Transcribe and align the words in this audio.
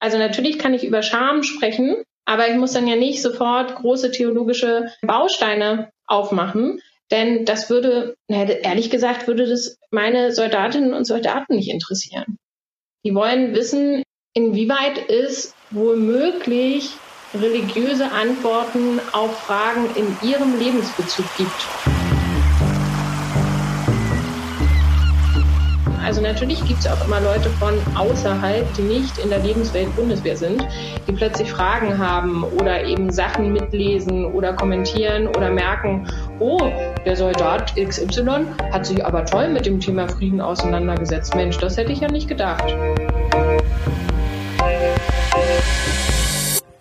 Also 0.00 0.18
natürlich 0.18 0.58
kann 0.58 0.74
ich 0.74 0.84
über 0.84 1.02
Scham 1.02 1.42
sprechen, 1.42 2.02
aber 2.24 2.48
ich 2.48 2.56
muss 2.56 2.72
dann 2.72 2.86
ja 2.86 2.96
nicht 2.96 3.22
sofort 3.22 3.74
große 3.76 4.10
theologische 4.10 4.90
Bausteine 5.02 5.90
aufmachen, 6.06 6.80
denn 7.10 7.44
das 7.44 7.70
würde, 7.70 8.14
ehrlich 8.28 8.90
gesagt, 8.90 9.26
würde 9.26 9.46
das 9.46 9.78
meine 9.90 10.32
Soldatinnen 10.32 10.94
und 10.94 11.04
Soldaten 11.04 11.56
nicht 11.56 11.70
interessieren. 11.70 12.38
Die 13.04 13.14
wollen 13.14 13.54
wissen, 13.54 14.02
inwieweit 14.34 15.10
es 15.10 15.52
womöglich 15.70 16.90
religiöse 17.34 18.10
Antworten 18.10 19.00
auf 19.12 19.40
Fragen 19.40 19.94
in 19.96 20.18
ihrem 20.28 20.56
Lebensbezug 20.56 21.26
gibt. 21.36 21.89
Also 26.10 26.22
natürlich 26.22 26.64
gibt 26.64 26.80
es 26.80 26.88
auch 26.88 27.06
immer 27.06 27.20
Leute 27.20 27.48
von 27.50 27.74
außerhalb, 27.94 28.74
die 28.74 28.82
nicht 28.82 29.16
in 29.18 29.30
der 29.30 29.38
Lebenswelt 29.38 29.94
Bundeswehr 29.94 30.36
sind, 30.36 30.66
die 31.06 31.12
plötzlich 31.12 31.52
Fragen 31.52 31.98
haben 31.98 32.42
oder 32.42 32.82
eben 32.82 33.12
Sachen 33.12 33.52
mitlesen 33.52 34.24
oder 34.24 34.52
kommentieren 34.52 35.28
oder 35.28 35.52
merken, 35.52 36.08
oh, 36.40 36.68
der 37.06 37.14
Soldat 37.14 37.76
XY 37.76 38.44
hat 38.72 38.86
sich 38.86 39.06
aber 39.06 39.24
toll 39.24 39.50
mit 39.50 39.66
dem 39.66 39.78
Thema 39.78 40.08
Frieden 40.08 40.40
auseinandergesetzt. 40.40 41.36
Mensch, 41.36 41.58
das 41.58 41.76
hätte 41.76 41.92
ich 41.92 42.00
ja 42.00 42.10
nicht 42.10 42.26
gedacht. 42.26 42.74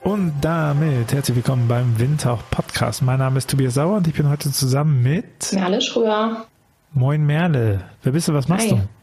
Und 0.02 0.34
damit 0.42 1.14
herzlich 1.14 1.36
willkommen 1.36 1.68
beim 1.68 2.00
Windhauch 2.00 2.42
Podcast. 2.50 3.04
Mein 3.04 3.20
Name 3.20 3.38
ist 3.38 3.52
Tobias 3.52 3.76
Sauer 3.76 3.98
und 3.98 4.08
ich 4.08 4.16
bin 4.16 4.28
heute 4.28 4.52
zusammen 4.52 5.04
mit 5.04 5.54
Merle 5.54 5.82
Schröer. 5.82 6.46
Moin 6.94 7.23
Merle. 7.23 7.82
Wer 8.02 8.12
bist 8.12 8.28
du? 8.28 8.34
Was 8.34 8.48
machst 8.48 8.72
Hi. 8.72 8.78
du? 8.78 8.98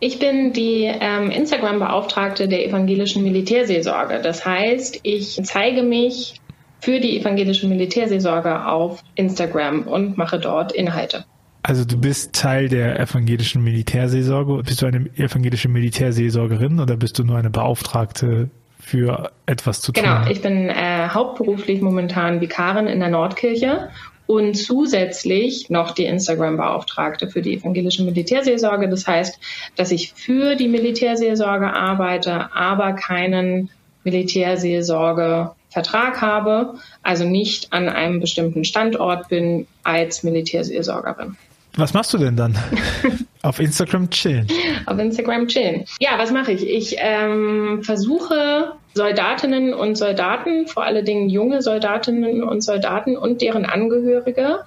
Ich 0.00 0.18
bin 0.18 0.54
die 0.54 0.84
ähm, 0.84 1.30
Instagram-Beauftragte 1.30 2.48
der 2.48 2.66
evangelischen 2.66 3.22
Militärseelsorge. 3.22 4.20
Das 4.22 4.46
heißt, 4.46 5.00
ich 5.02 5.38
zeige 5.44 5.82
mich 5.82 6.40
für 6.80 7.00
die 7.00 7.20
evangelische 7.20 7.66
Militärseelsorge 7.66 8.66
auf 8.66 9.02
Instagram 9.14 9.82
und 9.82 10.16
mache 10.16 10.38
dort 10.38 10.72
Inhalte. 10.72 11.26
Also 11.62 11.84
du 11.84 11.98
bist 11.98 12.32
Teil 12.34 12.70
der 12.70 12.98
evangelischen 12.98 13.62
Militärseelsorge. 13.62 14.62
Bist 14.62 14.80
du 14.80 14.86
eine 14.86 15.10
evangelische 15.16 15.68
Militärseelsorgerin 15.68 16.80
oder 16.80 16.96
bist 16.96 17.18
du 17.18 17.24
nur 17.24 17.36
eine 17.36 17.50
Beauftragte 17.50 18.48
für 18.78 19.30
etwas 19.44 19.82
zu 19.82 19.92
tun? 19.92 20.02
Genau, 20.02 20.26
ich 20.30 20.40
bin 20.40 20.70
äh, 20.70 21.08
hauptberuflich 21.08 21.82
momentan 21.82 22.40
Vikarin 22.40 22.86
in 22.86 23.00
der 23.00 23.10
Nordkirche 23.10 23.90
und 24.30 24.54
zusätzlich 24.54 25.68
noch 25.70 25.90
die 25.90 26.04
Instagram-Beauftragte 26.04 27.26
für 27.26 27.42
die 27.42 27.54
evangelische 27.54 28.04
Militärseelsorge. 28.04 28.88
Das 28.88 29.08
heißt, 29.08 29.40
dass 29.74 29.90
ich 29.90 30.12
für 30.12 30.54
die 30.54 30.68
Militärseelsorge 30.68 31.72
arbeite, 31.72 32.54
aber 32.54 32.92
keinen 32.92 33.70
Militärseelsorgevertrag 34.04 36.22
habe, 36.22 36.74
also 37.02 37.24
nicht 37.24 37.72
an 37.72 37.88
einem 37.88 38.20
bestimmten 38.20 38.64
Standort 38.64 39.28
bin 39.28 39.66
als 39.82 40.22
Militärseelsorgerin. 40.22 41.36
Was 41.74 41.92
machst 41.92 42.14
du 42.14 42.18
denn 42.18 42.36
dann? 42.36 42.56
Auf 43.42 43.58
Instagram 43.58 44.10
chillen. 44.10 44.46
Auf 44.86 45.00
Instagram 45.00 45.48
chillen. 45.48 45.86
Ja, 45.98 46.10
was 46.18 46.30
mache 46.30 46.52
ich? 46.52 46.68
Ich 46.68 46.94
ähm, 46.98 47.80
versuche 47.82 48.74
Soldatinnen 48.94 49.72
und 49.72 49.96
Soldaten, 49.96 50.66
vor 50.66 50.84
allen 50.84 51.04
Dingen 51.04 51.28
junge 51.28 51.62
Soldatinnen 51.62 52.42
und 52.42 52.62
Soldaten 52.62 53.16
und 53.16 53.40
deren 53.40 53.64
Angehörige 53.64 54.60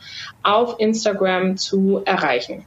auf 0.44 0.80
Instagram 0.80 1.58
zu 1.58 2.02
erreichen. 2.06 2.66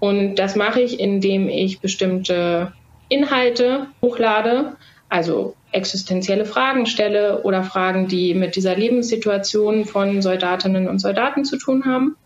Und 0.00 0.36
das 0.36 0.56
mache 0.56 0.80
ich, 0.80 1.00
indem 1.00 1.48
ich 1.48 1.80
bestimmte 1.80 2.72
Inhalte 3.08 3.86
hochlade, 4.00 4.76
also 5.08 5.54
existenzielle 5.72 6.44
Fragen 6.44 6.86
stelle 6.86 7.42
oder 7.42 7.62
Fragen, 7.62 8.08
die 8.08 8.34
mit 8.34 8.56
dieser 8.56 8.76
Lebenssituation 8.76 9.84
von 9.84 10.22
Soldatinnen 10.22 10.88
und 10.88 10.98
Soldaten 10.98 11.44
zu 11.44 11.58
tun 11.58 11.84
haben 11.84 12.16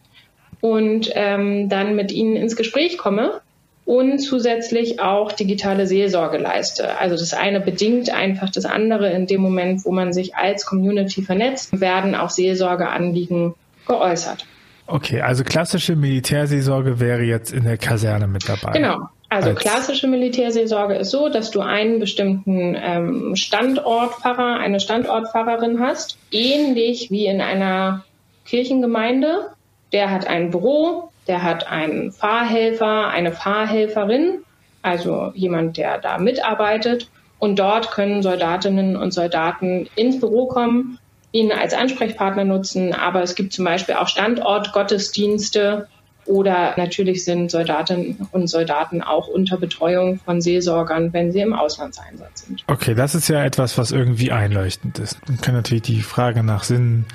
und 0.60 1.10
ähm, 1.14 1.68
dann 1.68 1.96
mit 1.96 2.12
ihnen 2.12 2.36
ins 2.36 2.56
Gespräch 2.56 2.98
komme 2.98 3.40
und 3.84 4.18
zusätzlich 4.18 5.00
auch 5.00 5.32
digitale 5.32 5.86
Seelsorge 5.86 6.38
leiste. 6.38 6.98
Also 6.98 7.16
das 7.16 7.34
eine 7.34 7.60
bedingt 7.60 8.10
einfach 8.10 8.50
das 8.50 8.64
andere. 8.64 9.10
In 9.10 9.26
dem 9.26 9.40
Moment, 9.40 9.84
wo 9.84 9.90
man 9.90 10.12
sich 10.12 10.36
als 10.36 10.66
Community 10.66 11.22
vernetzt, 11.22 11.80
werden 11.80 12.14
auch 12.14 12.30
Seelsorgeanliegen 12.30 13.54
geäußert. 13.86 14.46
Okay, 14.86 15.20
also 15.20 15.44
klassische 15.44 15.96
Militärseelsorge 15.96 17.00
wäre 17.00 17.22
jetzt 17.22 17.52
in 17.52 17.64
der 17.64 17.78
Kaserne 17.78 18.26
mit 18.26 18.48
dabei. 18.48 18.72
Genau. 18.72 19.08
Also 19.28 19.50
als 19.50 19.60
klassische 19.60 20.06
Militärseelsorge 20.08 20.94
ist 20.94 21.10
so, 21.10 21.30
dass 21.30 21.50
du 21.50 21.60
einen 21.60 21.98
bestimmten 21.98 22.76
ähm, 22.78 23.34
Standortpfarrer, 23.34 24.58
eine 24.58 24.78
Standortpfarrerin 24.78 25.80
hast, 25.80 26.18
ähnlich 26.30 27.10
wie 27.10 27.26
in 27.26 27.40
einer 27.40 28.04
Kirchengemeinde. 28.44 29.52
Der 29.92 30.10
hat 30.10 30.26
ein 30.26 30.50
Büro, 30.50 31.10
der 31.26 31.42
hat 31.42 31.66
einen 31.68 32.12
Fahrhelfer, 32.12 33.08
eine 33.08 33.32
Fahrhelferin, 33.32 34.38
also 34.82 35.32
jemand, 35.34 35.76
der 35.76 35.98
da 35.98 36.18
mitarbeitet. 36.18 37.08
Und 37.38 37.58
dort 37.58 37.90
können 37.90 38.22
Soldatinnen 38.22 38.96
und 38.96 39.12
Soldaten 39.12 39.88
ins 39.96 40.20
Büro 40.20 40.46
kommen, 40.46 40.98
ihn 41.32 41.52
als 41.52 41.74
Ansprechpartner 41.74 42.44
nutzen. 42.44 42.94
Aber 42.94 43.22
es 43.22 43.34
gibt 43.34 43.52
zum 43.52 43.64
Beispiel 43.64 43.96
auch 43.96 44.08
Standortgottesdienste 44.08 45.88
oder 46.24 46.74
natürlich 46.76 47.24
sind 47.24 47.50
Soldatinnen 47.50 48.28
und 48.30 48.46
Soldaten 48.46 49.02
auch 49.02 49.26
unter 49.26 49.56
Betreuung 49.56 50.20
von 50.20 50.40
Seelsorgern, 50.40 51.12
wenn 51.12 51.32
sie 51.32 51.40
im 51.40 51.52
Auslandseinsatz 51.52 52.46
sind. 52.46 52.64
Okay, 52.68 52.94
das 52.94 53.14
ist 53.14 53.28
ja 53.28 53.44
etwas, 53.44 53.76
was 53.76 53.90
irgendwie 53.90 54.30
einleuchtend 54.30 54.98
ist. 55.00 55.18
Man 55.26 55.40
kann 55.40 55.54
natürlich 55.54 55.82
die 55.82 56.02
Frage 56.02 56.44
nach 56.44 56.62
Sinn 56.62 57.06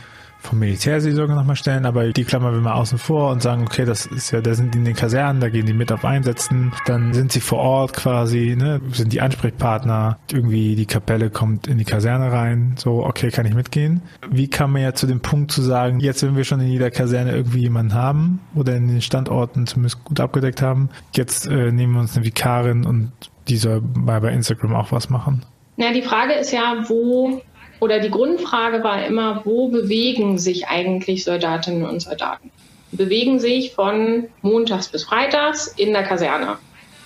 vom 0.48 0.60
Militärseelsorge 0.60 1.34
nochmal 1.34 1.56
stellen, 1.56 1.86
aber 1.86 2.12
die 2.12 2.24
klammern 2.24 2.54
wir 2.54 2.62
mal 2.62 2.74
außen 2.74 2.98
vor 2.98 3.32
und 3.32 3.42
sagen, 3.42 3.64
okay, 3.64 3.86
das 3.86 4.06
ist 4.06 4.32
ja, 4.32 4.42
da 4.42 4.54
sind 4.54 4.74
die 4.74 4.80
in 4.80 4.86
den 4.86 4.96
Kasernen, 4.96 5.42
da 5.42 5.50
gehen 5.50 5.66
die 5.66 5.74
mit 5.74 5.92
auf 5.92 6.06
Einsätzen, 6.06 6.72
dann 6.86 7.14
sind 7.14 7.32
sie 7.32 7.40
vor 7.40 7.60
Ort 7.60 7.94
quasi, 7.94 8.56
ne, 8.58 8.82
sind 8.92 9.14
die 9.14 9.22
Ansprechpartner, 9.22 10.20
irgendwie 10.32 10.76
die 10.76 10.86
Kapelle 10.86 11.30
kommt 11.30 11.68
in 11.68 11.78
die 11.78 11.86
Kaserne 11.86 12.32
rein, 12.32 12.76
so, 12.78 13.06
okay, 13.06 13.30
kann 13.30 13.46
ich 13.46 13.54
mitgehen. 13.54 14.02
Wie 14.30 14.48
kann 14.48 14.72
man 14.72 14.82
ja 14.82 14.94
zu 14.94 15.06
dem 15.06 15.20
Punkt 15.20 15.52
zu 15.52 15.62
sagen, 15.62 16.00
jetzt 16.00 16.24
wenn 16.24 16.36
wir 16.36 16.44
schon 16.44 16.62
in 16.62 16.68
jeder 16.68 16.92
Kaserne 16.92 17.32
irgendwie 17.32 17.60
jemanden 17.60 17.94
haben 17.94 18.40
oder 18.56 18.76
in 18.76 18.88
den 18.88 19.02
Standorten 19.02 19.68
zumindest 19.68 20.04
gut 20.06 20.20
abgedeckt 20.20 20.62
haben, 20.62 20.90
jetzt 21.14 21.48
äh, 21.48 21.72
nehmen 21.72 21.94
wir 21.94 22.00
uns 22.00 22.16
eine 22.16 22.26
Vikarin 22.26 22.86
und 22.86 23.12
die 23.48 23.58
soll 23.58 23.82
mal 23.82 24.22
bei 24.22 24.32
Instagram 24.32 24.76
auch 24.76 24.92
was 24.92 25.10
machen? 25.10 25.46
Na, 25.78 25.94
die 25.94 26.02
Frage 26.02 26.34
ist 26.34 26.52
ja, 26.52 26.86
wo 26.88 27.42
oder 27.80 28.00
die 28.00 28.10
Grundfrage 28.10 28.84
war 28.84 29.06
immer, 29.06 29.42
wo 29.46 29.70
bewegen 29.70 30.38
sich 30.38 30.68
eigentlich 30.68 31.24
Soldatinnen 31.24 31.86
und 31.86 32.02
Soldaten? 32.02 32.52
Bewegen 32.92 33.40
sich 33.40 33.74
von 33.74 34.26
montags 34.42 34.88
bis 34.88 35.04
freitags 35.04 35.68
in 35.68 35.94
der 35.94 36.04
Kaserne. 36.04 36.58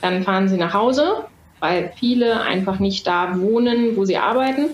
Dann 0.01 0.23
fahren 0.23 0.47
sie 0.47 0.57
nach 0.57 0.73
Hause, 0.73 1.25
weil 1.59 1.91
viele 1.97 2.41
einfach 2.41 2.79
nicht 2.79 3.05
da 3.05 3.39
wohnen, 3.39 3.97
wo 3.97 4.05
sie 4.05 4.17
arbeiten 4.17 4.69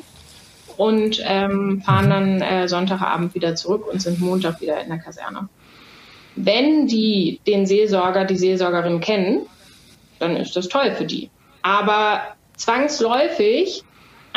und 0.78 1.22
ähm, 1.26 1.82
fahren 1.82 2.10
dann 2.10 2.42
äh, 2.42 2.68
Sonntagabend 2.68 3.34
wieder 3.34 3.56
zurück 3.56 3.88
und 3.92 4.02
sind 4.02 4.22
Montag 4.22 4.62
wieder 4.62 4.80
in 4.82 4.90
der 4.90 5.00
Kaserne. 5.00 5.50
Wenn 6.36 6.88
die 6.88 7.42
den 7.48 7.66
Seelsorger, 7.66 8.26
die 8.26 8.38
Seelsorgerin 8.38 9.00
kennen, 9.00 9.48
dann 10.20 10.36
ist 10.36 10.56
das 10.56 10.68
toll 10.68 10.92
für 10.92 11.06
die. 11.06 11.32
Aber 11.64 12.22
zwangsläufig 12.56 13.84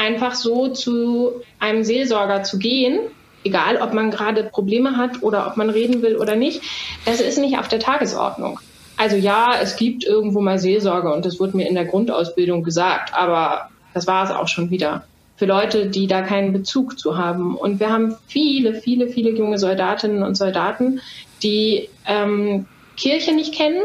einfach 0.00 0.34
so 0.34 0.68
zu 0.68 1.42
einem 1.58 1.84
Seelsorger 1.84 2.42
zu 2.42 2.58
gehen, 2.58 3.00
egal 3.44 3.76
ob 3.76 3.92
man 3.92 4.10
gerade 4.10 4.44
Probleme 4.44 4.96
hat 4.96 5.22
oder 5.22 5.46
ob 5.46 5.56
man 5.56 5.70
reden 5.70 6.02
will 6.02 6.16
oder 6.16 6.36
nicht, 6.36 6.62
das 7.04 7.20
ist 7.20 7.38
nicht 7.38 7.58
auf 7.58 7.68
der 7.68 7.80
Tagesordnung. 7.80 8.58
Also 8.96 9.16
ja, 9.16 9.54
es 9.60 9.76
gibt 9.76 10.04
irgendwo 10.04 10.40
mal 10.40 10.58
Seelsorge 10.58 11.12
und 11.12 11.24
das 11.24 11.40
wurde 11.40 11.56
mir 11.56 11.68
in 11.68 11.74
der 11.74 11.86
Grundausbildung 11.86 12.62
gesagt, 12.62 13.14
aber 13.14 13.70
das 13.94 14.06
war 14.06 14.24
es 14.24 14.30
auch 14.30 14.48
schon 14.48 14.70
wieder. 14.70 15.04
Für 15.36 15.46
Leute, 15.46 15.86
die 15.86 16.06
da 16.06 16.20
keinen 16.20 16.52
Bezug 16.52 16.98
zu 16.98 17.16
haben. 17.16 17.56
Und 17.56 17.80
wir 17.80 17.90
haben 17.90 18.14
viele, 18.26 18.74
viele, 18.74 19.08
viele 19.08 19.30
junge 19.30 19.56
Soldatinnen 19.56 20.22
und 20.22 20.34
Soldaten, 20.34 21.00
die 21.42 21.88
ähm, 22.06 22.66
Kirche 22.98 23.32
nicht 23.32 23.54
kennen, 23.54 23.80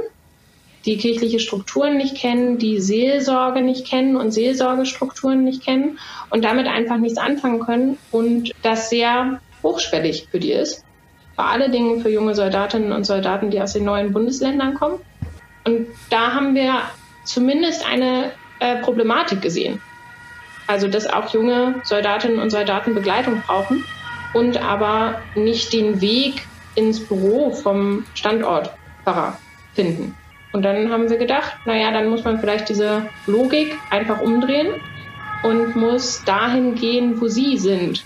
die 0.86 0.98
kirchliche 0.98 1.40
Strukturen 1.40 1.98
nicht 1.98 2.16
kennen, 2.16 2.58
die 2.58 2.80
Seelsorge 2.80 3.62
nicht 3.62 3.88
kennen 3.88 4.16
und 4.16 4.32
Seelsorgestrukturen 4.32 5.44
nicht 5.44 5.64
kennen 5.64 6.00
und 6.30 6.46
damit 6.46 6.68
einfach 6.68 6.98
nichts 6.98 7.18
anfangen 7.18 7.60
können 7.60 7.98
und 8.12 8.52
das 8.62 8.90
sehr 8.90 9.40
hochschwellig 9.64 10.28
für 10.30 10.40
die 10.40 10.52
ist. 10.52 10.84
Vor 11.36 11.46
allen 11.46 11.72
Dingen 11.72 12.02
für 12.02 12.10
junge 12.10 12.36
Soldatinnen 12.36 12.92
und 12.92 13.06
Soldaten, 13.06 13.50
die 13.50 13.62
aus 13.62 13.74
den 13.74 13.84
neuen 13.84 14.14
Bundesländern 14.14 14.76
kommen. 14.76 15.00
Und 15.66 15.88
da 16.10 16.34
haben 16.34 16.56
wir 16.56 16.82
zumindest 17.26 17.86
eine 17.86 18.32
äh, 18.60 18.78
Problematik 18.78 19.42
gesehen. 19.42 19.82
Also, 20.68 20.88
dass 20.88 21.08
auch 21.08 21.34
junge 21.34 21.82
Soldatinnen 21.84 22.40
und 22.40 22.52
Soldaten 22.52 22.96
Begleitung 22.96 23.42
brauchen 23.46 23.84
und 24.34 24.58
aber 24.58 25.22
nicht 25.36 25.74
den 25.74 26.02
Weg 26.02 26.48
ins 26.76 27.06
Büro 27.06 27.52
vom 27.52 28.06
Standortpfarrer 28.14 29.38
finden. 29.74 30.16
Und 30.56 30.62
dann 30.62 30.90
haben 30.90 31.10
wir 31.10 31.18
gedacht, 31.18 31.52
naja, 31.66 31.92
dann 31.92 32.08
muss 32.08 32.24
man 32.24 32.40
vielleicht 32.40 32.70
diese 32.70 33.08
Logik 33.28 33.76
einfach 33.90 34.22
umdrehen 34.22 34.70
und 35.44 35.76
muss 35.76 36.24
dahin 36.24 36.76
gehen, 36.76 37.20
wo 37.20 37.28
sie 37.28 37.58
sind. 37.58 38.06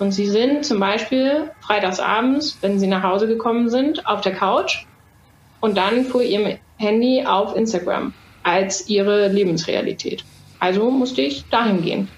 Und 0.00 0.10
sie 0.10 0.26
sind 0.26 0.64
zum 0.64 0.80
Beispiel 0.80 1.48
freitagsabends, 1.60 2.58
wenn 2.60 2.80
sie 2.80 2.88
nach 2.88 3.04
Hause 3.04 3.28
gekommen 3.28 3.70
sind, 3.70 4.04
auf 4.04 4.20
der 4.20 4.32
Couch 4.32 4.84
und 5.60 5.76
dann 5.76 6.06
vor 6.06 6.22
ihrem 6.22 6.58
Handy 6.76 7.24
auf 7.24 7.54
Instagram 7.54 8.14
als 8.42 8.88
ihre 8.88 9.28
Lebensrealität. 9.28 10.24
Also 10.58 10.90
musste 10.90 11.22
ich 11.22 11.44
dahin 11.50 11.82
gehen. 11.82 12.08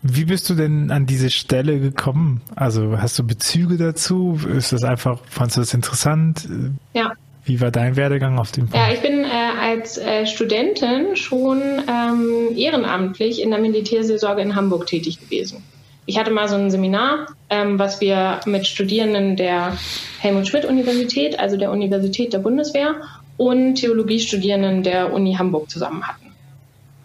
Wie 0.00 0.24
bist 0.24 0.48
du 0.48 0.54
denn 0.54 0.90
an 0.90 1.04
diese 1.04 1.28
Stelle 1.28 1.80
gekommen? 1.80 2.40
Also 2.56 2.96
hast 2.96 3.18
du 3.18 3.26
Bezüge 3.26 3.76
dazu? 3.76 4.40
Ist 4.56 4.72
das 4.72 4.84
einfach, 4.84 5.20
fandest 5.28 5.58
du 5.58 5.60
das 5.60 5.74
interessant? 5.74 6.48
Ja. 6.94 7.12
Wie 7.44 7.60
war 7.60 7.70
dein 7.70 7.96
Werdegang 7.96 8.38
auf 8.38 8.52
dem 8.52 8.68
Punkt? 8.68 8.76
Ja, 8.76 8.92
ich 8.92 9.00
bin 9.00 9.24
äh, 9.24 9.28
als 9.60 9.98
äh, 9.98 10.26
Studentin 10.26 11.14
schon 11.16 11.60
ähm, 11.60 12.56
ehrenamtlich 12.56 13.42
in 13.42 13.50
der 13.50 13.60
Militärseelsorge 13.60 14.40
in 14.40 14.54
Hamburg 14.54 14.86
tätig 14.86 15.20
gewesen. 15.20 15.62
Ich 16.06 16.18
hatte 16.18 16.30
mal 16.30 16.48
so 16.48 16.56
ein 16.56 16.70
Seminar, 16.70 17.26
ähm, 17.48 17.78
was 17.78 18.00
wir 18.00 18.40
mit 18.46 18.66
Studierenden 18.66 19.36
der 19.36 19.76
Helmut 20.18 20.48
Schmidt 20.48 20.64
Universität, 20.64 21.38
also 21.38 21.56
der 21.56 21.70
Universität 21.70 22.32
der 22.32 22.38
Bundeswehr 22.38 22.96
und 23.36 23.76
Theologiestudierenden 23.76 24.82
der 24.82 25.12
Uni 25.12 25.34
Hamburg 25.34 25.70
zusammen 25.70 26.06
hatten. 26.06 26.32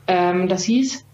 Ähm, 0.08 0.48
das 0.48 0.64
hieß 0.64 1.06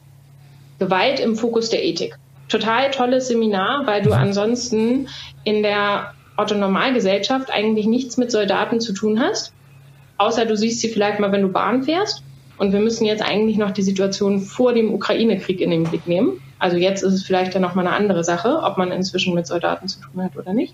Gewalt 0.80 1.20
im 1.20 1.36
Fokus 1.36 1.70
der 1.70 1.86
Ethik. 1.86 2.18
Total 2.50 2.92
tolles 2.92 3.28
Seminar, 3.28 3.86
weil 3.86 4.02
du 4.02 4.14
ansonsten 4.14 5.08
in 5.44 5.64
der 5.64 6.15
Otto-Normalgesellschaft 6.38 7.52
eigentlich 7.52 7.86
nichts 7.86 8.18
mit 8.18 8.32
Soldaten 8.32 8.80
zu 8.80 8.94
tun 8.94 9.20
hast, 9.20 9.54
außer 10.18 10.46
du 10.46 10.56
siehst 10.56 10.80
sie 10.80 10.90
vielleicht 10.90 11.20
mal, 11.20 11.32
wenn 11.32 11.42
du 11.42 11.50
Bahn 11.50 11.84
fährst. 11.84 12.24
Und 12.58 12.72
wir 12.72 12.80
müssen 12.80 13.06
jetzt 13.06 13.22
eigentlich 13.22 13.58
noch 13.58 13.72
die 13.72 13.82
Situation 13.82 14.40
vor 14.40 14.74
dem 14.74 14.94
Ukraine-Krieg 14.94 15.60
in 15.60 15.72
den 15.72 15.84
Blick 15.84 16.08
nehmen. 16.08 16.42
Also 16.58 16.78
jetzt 16.78 17.04
ist 17.04 17.14
es 17.14 17.24
vielleicht 17.24 17.54
ja 17.54 17.60
nochmal 17.60 17.86
eine 17.86 17.96
andere 17.96 18.24
Sache, 18.24 18.62
ob 18.64 18.78
man 18.78 18.92
inzwischen 18.92 19.34
mit 19.34 19.46
Soldaten 19.46 19.88
zu 19.90 20.00
tun 20.00 20.24
hat 20.24 20.38
oder 20.38 20.54
nicht. 20.54 20.74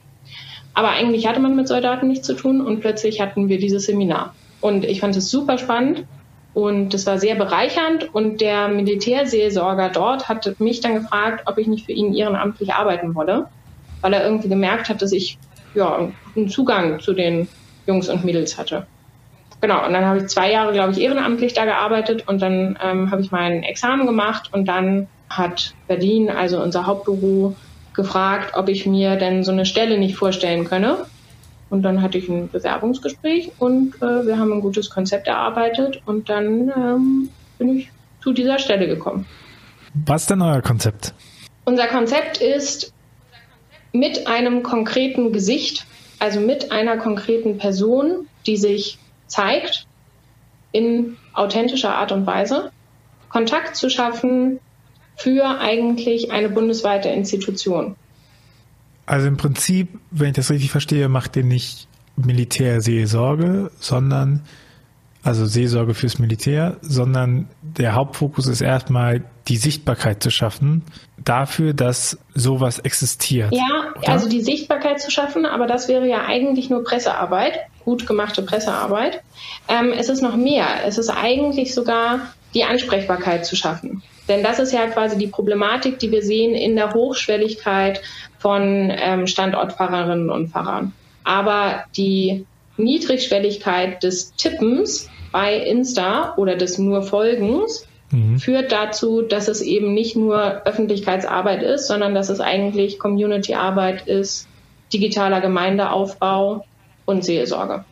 Aber 0.73 0.89
eigentlich 0.89 1.27
hatte 1.27 1.39
man 1.39 1.55
mit 1.55 1.67
Soldaten 1.67 2.07
nichts 2.07 2.27
zu 2.27 2.35
tun 2.35 2.61
und 2.61 2.81
plötzlich 2.81 3.19
hatten 3.19 3.49
wir 3.49 3.57
dieses 3.57 3.85
Seminar. 3.85 4.35
Und 4.61 4.85
ich 4.85 4.99
fand 4.99 5.15
es 5.17 5.31
super 5.31 5.57
spannend 5.57 6.05
und 6.53 6.93
es 6.93 7.05
war 7.07 7.17
sehr 7.17 7.35
bereichernd. 7.35 8.13
Und 8.13 8.41
der 8.41 8.67
Militärseelsorger 8.67 9.89
dort 9.89 10.29
hat 10.29 10.59
mich 10.59 10.81
dann 10.81 10.95
gefragt, 10.95 11.43
ob 11.47 11.57
ich 11.57 11.67
nicht 11.67 11.87
für 11.87 11.93
ihn 11.93 12.13
ehrenamtlich 12.13 12.73
arbeiten 12.73 13.15
wolle, 13.15 13.47
weil 14.01 14.13
er 14.13 14.23
irgendwie 14.23 14.49
gemerkt 14.49 14.87
hat, 14.89 15.01
dass 15.01 15.11
ich 15.11 15.39
ja, 15.73 16.09
einen 16.35 16.49
Zugang 16.49 16.99
zu 16.99 17.13
den 17.13 17.47
Jungs 17.87 18.09
und 18.09 18.23
Mädels 18.23 18.57
hatte. 18.57 18.87
Genau, 19.61 19.85
und 19.85 19.93
dann 19.93 20.05
habe 20.05 20.19
ich 20.19 20.27
zwei 20.27 20.51
Jahre, 20.51 20.73
glaube 20.73 20.91
ich, 20.91 20.99
ehrenamtlich 20.99 21.53
da 21.53 21.65
gearbeitet 21.65 22.27
und 22.27 22.41
dann 22.41 22.77
ähm, 22.83 23.11
habe 23.11 23.21
ich 23.21 23.31
mein 23.31 23.63
Examen 23.63 24.07
gemacht 24.07 24.49
und 24.51 24.65
dann 24.65 25.07
hat 25.29 25.75
Berlin, 25.87 26.29
also 26.29 26.61
unser 26.61 26.87
Hauptbüro, 26.87 27.55
gefragt, 27.93 28.53
ob 28.55 28.69
ich 28.69 28.85
mir 28.85 29.17
denn 29.17 29.43
so 29.43 29.51
eine 29.51 29.65
Stelle 29.65 29.99
nicht 29.99 30.15
vorstellen 30.15 30.65
könne. 30.65 31.05
Und 31.69 31.83
dann 31.83 32.01
hatte 32.01 32.17
ich 32.17 32.27
ein 32.27 32.49
Bewerbungsgespräch 32.49 33.51
und 33.59 33.95
äh, 34.01 34.25
wir 34.25 34.37
haben 34.37 34.51
ein 34.51 34.61
gutes 34.61 34.89
Konzept 34.89 35.27
erarbeitet 35.27 36.01
und 36.05 36.29
dann 36.29 36.69
ähm, 36.75 37.29
bin 37.57 37.77
ich 37.77 37.91
zu 38.21 38.33
dieser 38.33 38.59
Stelle 38.59 38.87
gekommen. 38.87 39.25
Was 39.93 40.23
ist 40.23 40.31
denn 40.31 40.41
euer 40.41 40.61
Konzept? 40.61 41.13
Unser 41.63 41.87
Konzept 41.87 42.41
ist 42.41 42.93
mit 43.93 44.27
einem 44.27 44.63
konkreten 44.63 45.33
Gesicht, 45.33 45.85
also 46.19 46.39
mit 46.39 46.71
einer 46.71 46.97
konkreten 46.97 47.57
Person, 47.57 48.27
die 48.45 48.57
sich 48.57 48.97
zeigt 49.27 49.87
in 50.71 51.17
authentischer 51.33 51.95
Art 51.95 52.11
und 52.11 52.25
Weise, 52.25 52.71
Kontakt 53.29 53.75
zu 53.75 53.89
schaffen 53.89 54.59
für 55.15 55.59
eigentlich 55.59 56.31
eine 56.31 56.49
bundesweite 56.49 57.09
Institution. 57.09 57.95
Also 59.05 59.27
im 59.27 59.37
Prinzip, 59.37 59.99
wenn 60.11 60.29
ich 60.29 60.35
das 60.35 60.51
richtig 60.51 60.71
verstehe, 60.71 61.09
macht 61.09 61.35
ihr 61.35 61.43
nicht 61.43 61.87
Militärseelsorge, 62.15 63.71
sondern 63.79 64.43
also 65.23 65.45
Seelsorge 65.45 65.93
fürs 65.93 66.19
Militär, 66.19 66.77
sondern 66.81 67.47
der 67.61 67.93
Hauptfokus 67.93 68.47
ist 68.47 68.61
erstmal 68.61 69.23
die 69.47 69.57
Sichtbarkeit 69.57 70.23
zu 70.23 70.31
schaffen 70.31 70.83
dafür, 71.17 71.73
dass 71.73 72.17
sowas 72.33 72.79
existiert. 72.79 73.53
Ja, 73.53 73.93
oder? 73.97 74.09
also 74.09 74.27
die 74.27 74.41
Sichtbarkeit 74.41 74.99
zu 74.99 75.11
schaffen, 75.11 75.45
aber 75.45 75.67
das 75.67 75.87
wäre 75.87 76.07
ja 76.07 76.25
eigentlich 76.25 76.69
nur 76.69 76.83
Pressearbeit, 76.83 77.59
gut 77.85 78.07
gemachte 78.07 78.41
Pressearbeit. 78.41 79.21
Ähm, 79.67 79.93
es 79.95 80.09
ist 80.09 80.21
noch 80.21 80.35
mehr. 80.35 80.65
Es 80.85 80.97
ist 80.97 81.09
eigentlich 81.09 81.73
sogar 81.73 82.33
die 82.53 82.63
Ansprechbarkeit 82.63 83.45
zu 83.45 83.55
schaffen. 83.55 84.01
Denn 84.27 84.43
das 84.43 84.59
ist 84.59 84.71
ja 84.71 84.87
quasi 84.87 85.17
die 85.17 85.27
Problematik, 85.27 85.99
die 85.99 86.11
wir 86.11 86.23
sehen 86.23 86.55
in 86.55 86.75
der 86.75 86.93
Hochschwelligkeit 86.93 88.01
von 88.39 88.91
ähm, 88.91 89.27
Standortfahrerinnen 89.27 90.29
und 90.29 90.47
Fahrern. 90.47 90.93
Aber 91.23 91.85
die 91.95 92.45
Niedrigschwelligkeit 92.77 94.01
des 94.03 94.33
Tippens 94.35 95.09
bei 95.31 95.57
Insta 95.57 96.33
oder 96.37 96.55
des 96.55 96.77
nur 96.77 97.03
Folgens 97.03 97.87
mhm. 98.11 98.39
führt 98.39 98.71
dazu, 98.71 99.21
dass 99.21 99.47
es 99.47 99.61
eben 99.61 99.93
nicht 99.93 100.15
nur 100.15 100.65
Öffentlichkeitsarbeit 100.65 101.63
ist, 101.63 101.87
sondern 101.87 102.13
dass 102.13 102.29
es 102.29 102.39
eigentlich 102.39 102.99
Community-Arbeit 102.99 104.07
ist, 104.07 104.47
digitaler 104.93 105.41
Gemeindeaufbau 105.41 106.65
und 107.05 107.23
Seelsorge. 107.23 107.85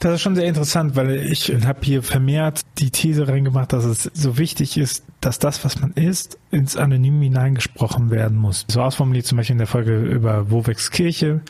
Das 0.00 0.14
ist 0.14 0.22
schon 0.22 0.34
sehr 0.34 0.44
interessant, 0.44 0.96
weil 0.96 1.10
ich 1.10 1.50
habe 1.64 1.78
hier 1.82 2.02
vermehrt 2.02 2.60
die 2.78 2.90
These 2.90 3.26
reingemacht, 3.26 3.72
dass 3.72 3.84
es 3.84 4.10
so 4.12 4.36
wichtig 4.36 4.76
ist, 4.76 5.04
dass 5.20 5.38
das, 5.38 5.64
was 5.64 5.80
man 5.80 5.92
ist, 5.92 6.38
ins 6.50 6.76
Anonym 6.76 7.22
hineingesprochen 7.22 8.10
werden 8.10 8.36
muss. 8.36 8.66
So 8.68 8.82
ausformuliert 8.82 9.26
zum 9.26 9.38
Beispiel 9.38 9.54
in 9.54 9.58
der 9.58 9.66
Folge 9.66 9.96
über 9.96 10.50
Wowegs 10.50 10.90
Kirche, 10.90 11.40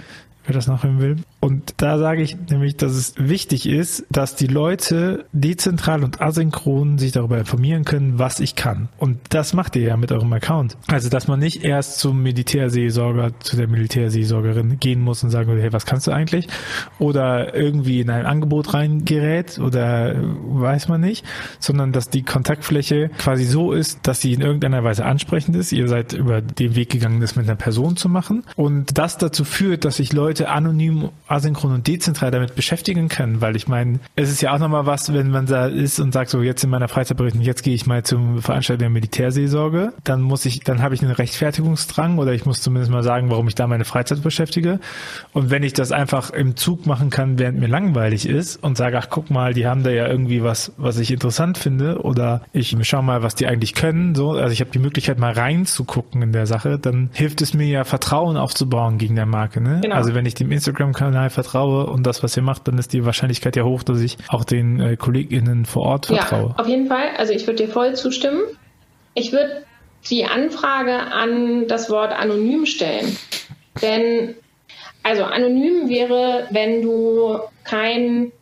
wer 0.46 0.54
das 0.54 0.68
nachhören 0.68 1.00
will. 1.00 1.16
Und 1.44 1.74
da 1.76 1.98
sage 1.98 2.22
ich 2.22 2.38
nämlich, 2.48 2.78
dass 2.78 2.92
es 2.92 3.12
wichtig 3.18 3.68
ist, 3.68 4.06
dass 4.10 4.34
die 4.34 4.46
Leute 4.46 5.26
dezentral 5.34 6.02
und 6.02 6.22
asynchron 6.22 6.96
sich 6.96 7.12
darüber 7.12 7.36
informieren 7.36 7.84
können, 7.84 8.18
was 8.18 8.40
ich 8.40 8.56
kann. 8.56 8.88
Und 8.96 9.18
das 9.28 9.52
macht 9.52 9.76
ihr 9.76 9.82
ja 9.82 9.98
mit 9.98 10.10
eurem 10.10 10.32
Account. 10.32 10.78
Also, 10.86 11.10
dass 11.10 11.28
man 11.28 11.40
nicht 11.40 11.62
erst 11.62 11.98
zum 11.98 12.22
Militärseelsorger, 12.22 13.38
zu 13.40 13.58
der 13.58 13.68
Militärseelsorgerin 13.68 14.80
gehen 14.80 15.02
muss 15.02 15.22
und 15.22 15.28
sagen, 15.28 15.54
hey, 15.58 15.70
was 15.70 15.84
kannst 15.84 16.06
du 16.06 16.12
eigentlich? 16.12 16.48
Oder 16.98 17.54
irgendwie 17.54 18.00
in 18.00 18.08
ein 18.08 18.24
Angebot 18.24 18.72
reingerät 18.72 19.58
oder 19.58 20.14
weiß 20.16 20.88
man 20.88 21.02
nicht, 21.02 21.26
sondern 21.58 21.92
dass 21.92 22.08
die 22.08 22.22
Kontaktfläche 22.22 23.10
quasi 23.18 23.44
so 23.44 23.72
ist, 23.72 24.06
dass 24.06 24.22
sie 24.22 24.32
in 24.32 24.40
irgendeiner 24.40 24.82
Weise 24.82 25.04
ansprechend 25.04 25.56
ist. 25.56 25.72
Ihr 25.72 25.88
seid 25.88 26.14
über 26.14 26.40
den 26.40 26.74
Weg 26.74 26.88
gegangen, 26.88 27.20
das 27.20 27.36
mit 27.36 27.46
einer 27.46 27.56
Person 27.56 27.98
zu 27.98 28.08
machen. 28.08 28.44
Und 28.56 28.96
das 28.96 29.18
dazu 29.18 29.44
führt, 29.44 29.84
dass 29.84 29.96
sich 29.96 30.14
Leute 30.14 30.48
anonym 30.48 31.10
asynchron 31.34 31.72
und 31.72 31.86
dezentral 31.86 32.30
damit 32.30 32.54
beschäftigen 32.54 33.08
können, 33.08 33.40
weil 33.40 33.56
ich 33.56 33.68
meine, 33.68 33.98
es 34.16 34.30
ist 34.30 34.40
ja 34.40 34.54
auch 34.54 34.58
nochmal 34.58 34.86
was, 34.86 35.12
wenn 35.12 35.30
man 35.30 35.46
da 35.46 35.66
ist 35.66 36.00
und 36.00 36.12
sagt, 36.12 36.30
so 36.30 36.42
jetzt 36.42 36.64
in 36.64 36.70
meiner 36.70 36.88
Freizeit 36.88 37.16
berichten, 37.16 37.40
jetzt 37.40 37.62
gehe 37.62 37.74
ich 37.74 37.86
mal 37.86 38.02
zum 38.02 38.40
Veranstaltung 38.40 38.80
der 38.80 38.90
Militärseelsorge, 38.90 39.92
dann 40.04 40.22
muss 40.22 40.46
ich, 40.46 40.60
dann 40.60 40.82
habe 40.82 40.94
ich 40.94 41.02
einen 41.02 41.12
Rechtfertigungsdrang 41.12 42.18
oder 42.18 42.32
ich 42.32 42.46
muss 42.46 42.62
zumindest 42.62 42.90
mal 42.90 43.02
sagen, 43.02 43.30
warum 43.30 43.48
ich 43.48 43.54
da 43.54 43.66
meine 43.66 43.84
Freizeit 43.84 44.22
beschäftige. 44.22 44.80
Und 45.32 45.50
wenn 45.50 45.62
ich 45.62 45.72
das 45.72 45.92
einfach 45.92 46.30
im 46.30 46.56
Zug 46.56 46.86
machen 46.86 47.10
kann, 47.10 47.38
während 47.38 47.58
mir 47.58 47.68
langweilig 47.68 48.28
ist 48.28 48.62
und 48.62 48.76
sage, 48.76 48.98
ach 48.98 49.08
guck 49.10 49.30
mal, 49.30 49.54
die 49.54 49.66
haben 49.66 49.82
da 49.82 49.90
ja 49.90 50.06
irgendwie 50.06 50.42
was, 50.42 50.72
was 50.76 50.98
ich 50.98 51.10
interessant 51.10 51.58
finde 51.58 52.02
oder 52.02 52.42
ich 52.52 52.76
schau 52.82 53.02
mal, 53.02 53.22
was 53.22 53.34
die 53.34 53.46
eigentlich 53.46 53.74
können, 53.74 54.14
so, 54.14 54.32
also 54.32 54.52
ich 54.52 54.60
habe 54.60 54.70
die 54.70 54.78
Möglichkeit 54.78 55.18
mal 55.18 55.32
reinzugucken 55.32 56.22
in 56.22 56.32
der 56.32 56.46
Sache, 56.46 56.78
dann 56.78 57.10
hilft 57.12 57.42
es 57.42 57.54
mir 57.54 57.66
ja 57.66 57.84
Vertrauen 57.84 58.36
aufzubauen 58.36 58.98
gegen 58.98 59.16
der 59.16 59.26
Marke, 59.26 59.60
ne? 59.60 59.80
Genau. 59.82 59.94
Also 59.94 60.14
wenn 60.14 60.26
ich 60.26 60.34
dem 60.34 60.50
Instagram-Kanal 60.50 61.23
Kanal 61.24 61.30
vertraue 61.30 61.86
und 61.86 62.04
das, 62.04 62.22
was 62.22 62.36
ihr 62.36 62.42
macht, 62.42 62.68
dann 62.68 62.78
ist 62.78 62.92
die 62.92 63.04
Wahrscheinlichkeit 63.04 63.56
ja 63.56 63.64
hoch, 63.64 63.82
dass 63.82 64.00
ich 64.00 64.16
auch 64.28 64.44
den 64.44 64.80
äh, 64.80 64.96
KollegInnen 64.96 65.64
vor 65.64 65.82
Ort 65.82 66.06
vertraue. 66.06 66.50
Ja, 66.50 66.54
auf 66.56 66.68
jeden 66.68 66.86
Fall. 66.86 67.10
Also 67.16 67.32
ich 67.32 67.46
würde 67.46 67.66
dir 67.66 67.72
voll 67.72 67.94
zustimmen. 67.94 68.42
Ich 69.14 69.32
würde 69.32 69.64
die 70.10 70.24
Anfrage 70.24 71.00
an 71.12 71.66
das 71.68 71.88
Wort 71.90 72.12
anonym 72.12 72.66
stellen. 72.66 73.16
Denn, 73.80 74.34
also 75.02 75.24
anonym 75.24 75.88
wäre, 75.88 76.46
wenn 76.50 76.82
du 76.82 77.38
kein 77.64 78.32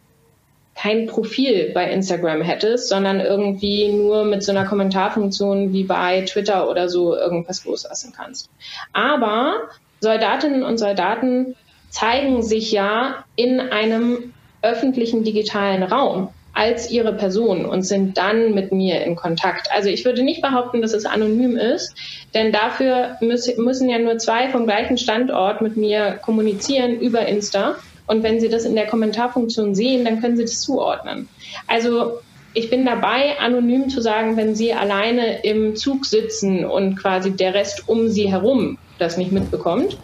kein 0.75 1.07
Profil 1.07 1.71
bei 1.75 1.91
Instagram 1.91 2.41
hättest, 2.41 2.89
sondern 2.89 3.21
irgendwie 3.21 3.93
nur 3.93 4.25
mit 4.25 4.43
so 4.43 4.53
einer 4.53 4.65
Kommentarfunktion 4.65 5.75
wie 5.75 5.85
bei 5.85 6.23
Twitter 6.23 6.69
oder 6.69 6.89
so 6.89 7.15
irgendwas 7.15 7.67
loslassen 7.67 8.15
kannst. 8.17 8.49
Aber 8.95 9.69
Soldatinnen 10.01 10.63
und 10.63 10.79
Soldaten 10.79 11.55
zeigen 11.93 12.43
sich 12.43 12.73
ja 12.73 13.25
in 13.37 13.61
einem 13.61 14.33
öffentlichen 14.63 15.25
digitalen 15.25 15.83
Raum 15.83 16.31
als 16.55 16.91
ihre 16.91 17.13
Person 17.13 17.65
und 17.65 17.83
sind 17.83 18.19
dann 18.19 18.55
mit 18.55 18.73
mir 18.73 19.03
in 19.05 19.15
Kontakt. 19.15 19.69
Also 19.73 19.89
ich 19.89 20.05
würde 20.05 20.23
nicht 20.23 20.43
behaupten, 20.43 20.83
dass 20.83 20.93
es 20.93 21.07
anonym 21.07 21.57
ist, 21.57 21.95
denn 22.35 22.53
dafür 22.53 23.17
müssen 23.21 23.89
ja 23.89 23.99
nur 23.99 24.19
zwei 24.19 24.49
vom 24.49 24.67
gleichen 24.67 24.99
Standort 24.99 25.61
mit 25.61 25.77
mir 25.77 26.19
kommunizieren 26.23 26.99
über 26.99 27.27
Insta. 27.27 27.77
Und 28.07 28.23
wenn 28.23 28.41
sie 28.41 28.49
das 28.49 28.65
in 28.65 28.75
der 28.75 28.87
Kommentarfunktion 28.87 29.75
sehen, 29.75 30.05
dann 30.05 30.21
können 30.21 30.37
sie 30.37 30.45
das 30.45 30.61
zuordnen. 30.61 31.29
Also 31.67 32.19
ich 32.55 32.69
bin 32.69 32.85
dabei, 32.85 33.39
anonym 33.39 33.89
zu 33.89 34.03
sagen, 34.03 34.37
wenn 34.37 34.55
Sie 34.55 34.75
alleine 34.75 35.43
im 35.43 35.75
Zug 35.75 36.05
sitzen 36.05 36.67
und 36.67 36.97
quasi 36.97 37.35
der 37.35 37.55
Rest 37.55 37.89
um 37.89 38.09
Sie 38.09 38.31
herum 38.31 38.77
das 39.03 39.17
nicht 39.17 39.33
mitbekommt. 39.33 39.99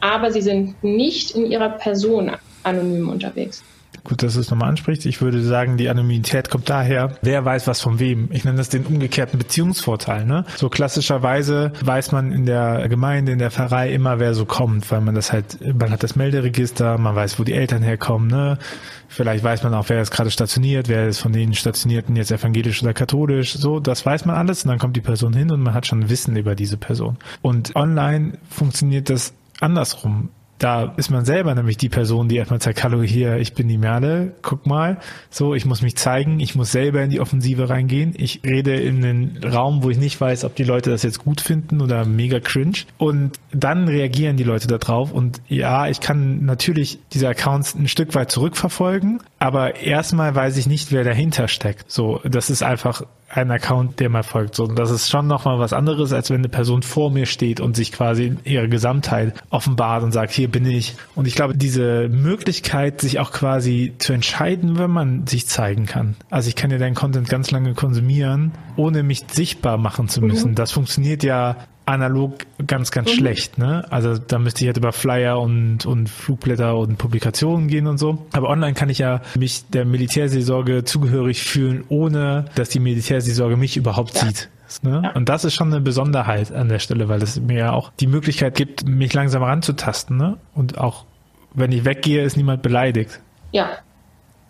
Aber 0.00 0.30
Sie 0.30 0.42
sind 0.42 0.82
nicht 0.82 1.32
in 1.32 1.46
Ihrer 1.46 1.70
Person 1.70 2.30
anonym 2.62 3.08
unterwegs. 3.08 3.64
Gut, 4.04 4.24
dass 4.24 4.34
du 4.34 4.40
es 4.40 4.50
nochmal 4.50 4.68
ansprichst. 4.68 5.06
Ich 5.06 5.20
würde 5.20 5.40
sagen, 5.42 5.76
die 5.76 5.88
Anonymität 5.88 6.50
kommt 6.50 6.68
daher, 6.68 7.14
wer 7.22 7.44
weiß 7.44 7.68
was 7.68 7.80
von 7.80 8.00
wem. 8.00 8.30
Ich 8.32 8.44
nenne 8.44 8.58
das 8.58 8.68
den 8.68 8.84
umgekehrten 8.84 9.38
Beziehungsvorteil. 9.38 10.24
Ne? 10.24 10.44
So 10.56 10.68
klassischerweise 10.68 11.72
weiß 11.84 12.10
man 12.10 12.32
in 12.32 12.44
der 12.44 12.88
Gemeinde, 12.88 13.30
in 13.30 13.38
der 13.38 13.52
Pfarrei 13.52 13.92
immer, 13.92 14.18
wer 14.18 14.34
so 14.34 14.44
kommt, 14.44 14.90
weil 14.90 15.02
man 15.02 15.14
das 15.14 15.32
halt, 15.32 15.58
man 15.78 15.92
hat 15.92 16.02
das 16.02 16.16
Melderegister, 16.16 16.98
man 16.98 17.14
weiß, 17.14 17.38
wo 17.38 17.44
die 17.44 17.52
Eltern 17.52 17.82
herkommen. 17.82 18.26
Ne? 18.26 18.58
Vielleicht 19.06 19.44
weiß 19.44 19.62
man 19.62 19.72
auch, 19.74 19.88
wer 19.88 20.02
ist 20.02 20.10
gerade 20.10 20.32
stationiert, 20.32 20.88
wer 20.88 21.06
ist 21.06 21.20
von 21.20 21.32
den 21.32 21.54
Stationierten 21.54 22.16
jetzt 22.16 22.32
evangelisch 22.32 22.82
oder 22.82 22.94
katholisch. 22.94 23.54
So, 23.54 23.78
das 23.78 24.04
weiß 24.04 24.24
man 24.24 24.34
alles 24.34 24.64
und 24.64 24.70
dann 24.70 24.80
kommt 24.80 24.96
die 24.96 25.00
Person 25.00 25.32
hin 25.32 25.52
und 25.52 25.60
man 25.60 25.74
hat 25.74 25.86
schon 25.86 26.10
Wissen 26.10 26.34
über 26.36 26.56
diese 26.56 26.76
Person. 26.76 27.18
Und 27.40 27.76
online 27.76 28.32
funktioniert 28.50 29.10
das 29.10 29.32
andersrum 29.60 30.30
da 30.62 30.94
ist 30.96 31.10
man 31.10 31.24
selber 31.24 31.54
nämlich 31.54 31.76
die 31.76 31.88
Person, 31.88 32.28
die 32.28 32.36
erstmal 32.36 32.60
sagt, 32.60 32.84
hallo 32.84 33.02
hier, 33.02 33.38
ich 33.38 33.54
bin 33.54 33.66
die 33.66 33.78
Merle, 33.78 34.32
guck 34.42 34.64
mal, 34.64 34.98
so, 35.28 35.54
ich 35.54 35.64
muss 35.64 35.82
mich 35.82 35.96
zeigen, 35.96 36.38
ich 36.38 36.54
muss 36.54 36.70
selber 36.70 37.02
in 37.02 37.10
die 37.10 37.18
Offensive 37.18 37.68
reingehen. 37.68 38.14
Ich 38.16 38.42
rede 38.44 38.76
in 38.76 39.02
den 39.02 39.40
Raum, 39.44 39.82
wo 39.82 39.90
ich 39.90 39.98
nicht 39.98 40.20
weiß, 40.20 40.44
ob 40.44 40.54
die 40.54 40.62
Leute 40.62 40.90
das 40.90 41.02
jetzt 41.02 41.18
gut 41.18 41.40
finden 41.40 41.80
oder 41.80 42.04
mega 42.04 42.38
cringe. 42.38 42.78
Und 42.96 43.40
dann 43.52 43.88
reagieren 43.88 44.36
die 44.36 44.44
Leute 44.44 44.68
darauf. 44.68 45.10
Und 45.10 45.40
ja, 45.48 45.88
ich 45.88 46.00
kann 46.00 46.44
natürlich 46.44 47.00
diese 47.12 47.28
Accounts 47.28 47.74
ein 47.74 47.88
Stück 47.88 48.14
weit 48.14 48.30
zurückverfolgen, 48.30 49.20
aber 49.40 49.80
erstmal 49.80 50.32
weiß 50.34 50.56
ich 50.58 50.68
nicht, 50.68 50.92
wer 50.92 51.02
dahinter 51.02 51.48
steckt. 51.48 51.90
So, 51.90 52.20
das 52.24 52.50
ist 52.50 52.62
einfach 52.62 53.02
ein 53.34 53.50
Account, 53.50 53.98
der 53.98 54.10
mir 54.10 54.22
folgt. 54.22 54.54
So, 54.54 54.64
und 54.64 54.78
das 54.78 54.90
ist 54.90 55.08
schon 55.08 55.26
nochmal 55.26 55.58
was 55.58 55.72
anderes, 55.72 56.12
als 56.12 56.30
wenn 56.30 56.38
eine 56.38 56.48
Person 56.48 56.82
vor 56.82 57.10
mir 57.10 57.26
steht 57.26 57.60
und 57.60 57.74
sich 57.76 57.90
quasi 57.90 58.26
in 58.26 58.38
ihrer 58.44 58.68
Gesamtheit 58.68 59.34
offenbart 59.50 60.02
und 60.02 60.12
sagt, 60.12 60.32
hier 60.32 60.50
bin 60.50 60.66
ich. 60.66 60.96
Und 61.14 61.26
ich 61.26 61.34
glaube, 61.34 61.56
diese 61.56 62.08
Möglichkeit, 62.10 63.00
sich 63.00 63.20
auch 63.20 63.32
quasi 63.32 63.94
zu 63.98 64.12
entscheiden, 64.12 64.78
wenn 64.78 64.90
man 64.90 65.26
sich 65.26 65.46
zeigen 65.48 65.86
kann. 65.86 66.16
Also 66.30 66.48
ich 66.48 66.56
kann 66.56 66.70
ja 66.70 66.78
deinen 66.78 66.94
Content 66.94 67.28
ganz 67.28 67.50
lange 67.50 67.72
konsumieren, 67.74 68.52
ohne 68.76 69.02
mich 69.02 69.24
sichtbar 69.30 69.78
machen 69.78 70.08
zu 70.08 70.20
müssen. 70.20 70.50
Mhm. 70.50 70.54
Das 70.56 70.72
funktioniert 70.72 71.22
ja 71.22 71.56
analog 71.86 72.34
ganz, 72.66 72.90
ganz 72.90 73.10
mhm. 73.10 73.16
schlecht. 73.16 73.58
Ne? 73.58 73.84
Also 73.90 74.16
da 74.18 74.38
müsste 74.38 74.62
ich 74.62 74.68
halt 74.68 74.76
über 74.76 74.92
Flyer 74.92 75.40
und, 75.40 75.86
und 75.86 76.08
Flugblätter 76.08 76.76
und 76.76 76.98
Publikationen 76.98 77.68
gehen 77.68 77.86
und 77.86 77.98
so. 77.98 78.26
Aber 78.32 78.48
online 78.48 78.74
kann 78.74 78.88
ich 78.88 78.98
ja 78.98 79.20
mich 79.36 79.68
der 79.68 79.84
Militärseelsorge 79.84 80.84
zugehörig 80.84 81.42
fühlen, 81.42 81.84
ohne 81.88 82.46
dass 82.54 82.68
die 82.68 82.80
Militärseelsorge 82.80 83.56
mich 83.56 83.76
überhaupt 83.76 84.14
ja. 84.14 84.26
sieht. 84.26 84.48
Ne? 84.82 85.02
Ja. 85.04 85.12
Und 85.12 85.28
das 85.28 85.44
ist 85.44 85.54
schon 85.54 85.68
eine 85.68 85.82
Besonderheit 85.82 86.50
an 86.50 86.68
der 86.68 86.78
Stelle, 86.78 87.08
weil 87.08 87.22
es 87.22 87.38
mir 87.38 87.58
ja 87.58 87.72
auch 87.72 87.92
die 88.00 88.06
Möglichkeit 88.06 88.54
gibt, 88.54 88.86
mich 88.86 89.12
langsam 89.12 89.42
ranzutasten. 89.42 90.16
Ne? 90.16 90.38
Und 90.54 90.78
auch 90.78 91.04
wenn 91.52 91.72
ich 91.72 91.84
weggehe, 91.84 92.22
ist 92.22 92.36
niemand 92.36 92.62
beleidigt. 92.62 93.20
Ja, 93.50 93.70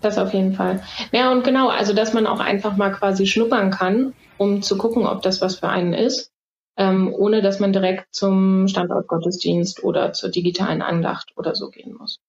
das 0.01 0.19
auf 0.19 0.33
jeden 0.33 0.55
Fall. 0.55 0.81
Ja, 1.11 1.33
und 1.33 1.43
genau, 1.43 1.69
also 1.69 1.93
dass 1.93 2.12
man 2.12 2.27
auch 2.27 2.41
einfach 2.41 2.77
mal 2.77 2.93
quasi 2.93 3.27
schnuppern 3.27 3.71
kann, 3.71 4.12
um 4.37 4.62
zu 4.62 4.79
gucken, 4.79 5.07
ob 5.07 5.23
das 5.23 5.41
was 5.41 5.57
für 5.57 5.69
einen 5.69 5.93
ist 5.93 6.32
ähm, 6.76 7.12
ohne 7.12 7.43
dass 7.43 7.61
man 7.61 7.73
direkt 7.73 8.14
zum 8.14 8.69
Standortgottesdienst 8.69 9.85
oder 9.85 10.12
zur 10.12 10.31
digitalen 10.31 10.83
Andacht 10.83 11.33
oder 11.37 11.55
so 11.55 11.71
gehen 11.71 11.95
muss. 11.95 12.21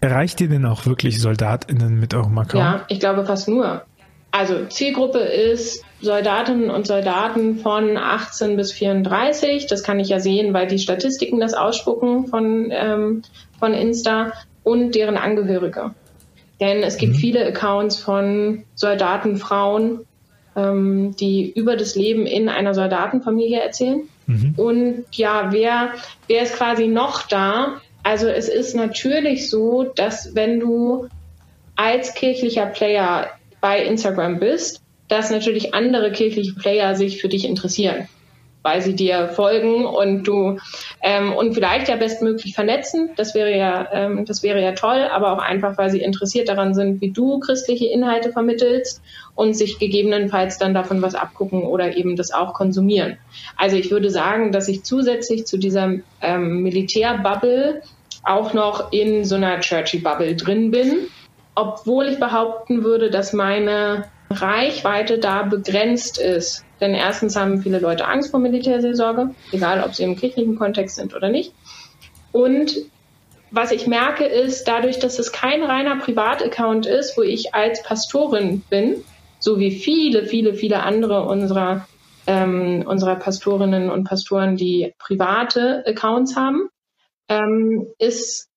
Erreicht 0.00 0.40
ihr 0.40 0.48
denn 0.48 0.66
auch 0.66 0.86
wirklich 0.86 1.20
SoldatInnen 1.20 2.00
mit 2.00 2.14
eurem 2.14 2.36
Account? 2.38 2.54
Ja, 2.54 2.84
ich 2.88 2.98
glaube 2.98 3.24
fast 3.24 3.48
nur. 3.48 3.82
Also 4.32 4.64
Zielgruppe 4.64 5.18
ist 5.18 5.84
Soldatinnen 6.00 6.70
und 6.70 6.86
Soldaten 6.86 7.58
von 7.58 7.98
18 7.98 8.56
bis 8.56 8.72
34. 8.72 9.66
Das 9.66 9.82
kann 9.82 10.00
ich 10.00 10.08
ja 10.08 10.20
sehen, 10.20 10.54
weil 10.54 10.66
die 10.66 10.78
Statistiken 10.78 11.38
das 11.38 11.52
ausspucken 11.52 12.26
von, 12.26 12.70
ähm, 12.70 13.22
von 13.58 13.74
Insta 13.74 14.32
und 14.64 14.94
deren 14.94 15.18
Angehörige. 15.18 15.94
Denn 16.60 16.82
es 16.82 16.96
gibt 16.96 17.12
mhm. 17.12 17.18
viele 17.18 17.46
Accounts 17.46 17.98
von 17.98 18.64
Soldatenfrauen, 18.74 20.06
ähm, 20.56 21.14
die 21.16 21.50
über 21.52 21.76
das 21.76 21.94
Leben 21.94 22.26
in 22.26 22.48
einer 22.48 22.74
Soldatenfamilie 22.74 23.60
erzählen. 23.60 24.02
Mhm. 24.26 24.54
Und 24.56 25.04
ja, 25.12 25.52
wer, 25.52 25.92
wer 26.28 26.42
ist 26.42 26.56
quasi 26.56 26.86
noch 26.86 27.26
da? 27.26 27.80
Also 28.02 28.28
es 28.28 28.48
ist 28.48 28.74
natürlich 28.74 29.48
so, 29.48 29.84
dass 29.84 30.34
wenn 30.34 30.60
du 30.60 31.08
als 31.76 32.14
kirchlicher 32.14 32.66
Player 32.66 33.30
bei 33.60 33.84
Instagram 33.84 34.38
bist, 34.38 34.82
dass 35.08 35.30
natürlich 35.30 35.74
andere 35.74 36.10
kirchliche 36.12 36.54
Player 36.54 36.94
sich 36.96 37.20
für 37.20 37.28
dich 37.28 37.46
interessieren 37.46 38.08
weil 38.62 38.80
sie 38.82 38.94
dir 38.94 39.28
folgen 39.28 39.84
und 39.84 40.24
du 40.24 40.58
ähm, 41.02 41.32
und 41.32 41.54
vielleicht 41.54 41.88
ja 41.88 41.96
bestmöglich 41.96 42.54
vernetzen. 42.54 43.10
Das 43.16 43.34
wäre 43.34 43.56
ja, 43.56 43.88
ähm, 43.92 44.24
das 44.24 44.42
wäre 44.42 44.62
ja 44.62 44.72
toll, 44.72 45.08
aber 45.12 45.32
auch 45.32 45.42
einfach, 45.42 45.78
weil 45.78 45.90
sie 45.90 46.00
interessiert 46.00 46.48
daran 46.48 46.74
sind, 46.74 47.00
wie 47.00 47.10
du 47.10 47.40
christliche 47.40 47.86
Inhalte 47.86 48.32
vermittelst 48.32 49.02
und 49.34 49.54
sich 49.54 49.78
gegebenenfalls 49.78 50.58
dann 50.58 50.74
davon 50.74 51.02
was 51.02 51.14
abgucken 51.14 51.62
oder 51.62 51.96
eben 51.96 52.16
das 52.16 52.32
auch 52.32 52.54
konsumieren. 52.54 53.18
Also 53.56 53.76
ich 53.76 53.90
würde 53.90 54.10
sagen, 54.10 54.52
dass 54.52 54.68
ich 54.68 54.84
zusätzlich 54.84 55.46
zu 55.46 55.58
dieser 55.58 55.94
ähm, 56.20 56.62
Militärbubble 56.62 57.82
auch 58.24 58.54
noch 58.54 58.92
in 58.92 59.24
so 59.24 59.34
einer 59.34 59.60
Churchy 59.60 59.98
Bubble 59.98 60.36
drin 60.36 60.70
bin, 60.70 61.08
obwohl 61.54 62.06
ich 62.06 62.20
behaupten 62.20 62.84
würde, 62.84 63.10
dass 63.10 63.32
meine 63.32 64.04
Reichweite 64.30 65.18
da 65.18 65.42
begrenzt 65.42 66.18
ist. 66.18 66.64
Denn 66.82 66.94
erstens 66.94 67.36
haben 67.36 67.62
viele 67.62 67.78
Leute 67.78 68.08
Angst 68.08 68.32
vor 68.32 68.40
Militärseelsorge, 68.40 69.30
egal 69.52 69.84
ob 69.84 69.94
sie 69.94 70.02
im 70.02 70.16
kirchlichen 70.16 70.56
Kontext 70.56 70.96
sind 70.96 71.14
oder 71.14 71.28
nicht. 71.28 71.54
Und 72.32 72.74
was 73.52 73.70
ich 73.70 73.86
merke 73.86 74.24
ist, 74.24 74.66
dadurch, 74.66 74.98
dass 74.98 75.20
es 75.20 75.30
kein 75.30 75.62
reiner 75.62 75.96
Privataccount 75.96 76.86
ist, 76.86 77.16
wo 77.16 77.22
ich 77.22 77.54
als 77.54 77.84
Pastorin 77.84 78.62
bin, 78.68 79.04
so 79.38 79.60
wie 79.60 79.70
viele, 79.70 80.26
viele, 80.26 80.54
viele 80.54 80.82
andere 80.82 81.24
unserer, 81.24 81.86
ähm, 82.26 82.82
unserer 82.84 83.14
Pastorinnen 83.14 83.88
und 83.88 84.02
Pastoren, 84.02 84.56
die 84.56 84.92
private 84.98 85.84
Accounts 85.86 86.34
haben, 86.34 86.68
ähm, 87.28 87.86
ist 87.98 88.48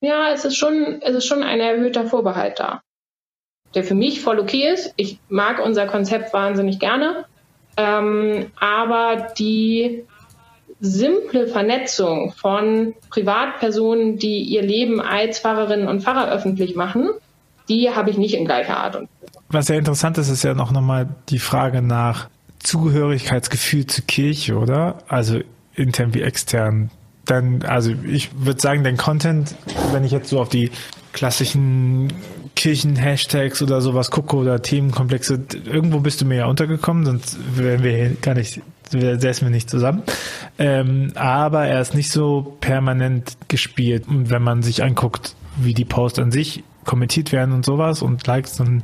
ja, 0.00 0.30
es 0.32 0.46
ist 0.46 0.56
schon, 0.56 1.02
es 1.02 1.14
ist 1.14 1.26
schon 1.26 1.42
ein 1.42 1.60
erhöhter 1.60 2.06
Vorbehalt 2.06 2.58
da 2.58 2.82
der 3.76 3.84
für 3.84 3.94
mich 3.94 4.22
voll 4.22 4.40
okay 4.40 4.72
ist. 4.72 4.92
Ich 4.96 5.18
mag 5.28 5.64
unser 5.64 5.86
Konzept 5.86 6.32
wahnsinnig 6.32 6.80
gerne. 6.80 7.26
Ähm, 7.76 8.46
aber 8.58 9.28
die 9.38 10.04
simple 10.80 11.46
Vernetzung 11.46 12.32
von 12.32 12.94
Privatpersonen, 13.10 14.18
die 14.18 14.42
ihr 14.42 14.62
Leben 14.62 15.00
als 15.00 15.40
Pfarrerinnen 15.40 15.88
und 15.88 16.02
Pfarrer 16.02 16.32
öffentlich 16.32 16.74
machen, 16.74 17.10
die 17.68 17.90
habe 17.90 18.10
ich 18.10 18.16
nicht 18.16 18.34
in 18.34 18.46
gleicher 18.46 18.78
Art. 18.78 19.06
Was 19.48 19.66
sehr 19.66 19.78
interessant 19.78 20.16
ist, 20.18 20.30
ist 20.30 20.42
ja 20.42 20.54
noch 20.54 20.72
nochmal 20.72 21.08
die 21.28 21.38
Frage 21.38 21.82
nach 21.82 22.28
Zugehörigkeitsgefühl 22.60 23.86
zur 23.86 24.06
Kirche, 24.06 24.56
oder? 24.56 24.98
Also 25.08 25.40
intern 25.74 26.14
wie 26.14 26.22
extern. 26.22 26.90
Dann, 27.26 27.62
also 27.62 27.92
ich 28.06 28.30
würde 28.38 28.60
sagen, 28.60 28.84
dein 28.84 28.96
Content, 28.96 29.54
wenn 29.92 30.04
ich 30.04 30.12
jetzt 30.12 30.30
so 30.30 30.40
auf 30.40 30.48
die 30.48 30.70
klassischen 31.12 32.12
Kirchen-Hashtags 32.56 33.62
oder 33.62 33.80
sowas 33.80 34.10
gucke 34.10 34.34
oder 34.34 34.60
Themenkomplexe, 34.60 35.44
irgendwo 35.66 36.00
bist 36.00 36.20
du 36.20 36.24
mir 36.24 36.36
ja 36.38 36.46
untergekommen, 36.46 37.04
sonst 37.04 37.38
wären 37.54 37.82
wir 37.84 38.10
gar 38.22 38.34
nicht, 38.34 38.62
säßen 38.90 39.46
wir 39.46 39.50
nicht 39.50 39.70
zusammen. 39.70 40.02
Ähm, 40.58 41.12
aber 41.14 41.66
er 41.66 41.80
ist 41.80 41.94
nicht 41.94 42.10
so 42.10 42.56
permanent 42.60 43.36
gespielt. 43.48 44.08
Und 44.08 44.30
wenn 44.30 44.42
man 44.42 44.62
sich 44.62 44.82
anguckt, 44.82 45.36
wie 45.56 45.74
die 45.74 45.84
Posts 45.84 46.18
an 46.18 46.32
sich 46.32 46.64
kommentiert 46.84 47.30
werden 47.30 47.54
und 47.54 47.64
sowas 47.64 48.00
und 48.00 48.26
Likes, 48.26 48.56
dann 48.56 48.82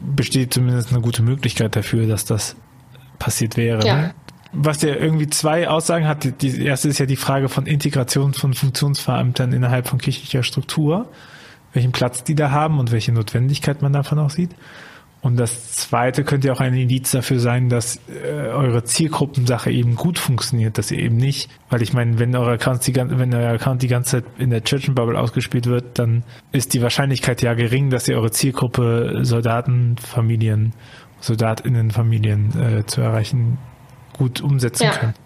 besteht 0.00 0.54
zumindest 0.54 0.92
eine 0.92 1.00
gute 1.00 1.22
Möglichkeit 1.22 1.74
dafür, 1.74 2.06
dass 2.06 2.24
das 2.24 2.56
passiert 3.18 3.56
wäre. 3.56 3.84
Ja. 3.86 3.96
Ne? 3.96 4.14
Was 4.52 4.82
ja 4.82 4.94
irgendwie 4.94 5.28
zwei 5.28 5.68
Aussagen 5.68 6.08
hat. 6.08 6.42
Die 6.42 6.64
erste 6.64 6.88
ist 6.88 6.98
ja 6.98 7.06
die 7.06 7.16
Frage 7.16 7.48
von 7.48 7.66
Integration 7.66 8.34
von 8.34 8.54
Funktionsverämtern 8.54 9.52
innerhalb 9.52 9.86
von 9.86 9.98
kirchlicher 9.98 10.42
Struktur 10.42 11.08
welchen 11.72 11.92
Platz 11.92 12.24
die 12.24 12.34
da 12.34 12.50
haben 12.50 12.78
und 12.78 12.92
welche 12.92 13.12
Notwendigkeit 13.12 13.82
man 13.82 13.92
davon 13.92 14.18
auch 14.18 14.30
sieht. 14.30 14.54
Und 15.22 15.38
das 15.38 15.72
zweite 15.72 16.24
könnte 16.24 16.48
ja 16.48 16.54
auch 16.54 16.60
ein 16.60 16.72
Indiz 16.72 17.10
dafür 17.10 17.40
sein, 17.40 17.68
dass 17.68 18.00
äh, 18.08 18.30
eure 18.30 18.84
Zielgruppensache 18.84 19.70
eben 19.70 19.94
gut 19.94 20.18
funktioniert, 20.18 20.78
dass 20.78 20.90
ihr 20.90 20.98
eben 20.98 21.18
nicht, 21.18 21.50
weil 21.68 21.82
ich 21.82 21.92
meine, 21.92 22.18
wenn 22.18 22.34
euer 22.34 22.52
Account 22.52 22.86
die, 22.86 22.96
wenn 22.96 23.34
euer 23.34 23.52
Account 23.52 23.82
die 23.82 23.88
ganze 23.88 24.22
Zeit 24.22 24.24
in 24.38 24.48
der 24.48 24.64
Church 24.64 24.90
Bubble 24.94 25.20
ausgespielt 25.20 25.66
wird, 25.66 25.98
dann 25.98 26.24
ist 26.52 26.72
die 26.72 26.80
Wahrscheinlichkeit 26.80 27.42
ja 27.42 27.52
gering, 27.52 27.90
dass 27.90 28.08
ihr 28.08 28.16
eure 28.16 28.30
Zielgruppe 28.30 29.18
Soldatenfamilien, 29.22 30.72
Soldatinnenfamilien 31.20 32.78
äh, 32.78 32.86
zu 32.86 33.02
erreichen, 33.02 33.58
gut 34.14 34.40
umsetzen 34.40 34.84
ja. 34.84 34.92
könnt. 34.92 35.16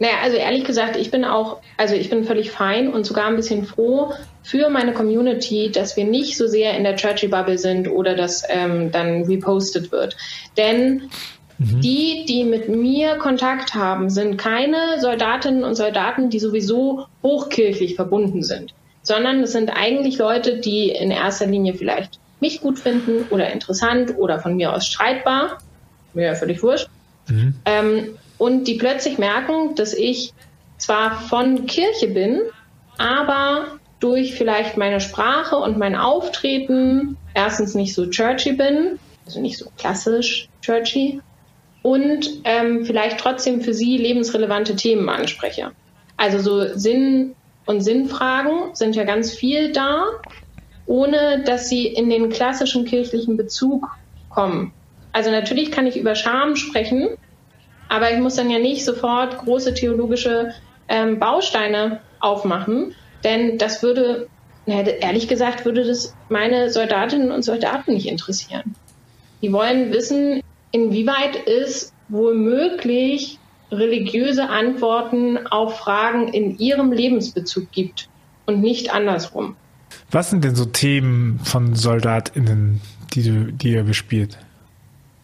Naja, 0.00 0.14
also 0.22 0.36
ehrlich 0.36 0.64
gesagt, 0.64 0.96
ich 0.96 1.10
bin 1.10 1.24
auch, 1.24 1.58
also 1.76 1.94
ich 1.94 2.10
bin 2.10 2.24
völlig 2.24 2.50
fein 2.50 2.92
und 2.92 3.06
sogar 3.06 3.26
ein 3.26 3.36
bisschen 3.36 3.64
froh 3.64 4.12
für 4.42 4.68
meine 4.68 4.92
Community, 4.92 5.70
dass 5.70 5.96
wir 5.96 6.04
nicht 6.04 6.36
so 6.36 6.46
sehr 6.46 6.76
in 6.76 6.84
der 6.84 6.96
Churchy 6.96 7.28
Bubble 7.28 7.58
sind 7.58 7.88
oder 7.88 8.14
dass 8.14 8.42
ähm, 8.48 8.90
dann 8.90 9.22
repostet 9.22 9.92
wird. 9.92 10.16
Denn 10.56 11.10
mhm. 11.58 11.80
die, 11.80 12.24
die 12.28 12.44
mit 12.44 12.68
mir 12.68 13.16
Kontakt 13.16 13.74
haben, 13.74 14.10
sind 14.10 14.36
keine 14.36 15.00
Soldatinnen 15.00 15.62
und 15.62 15.76
Soldaten, 15.76 16.28
die 16.28 16.40
sowieso 16.40 17.06
hochkirchlich 17.22 17.94
verbunden 17.94 18.42
sind, 18.42 18.74
sondern 19.02 19.44
es 19.44 19.52
sind 19.52 19.70
eigentlich 19.70 20.18
Leute, 20.18 20.58
die 20.58 20.88
in 20.88 21.12
erster 21.12 21.46
Linie 21.46 21.74
vielleicht 21.74 22.18
mich 22.40 22.60
gut 22.60 22.80
finden 22.80 23.26
oder 23.30 23.52
interessant 23.52 24.14
oder 24.18 24.40
von 24.40 24.56
mir 24.56 24.74
aus 24.74 24.86
streitbar, 24.86 25.58
mir 26.14 26.26
ja 26.26 26.34
völlig 26.34 26.62
wurscht. 26.62 26.88
Mhm. 27.28 27.54
Ähm, 27.64 28.18
und 28.38 28.64
die 28.64 28.74
plötzlich 28.74 29.18
merken, 29.18 29.74
dass 29.74 29.94
ich 29.94 30.32
zwar 30.78 31.20
von 31.20 31.66
Kirche 31.66 32.08
bin, 32.08 32.40
aber 32.98 33.78
durch 34.00 34.34
vielleicht 34.34 34.76
meine 34.76 35.00
Sprache 35.00 35.56
und 35.56 35.78
mein 35.78 35.96
Auftreten 35.96 37.16
erstens 37.34 37.74
nicht 37.74 37.94
so 37.94 38.10
churchy 38.10 38.52
bin, 38.52 38.98
also 39.24 39.40
nicht 39.40 39.58
so 39.58 39.66
klassisch 39.78 40.48
churchy, 40.60 41.20
und 41.82 42.40
ähm, 42.44 42.84
vielleicht 42.86 43.18
trotzdem 43.18 43.60
für 43.60 43.74
sie 43.74 43.98
lebensrelevante 43.98 44.74
Themen 44.74 45.08
anspreche. 45.08 45.72
Also 46.16 46.38
so 46.38 46.76
Sinn 46.78 47.34
und 47.66 47.82
Sinnfragen 47.82 48.74
sind 48.74 48.96
ja 48.96 49.04
ganz 49.04 49.32
viel 49.32 49.72
da, 49.72 50.04
ohne 50.86 51.42
dass 51.44 51.68
sie 51.68 51.86
in 51.86 52.08
den 52.10 52.30
klassischen 52.30 52.84
kirchlichen 52.84 53.36
Bezug 53.36 53.86
kommen. 54.30 54.72
Also 55.12 55.30
natürlich 55.30 55.70
kann 55.70 55.86
ich 55.86 55.96
über 55.96 56.14
Scham 56.14 56.56
sprechen, 56.56 57.08
aber 57.94 58.12
ich 58.12 58.18
muss 58.18 58.34
dann 58.34 58.50
ja 58.50 58.58
nicht 58.58 58.84
sofort 58.84 59.38
große 59.38 59.74
theologische 59.74 60.52
ähm, 60.88 61.20
Bausteine 61.20 62.00
aufmachen, 62.18 62.94
denn 63.22 63.56
das 63.56 63.82
würde, 63.82 64.28
ehrlich 64.66 65.28
gesagt, 65.28 65.64
würde 65.64 65.84
das 65.84 66.14
meine 66.28 66.70
Soldatinnen 66.70 67.30
und 67.30 67.42
Soldaten 67.42 67.94
nicht 67.94 68.08
interessieren. 68.08 68.74
Die 69.42 69.52
wollen 69.52 69.92
wissen, 69.92 70.40
inwieweit 70.72 71.46
es 71.46 71.92
womöglich 72.08 73.38
religiöse 73.70 74.48
Antworten 74.48 75.46
auf 75.46 75.78
Fragen 75.78 76.28
in 76.28 76.58
ihrem 76.58 76.90
Lebensbezug 76.90 77.70
gibt 77.70 78.08
und 78.46 78.60
nicht 78.60 78.92
andersrum. 78.92 79.56
Was 80.10 80.30
sind 80.30 80.44
denn 80.44 80.56
so 80.56 80.64
Themen 80.64 81.38
von 81.44 81.76
SoldatInnen, 81.76 82.80
die, 83.14 83.22
du, 83.22 83.52
die 83.52 83.72
ihr 83.72 83.84
bespielt? 83.84 84.38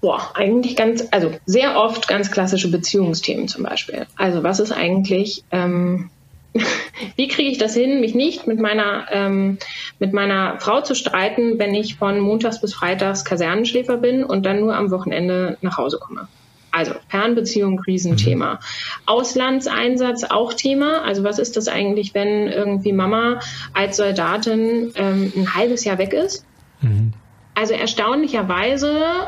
Boah, 0.00 0.30
eigentlich 0.34 0.76
ganz, 0.76 1.06
also 1.10 1.32
sehr 1.44 1.78
oft 1.78 2.08
ganz 2.08 2.30
klassische 2.30 2.70
Beziehungsthemen 2.70 3.48
zum 3.48 3.64
Beispiel. 3.64 4.06
Also 4.16 4.42
was 4.42 4.58
ist 4.58 4.72
eigentlich, 4.72 5.44
ähm, 5.50 6.10
wie 7.16 7.28
kriege 7.28 7.50
ich 7.50 7.58
das 7.58 7.74
hin, 7.74 8.00
mich 8.00 8.14
nicht 8.14 8.46
mit 8.46 8.58
meiner, 8.58 9.06
ähm, 9.10 9.58
mit 9.98 10.12
meiner 10.12 10.58
Frau 10.58 10.80
zu 10.80 10.94
streiten, 10.94 11.58
wenn 11.58 11.74
ich 11.74 11.96
von 11.96 12.18
montags 12.18 12.60
bis 12.60 12.72
freitags 12.72 13.24
Kasernenschläfer 13.24 13.98
bin 13.98 14.24
und 14.24 14.46
dann 14.46 14.60
nur 14.60 14.74
am 14.74 14.90
Wochenende 14.90 15.58
nach 15.60 15.76
Hause 15.76 15.98
komme? 15.98 16.28
Also 16.72 16.92
Fernbeziehung, 17.08 17.80
Riesenthema. 17.80 18.54
Mhm. 18.54 18.58
Auslandseinsatz 19.06 20.24
auch 20.24 20.54
Thema. 20.54 21.02
Also 21.02 21.24
was 21.24 21.38
ist 21.38 21.56
das 21.56 21.68
eigentlich, 21.68 22.14
wenn 22.14 22.46
irgendwie 22.46 22.92
Mama 22.92 23.40
als 23.74 23.96
Soldatin 23.96 24.92
ähm, 24.94 25.32
ein 25.36 25.54
halbes 25.54 25.84
Jahr 25.84 25.98
weg 25.98 26.12
ist? 26.12 26.46
Mhm. 26.80 27.12
Also 27.54 27.74
erstaunlicherweise 27.74 29.26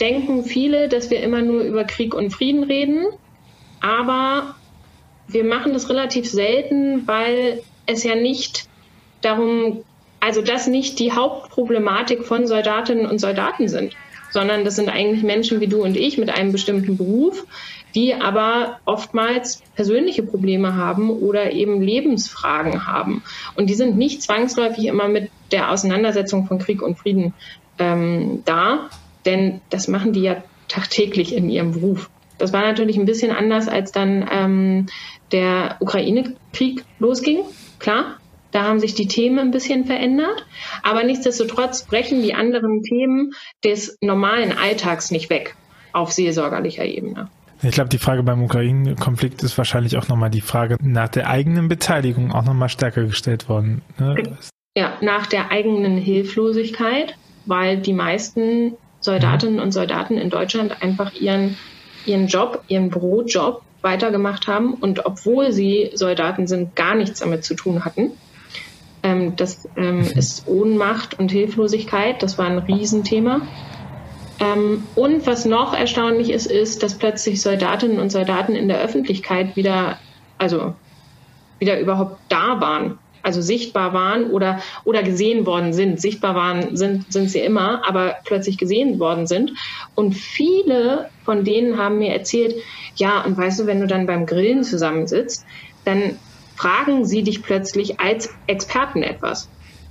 denken 0.00 0.44
viele, 0.44 0.88
dass 0.88 1.10
wir 1.10 1.22
immer 1.22 1.42
nur 1.42 1.62
über 1.62 1.84
Krieg 1.84 2.14
und 2.14 2.30
Frieden 2.30 2.64
reden, 2.64 3.06
aber 3.80 4.54
wir 5.28 5.44
machen 5.44 5.72
das 5.72 5.88
relativ 5.88 6.28
selten, 6.28 7.06
weil 7.06 7.62
es 7.86 8.04
ja 8.04 8.14
nicht 8.14 8.68
darum, 9.20 9.84
also 10.20 10.42
das 10.42 10.66
nicht 10.66 10.98
die 10.98 11.12
Hauptproblematik 11.12 12.24
von 12.24 12.46
Soldatinnen 12.46 13.06
und 13.06 13.20
Soldaten 13.20 13.68
sind, 13.68 13.94
sondern 14.30 14.64
das 14.64 14.76
sind 14.76 14.88
eigentlich 14.88 15.22
Menschen 15.22 15.60
wie 15.60 15.66
du 15.66 15.82
und 15.82 15.96
ich 15.96 16.18
mit 16.18 16.30
einem 16.30 16.52
bestimmten 16.52 16.96
Beruf, 16.96 17.44
die 17.94 18.14
aber 18.14 18.78
oftmals 18.84 19.62
persönliche 19.74 20.22
Probleme 20.22 20.76
haben 20.76 21.10
oder 21.10 21.52
eben 21.52 21.82
Lebensfragen 21.82 22.86
haben. 22.86 23.22
Und 23.56 23.68
die 23.68 23.74
sind 23.74 23.96
nicht 23.96 24.22
zwangsläufig 24.22 24.86
immer 24.86 25.08
mit 25.08 25.30
der 25.50 25.70
Auseinandersetzung 25.70 26.46
von 26.46 26.58
Krieg 26.58 26.82
und 26.82 26.98
Frieden 26.98 27.34
ähm, 27.78 28.42
da, 28.44 28.90
denn 29.24 29.60
das 29.70 29.88
machen 29.88 30.12
die 30.12 30.22
ja 30.22 30.42
tagtäglich 30.68 31.34
in 31.34 31.48
ihrem 31.48 31.72
Beruf. 31.72 32.10
Das 32.38 32.52
war 32.52 32.62
natürlich 32.62 32.96
ein 32.96 33.04
bisschen 33.04 33.32
anders, 33.32 33.68
als 33.68 33.92
dann 33.92 34.26
ähm, 34.30 34.86
der 35.30 35.76
Ukraine-Krieg 35.80 36.84
losging. 36.98 37.40
Klar, 37.78 38.16
da 38.50 38.64
haben 38.64 38.80
sich 38.80 38.94
die 38.94 39.06
Themen 39.06 39.38
ein 39.38 39.50
bisschen 39.50 39.84
verändert, 39.84 40.46
aber 40.82 41.04
nichtsdestotrotz 41.04 41.84
brechen 41.84 42.22
die 42.22 42.34
anderen 42.34 42.82
Themen 42.82 43.32
des 43.64 43.98
normalen 44.00 44.56
Alltags 44.56 45.10
nicht 45.10 45.30
weg 45.30 45.54
auf 45.92 46.12
seelsorgerlicher 46.12 46.84
Ebene. 46.84 47.28
Ich 47.62 47.72
glaube, 47.72 47.90
die 47.90 47.98
Frage 47.98 48.22
beim 48.22 48.42
Ukraine-Konflikt 48.42 49.42
ist 49.42 49.58
wahrscheinlich 49.58 49.98
auch 49.98 50.08
nochmal 50.08 50.30
die 50.30 50.40
Frage 50.40 50.76
nach 50.80 51.08
der 51.08 51.28
eigenen 51.28 51.68
Beteiligung 51.68 52.32
auch 52.32 52.44
nochmal 52.44 52.70
stärker 52.70 53.04
gestellt 53.04 53.48
worden. 53.50 53.82
Ne? 53.98 54.38
Ja, 54.76 54.96
nach 55.02 55.26
der 55.26 55.50
eigenen 55.50 55.98
Hilflosigkeit, 55.98 57.16
weil 57.44 57.78
die 57.78 57.92
meisten 57.92 58.74
Soldatinnen 59.00 59.56
mhm. 59.56 59.62
und 59.62 59.72
Soldaten 59.72 60.16
in 60.16 60.30
Deutschland 60.30 60.82
einfach 60.82 61.12
ihren, 61.14 61.56
ihren 62.06 62.26
Job, 62.26 62.62
ihren 62.68 62.90
Brotjob 62.90 63.62
weitergemacht 63.82 64.46
haben 64.46 64.74
und 64.74 65.06
obwohl 65.06 65.52
sie 65.52 65.90
Soldaten 65.94 66.46
sind, 66.46 66.76
gar 66.76 66.94
nichts 66.94 67.20
damit 67.20 67.44
zu 67.44 67.54
tun 67.54 67.84
hatten. 67.84 68.12
Ähm, 69.02 69.36
das 69.36 69.66
ähm, 69.76 70.00
mhm. 70.00 70.04
ist 70.04 70.46
Ohnmacht 70.46 71.18
und 71.18 71.30
Hilflosigkeit. 71.30 72.22
Das 72.22 72.36
war 72.36 72.46
ein 72.46 72.58
Riesenthema. 72.58 73.40
Ähm, 74.38 74.84
und 74.94 75.26
was 75.26 75.44
noch 75.46 75.74
erstaunlich 75.74 76.30
ist, 76.30 76.46
ist, 76.46 76.82
dass 76.82 76.98
plötzlich 76.98 77.40
Soldatinnen 77.40 77.98
und 77.98 78.10
Soldaten 78.10 78.54
in 78.54 78.68
der 78.68 78.80
Öffentlichkeit 78.80 79.56
wieder, 79.56 79.98
also 80.38 80.74
wieder 81.58 81.80
überhaupt 81.80 82.18
da 82.28 82.60
waren 82.60 82.98
also 83.22 83.40
sichtbar 83.40 83.92
waren 83.92 84.30
oder, 84.30 84.60
oder 84.84 85.02
gesehen 85.02 85.46
worden 85.46 85.72
sind. 85.72 86.00
Sichtbar 86.00 86.34
waren 86.34 86.76
sind, 86.76 87.12
sind 87.12 87.30
sie 87.30 87.40
immer, 87.40 87.86
aber 87.86 88.16
plötzlich 88.24 88.58
gesehen 88.58 88.98
worden 88.98 89.26
sind. 89.26 89.52
Und 89.94 90.14
viele 90.14 91.10
von 91.24 91.44
denen 91.44 91.78
haben 91.78 91.98
mir 91.98 92.12
erzählt, 92.12 92.54
ja, 92.96 93.22
und 93.22 93.36
weißt 93.36 93.60
du, 93.60 93.66
wenn 93.66 93.80
du 93.80 93.86
dann 93.86 94.06
beim 94.06 94.26
Grillen 94.26 94.64
zusammensitzt, 94.64 95.44
dann 95.84 96.18
fragen 96.56 97.06
sie 97.06 97.22
dich 97.22 97.42
plötzlich 97.42 98.00
als 98.00 98.28
Experten 98.46 99.02
etwas. 99.02 99.48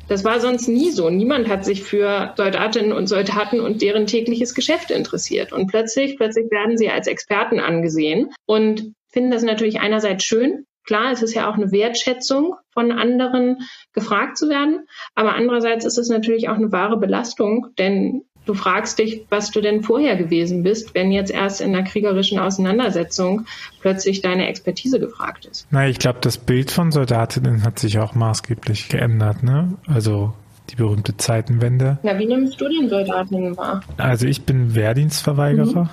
Das 0.08 0.24
war 0.24 0.39
sonst 0.39 0.68
nie 0.68 0.89
so. 0.89 1.10
Niemand 1.12 1.48
hat 1.48 1.63
sich 1.63 1.84
für 1.84 2.34
Soldatinnen 2.36 2.94
und 2.94 3.08
Soldaten 3.08 3.60
und 3.60 3.82
deren 3.84 4.08
tägliches 4.08 4.56
Geschäft 4.56 4.89
interessiert. 4.89 5.54
Und 5.54 5.68
plötzlich, 5.68 6.18
plötzlich 6.18 6.50
werden 6.50 6.78
sie 6.78 6.89
als 6.89 7.08
Experten 7.08 7.60
angesehen 7.60 8.32
und 8.48 8.94
finden 9.08 9.32
das 9.32 9.44
natürlich 9.44 9.80
einerseits 9.80 10.24
schön, 10.24 10.65
Klar, 10.89 11.12
es 11.12 11.21
ist 11.21 11.36
ja 11.36 11.47
auch 11.47 11.54
eine 11.54 11.71
Wertschätzung 11.71 12.56
von 12.71 12.91
anderen, 12.91 13.58
gefragt 13.93 14.39
zu 14.39 14.49
werden. 14.49 14.88
Aber 15.13 15.36
andererseits 15.36 15.86
ist 15.86 15.99
es 15.99 16.10
natürlich 16.10 16.49
auch 16.49 16.56
eine 16.56 16.71
wahre 16.71 16.97
Belastung, 16.97 17.67
denn 17.78 18.23
du 18.47 18.56
fragst 18.56 18.97
dich, 18.97 19.23
was 19.30 19.52
du 19.52 19.62
denn 19.62 19.84
vorher 19.84 20.15
gewesen 20.15 20.63
bist, 20.63 20.95
wenn 20.95 21.12
jetzt 21.12 21.30
erst 21.30 21.62
in 21.62 21.75
einer 21.75 21.84
kriegerischen 21.84 22.39
Auseinandersetzung 22.39 23.45
plötzlich 23.82 24.21
deine 24.21 24.47
Expertise 24.47 24.99
gefragt 24.99 25.45
ist. 25.45 25.67
Na, 25.69 25.88
ich 25.88 25.99
glaube, 25.99 26.17
das 26.21 26.39
Bild 26.39 26.71
von 26.71 26.91
Soldatinnen 26.91 27.63
hat 27.63 27.78
sich 27.78 27.99
auch 27.99 28.15
maßgeblich 28.15 28.89
geändert. 28.89 29.43
Ne? 29.43 29.75
Also 29.86 30.34
die 30.69 30.75
berühmte 30.75 31.17
Zeitenwende. 31.17 31.97
Na, 32.03 32.17
wie 32.17 32.25
nimmst 32.25 32.60
du 32.60 32.67
den 32.67 32.89
Soldatinnen 32.89 33.58
wahr? 33.58 33.82
Also 33.97 34.27
ich 34.27 34.43
bin 34.43 34.75
Wehrdienstverweigerer 34.75 35.89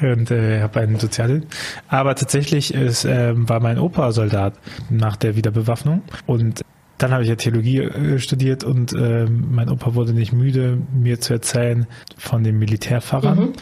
mhm. 0.00 0.10
und 0.12 0.30
äh, 0.30 0.60
habe 0.60 0.80
einen 0.80 0.98
Sozial. 0.98 1.42
Aber 1.88 2.14
tatsächlich 2.14 2.74
ist, 2.74 3.04
äh, 3.04 3.32
war 3.34 3.60
mein 3.60 3.78
Opa 3.78 4.12
Soldat 4.12 4.54
nach 4.88 5.16
der 5.16 5.36
Wiederbewaffnung 5.36 6.02
und 6.26 6.62
dann 6.98 7.12
habe 7.12 7.22
ich 7.22 7.30
ja 7.30 7.36
Theologie 7.36 7.78
äh, 7.78 8.18
studiert 8.18 8.62
und 8.62 8.92
äh, 8.92 9.26
mein 9.26 9.70
Opa 9.70 9.94
wurde 9.94 10.12
nicht 10.12 10.32
müde, 10.32 10.78
mir 10.92 11.20
zu 11.20 11.32
erzählen 11.32 11.86
von 12.18 12.44
den 12.44 12.58
Militärfahrern. 12.58 13.38
Mhm 13.38 13.52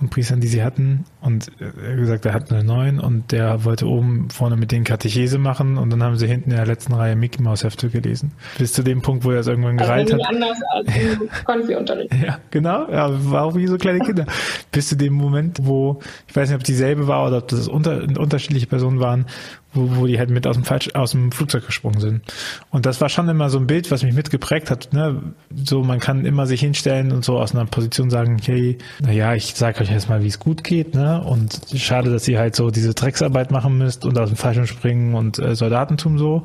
und 0.00 0.10
Priestern, 0.10 0.40
die 0.40 0.48
sie 0.48 0.62
hatten. 0.62 1.04
Und 1.20 1.50
er 1.58 1.90
hat 1.90 1.96
gesagt, 1.96 2.26
er 2.26 2.32
hat 2.32 2.52
eine 2.52 2.62
neuen 2.62 3.00
und 3.00 3.32
der 3.32 3.64
wollte 3.64 3.88
oben 3.88 4.30
vorne 4.30 4.56
mit 4.56 4.70
denen 4.70 4.84
Katechese 4.84 5.38
machen 5.38 5.76
und 5.76 5.90
dann 5.90 6.02
haben 6.02 6.16
sie 6.16 6.28
hinten 6.28 6.50
in 6.50 6.56
der 6.56 6.66
letzten 6.66 6.94
Reihe 6.94 7.16
Mickey 7.16 7.42
Mouse 7.42 7.64
Hefte 7.64 7.88
gelesen. 7.88 8.32
Bis 8.56 8.72
zu 8.72 8.84
dem 8.84 9.02
Punkt, 9.02 9.24
wo 9.24 9.32
er 9.32 9.40
es 9.40 9.48
irgendwann 9.48 9.78
also 9.80 9.84
gereilt 9.84 10.12
hat. 10.12 10.20
anders 10.28 10.58
als 10.70 10.88
im 10.96 11.28
Konfi-Unterricht. 11.44 12.14
Ja, 12.14 12.38
genau. 12.52 12.88
Ja, 12.88 13.10
war 13.32 13.44
auch 13.44 13.56
wie 13.56 13.66
so 13.66 13.78
kleine 13.78 13.98
Kinder. 13.98 14.26
Bis 14.70 14.88
zu 14.88 14.96
dem 14.96 15.12
Moment, 15.12 15.58
wo, 15.62 16.00
ich 16.28 16.36
weiß 16.36 16.50
nicht, 16.50 16.56
ob 16.56 16.64
dieselbe 16.64 17.08
war 17.08 17.26
oder 17.26 17.38
ob 17.38 17.48
das 17.48 17.66
unter, 17.66 18.00
unterschiedliche 18.16 18.68
Personen 18.68 19.00
waren, 19.00 19.26
wo, 19.72 19.96
wo 19.96 20.06
die 20.06 20.18
halt 20.18 20.30
mit 20.30 20.46
aus 20.46 20.56
dem, 20.56 20.64
Falsch, 20.64 20.90
aus 20.94 21.12
dem 21.12 21.32
Flugzeug 21.32 21.66
gesprungen 21.66 22.00
sind. 22.00 22.22
Und 22.70 22.86
das 22.86 23.00
war 23.00 23.08
schon 23.08 23.28
immer 23.28 23.50
so 23.50 23.58
ein 23.58 23.66
Bild, 23.66 23.90
was 23.90 24.02
mich 24.02 24.14
mitgeprägt 24.14 24.70
hat. 24.70 24.92
Ne? 24.92 25.34
So, 25.64 25.82
man 25.82 26.00
kann 26.00 26.24
immer 26.24 26.46
sich 26.46 26.60
hinstellen 26.60 27.12
und 27.12 27.24
so 27.24 27.38
aus 27.38 27.54
einer 27.54 27.66
Position 27.66 28.08
sagen, 28.10 28.38
hey, 28.42 28.78
naja, 29.00 29.34
ich 29.34 29.54
sage 29.54 29.80
euch 29.80 29.90
jetzt 29.90 30.08
mal, 30.08 30.22
wie 30.22 30.28
es 30.28 30.38
gut 30.38 30.64
geht, 30.64 30.94
ne? 30.94 31.07
Ne? 31.08 31.22
Und 31.22 31.60
schade, 31.74 32.10
dass 32.10 32.28
ihr 32.28 32.38
halt 32.38 32.54
so 32.54 32.70
diese 32.70 32.92
Drecksarbeit 32.92 33.50
machen 33.50 33.78
müsst 33.78 34.04
und 34.04 34.18
aus 34.18 34.28
dem 34.28 34.36
Fallschirm 34.36 34.66
springen 34.66 35.14
und 35.14 35.38
äh, 35.38 35.54
Soldatentum 35.54 36.18
so. 36.18 36.44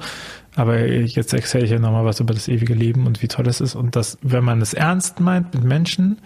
Aber 0.56 0.88
jetzt 0.88 1.34
erzähle 1.34 1.65
ich 1.65 1.71
ja 1.71 1.80
nochmal 1.80 2.06
was 2.06 2.19
über 2.19 2.34
das 2.34 2.47
ewige 2.47 2.73
Leben 2.73 3.06
und 3.06 3.21
wie 3.21 3.28
toll 3.28 3.47
es 3.47 3.60
ist. 3.60 3.76
Und 3.76 3.95
dass, 3.95 4.17
wenn 4.21 4.43
man 4.43 4.62
es 4.62 4.73
ernst 4.73 5.19
meint 5.19 5.54
mit 5.54 5.63
Menschen, 5.63 6.19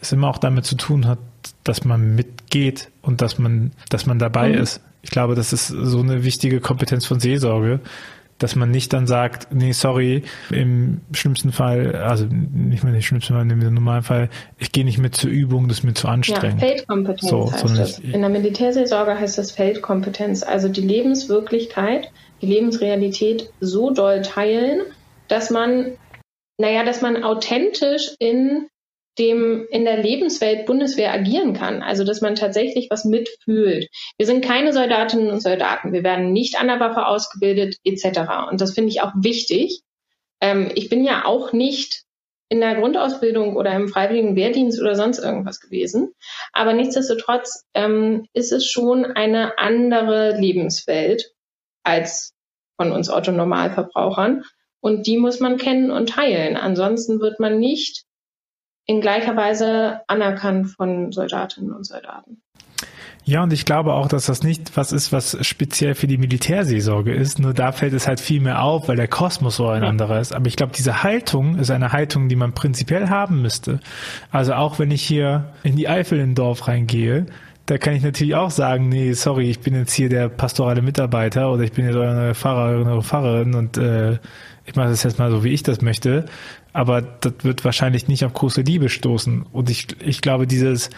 es 0.00 0.12
immer 0.12 0.28
auch 0.28 0.38
damit 0.38 0.64
zu 0.64 0.76
tun 0.76 1.06
hat, 1.06 1.18
dass 1.64 1.84
man 1.84 2.14
mitgeht 2.14 2.90
und 3.02 3.22
dass 3.22 3.38
man, 3.38 3.72
dass 3.88 4.06
man 4.06 4.18
dabei 4.18 4.50
mhm. 4.50 4.58
ist. 4.58 4.80
Ich 5.02 5.10
glaube, 5.10 5.34
das 5.34 5.52
ist 5.52 5.68
so 5.68 6.00
eine 6.00 6.24
wichtige 6.24 6.60
Kompetenz 6.60 7.06
von 7.06 7.20
Seelsorge, 7.20 7.80
dass 8.38 8.54
man 8.54 8.70
nicht 8.70 8.92
dann 8.92 9.06
sagt, 9.06 9.52
nee, 9.52 9.72
sorry, 9.72 10.22
im 10.50 11.00
schlimmsten 11.12 11.52
Fall, 11.52 11.96
also 11.96 12.26
nicht 12.26 12.84
mehr 12.84 12.94
im 12.94 13.02
schlimmsten 13.02 13.34
Fall, 13.34 13.50
im 13.50 13.74
normalen 13.74 14.02
Fall, 14.02 14.30
ich 14.58 14.72
gehe 14.72 14.84
nicht 14.84 14.98
mit 14.98 15.16
zur 15.16 15.30
Übung, 15.30 15.68
das 15.68 15.78
ist 15.78 15.84
mir 15.84 15.94
zu 15.94 16.08
anstrengend. 16.08 16.62
Ja, 16.62 16.68
Feldkompetenz 16.68 17.28
so, 17.28 17.52
heißt 17.52 17.78
das. 17.78 17.98
In 17.98 18.20
der 18.20 18.30
Militärseelsorge 18.30 19.18
heißt 19.18 19.38
das 19.38 19.50
Feldkompetenz, 19.50 20.42
also 20.42 20.68
die 20.68 20.82
Lebenswirklichkeit, 20.82 22.10
die 22.40 22.46
Lebensrealität 22.46 23.52
so 23.60 23.90
doll 23.90 24.22
teilen, 24.22 24.82
dass 25.26 25.50
man, 25.50 25.92
naja, 26.58 26.84
dass 26.84 27.02
man 27.02 27.24
authentisch 27.24 28.12
in 28.20 28.68
dem 29.18 29.66
in 29.70 29.84
der 29.84 30.02
Lebenswelt 30.02 30.66
Bundeswehr 30.66 31.12
agieren 31.12 31.52
kann. 31.52 31.82
Also 31.82 32.04
dass 32.04 32.20
man 32.20 32.34
tatsächlich 32.34 32.88
was 32.90 33.04
mitfühlt. 33.04 33.88
Wir 34.16 34.26
sind 34.26 34.44
keine 34.44 34.72
Soldatinnen 34.72 35.30
und 35.30 35.42
Soldaten. 35.42 35.92
Wir 35.92 36.04
werden 36.04 36.32
nicht 36.32 36.60
an 36.60 36.68
der 36.68 36.80
Waffe 36.80 37.06
ausgebildet 37.06 37.76
etc. 37.84 38.50
Und 38.50 38.60
das 38.60 38.74
finde 38.74 38.90
ich 38.90 39.02
auch 39.02 39.12
wichtig. 39.16 39.82
Ähm, 40.40 40.70
ich 40.74 40.88
bin 40.88 41.04
ja 41.04 41.24
auch 41.24 41.52
nicht 41.52 42.04
in 42.48 42.60
der 42.60 42.76
Grundausbildung 42.76 43.56
oder 43.56 43.74
im 43.74 43.88
freiwilligen 43.88 44.36
Wehrdienst 44.36 44.80
oder 44.80 44.94
sonst 44.94 45.18
irgendwas 45.18 45.60
gewesen. 45.60 46.14
Aber 46.52 46.72
nichtsdestotrotz 46.72 47.64
ähm, 47.74 48.26
ist 48.32 48.52
es 48.52 48.66
schon 48.66 49.04
eine 49.04 49.58
andere 49.58 50.38
Lebenswelt 50.38 51.32
als 51.82 52.32
von 52.76 52.92
uns 52.92 53.10
Otto-Normalverbrauchern. 53.10 54.44
Und 54.80 55.06
die 55.06 55.18
muss 55.18 55.40
man 55.40 55.58
kennen 55.58 55.90
und 55.90 56.08
teilen. 56.08 56.56
Ansonsten 56.56 57.20
wird 57.20 57.40
man 57.40 57.58
nicht 57.58 58.04
in 58.88 59.02
gleicher 59.02 59.36
Weise 59.36 60.00
anerkannt 60.08 60.70
von 60.70 61.12
Soldatinnen 61.12 61.72
und 61.72 61.84
Soldaten. 61.84 62.40
Ja, 63.24 63.42
und 63.42 63.52
ich 63.52 63.66
glaube 63.66 63.92
auch, 63.92 64.08
dass 64.08 64.24
das 64.24 64.42
nicht 64.42 64.78
was 64.78 64.90
ist, 64.90 65.12
was 65.12 65.36
speziell 65.46 65.94
für 65.94 66.06
die 66.06 66.16
Militärseelsorge 66.16 67.12
ist. 67.12 67.38
Nur 67.38 67.52
da 67.52 67.72
fällt 67.72 67.92
es 67.92 68.08
halt 68.08 68.18
viel 68.18 68.40
mehr 68.40 68.62
auf, 68.62 68.88
weil 68.88 68.96
der 68.96 69.06
Kosmos 69.06 69.56
so 69.56 69.68
ein 69.68 69.84
anderer 69.84 70.18
ist. 70.18 70.34
Aber 70.34 70.46
ich 70.46 70.56
glaube, 70.56 70.72
diese 70.74 71.02
Haltung 71.02 71.58
ist 71.58 71.70
eine 71.70 71.92
Haltung, 71.92 72.30
die 72.30 72.36
man 72.36 72.54
prinzipiell 72.54 73.10
haben 73.10 73.42
müsste. 73.42 73.80
Also 74.30 74.54
auch 74.54 74.78
wenn 74.78 74.90
ich 74.90 75.02
hier 75.02 75.52
in 75.62 75.76
die 75.76 75.88
Eifel 75.88 76.18
in 76.18 76.34
Dorf 76.34 76.66
reingehe, 76.68 77.26
da 77.66 77.76
kann 77.76 77.92
ich 77.94 78.02
natürlich 78.02 78.34
auch 78.34 78.50
sagen, 78.50 78.88
nee, 78.88 79.12
sorry, 79.12 79.50
ich 79.50 79.60
bin 79.60 79.74
jetzt 79.74 79.92
hier 79.92 80.08
der 80.08 80.30
pastorale 80.30 80.80
Mitarbeiter 80.80 81.52
oder 81.52 81.64
ich 81.64 81.72
bin 81.72 81.84
jetzt 81.84 81.96
eure 81.96 82.14
neue 82.14 82.34
Pfarrer, 82.34 82.78
eure 82.78 83.02
Pfarrerin 83.02 83.54
und 83.54 83.76
äh, 83.76 84.18
ich 84.64 84.74
mache 84.74 84.88
das 84.88 85.02
jetzt 85.02 85.18
mal 85.18 85.30
so, 85.30 85.44
wie 85.44 85.52
ich 85.52 85.62
das 85.62 85.82
möchte 85.82 86.24
aber 86.72 87.02
das 87.02 87.32
wird 87.42 87.64
wahrscheinlich 87.64 88.08
nicht 88.08 88.24
auf 88.24 88.32
große 88.32 88.62
Liebe 88.62 88.88
stoßen. 88.88 89.46
Und 89.52 89.70
ich, 89.70 89.88
ich 90.00 90.20
glaube, 90.20 90.46
dieses, 90.46 90.90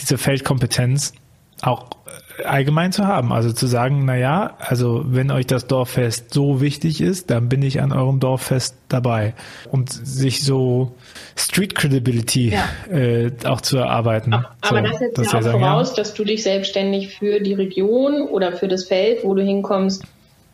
diese 0.00 0.18
Feldkompetenz 0.18 1.14
auch 1.62 1.90
äh, 2.38 2.44
allgemein 2.44 2.92
zu 2.92 3.06
haben. 3.06 3.32
Also 3.32 3.52
zu 3.52 3.66
sagen, 3.66 4.04
na 4.04 4.16
ja, 4.16 4.56
also 4.58 5.02
wenn 5.06 5.30
euch 5.30 5.46
das 5.46 5.66
Dorffest 5.66 6.32
so 6.32 6.60
wichtig 6.60 7.00
ist, 7.00 7.30
dann 7.30 7.48
bin 7.48 7.62
ich 7.62 7.80
an 7.80 7.92
eurem 7.92 8.20
Dorffest 8.20 8.76
dabei. 8.88 9.34
Und 9.70 9.90
sich 9.90 10.44
so 10.44 10.94
Street 11.36 11.74
Credibility 11.74 12.50
ja. 12.50 12.94
äh, 12.94 13.32
auch 13.44 13.60
zu 13.60 13.78
erarbeiten. 13.78 14.34
Aber, 14.34 14.48
so, 14.62 14.76
das 14.76 14.98
setzt 14.98 15.16
ja 15.16 15.38
auch 15.38 15.42
sagen, 15.42 15.60
voraus, 15.60 15.90
ja. 15.90 15.96
dass 15.96 16.14
du 16.14 16.24
dich 16.24 16.42
selbstständig 16.42 17.16
für 17.16 17.40
die 17.40 17.54
Region 17.54 18.22
oder 18.28 18.52
für 18.52 18.68
das 18.68 18.84
Feld, 18.84 19.24
wo 19.24 19.34
du 19.34 19.42
hinkommst, 19.42 20.04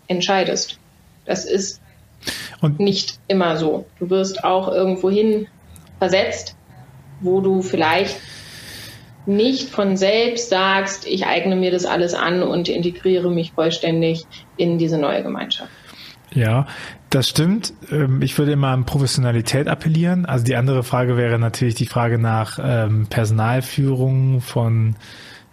entscheidest. 0.06 0.78
Das 1.24 1.44
ist 1.44 1.80
und 2.61 2.80
nicht 2.80 3.18
immer 3.28 3.56
so. 3.56 3.87
Du 3.98 4.11
wirst 4.11 4.44
auch 4.44 4.68
irgendwohin 4.68 5.46
versetzt, 5.98 6.56
wo 7.20 7.40
du 7.40 7.62
vielleicht 7.62 8.16
nicht 9.26 9.68
von 9.68 9.96
selbst 9.96 10.48
sagst, 10.48 11.06
ich 11.06 11.26
eigne 11.26 11.56
mir 11.56 11.70
das 11.70 11.85
alles 11.85 12.14
an 12.14 12.42
und 12.42 12.68
integriere 12.68 13.30
mich 13.30 13.52
vollständig 13.52 14.26
in 14.56 14.78
diese 14.78 14.98
neue 14.98 15.22
Gemeinschaft. 15.22 15.70
Ja, 16.33 16.66
das 17.11 17.28
stimmt. 17.28 17.72
Ähm, 17.90 18.22
ich 18.22 18.38
würde 18.38 18.52
immer 18.52 18.68
an 18.68 18.87
Professionalität 18.87 19.68
appellieren. 19.68 20.26
Also 20.26 20.44
die 20.44 20.56
andere 20.56 20.83
Frage 20.83 21.16
wäre 21.16 21.38
natürlich 21.38 21.74
die 21.74 21.87
Frage 21.87 22.18
nach 22.18 22.59
ähm, 22.62 23.09
Personalführung 23.09 24.40
von 24.40 24.96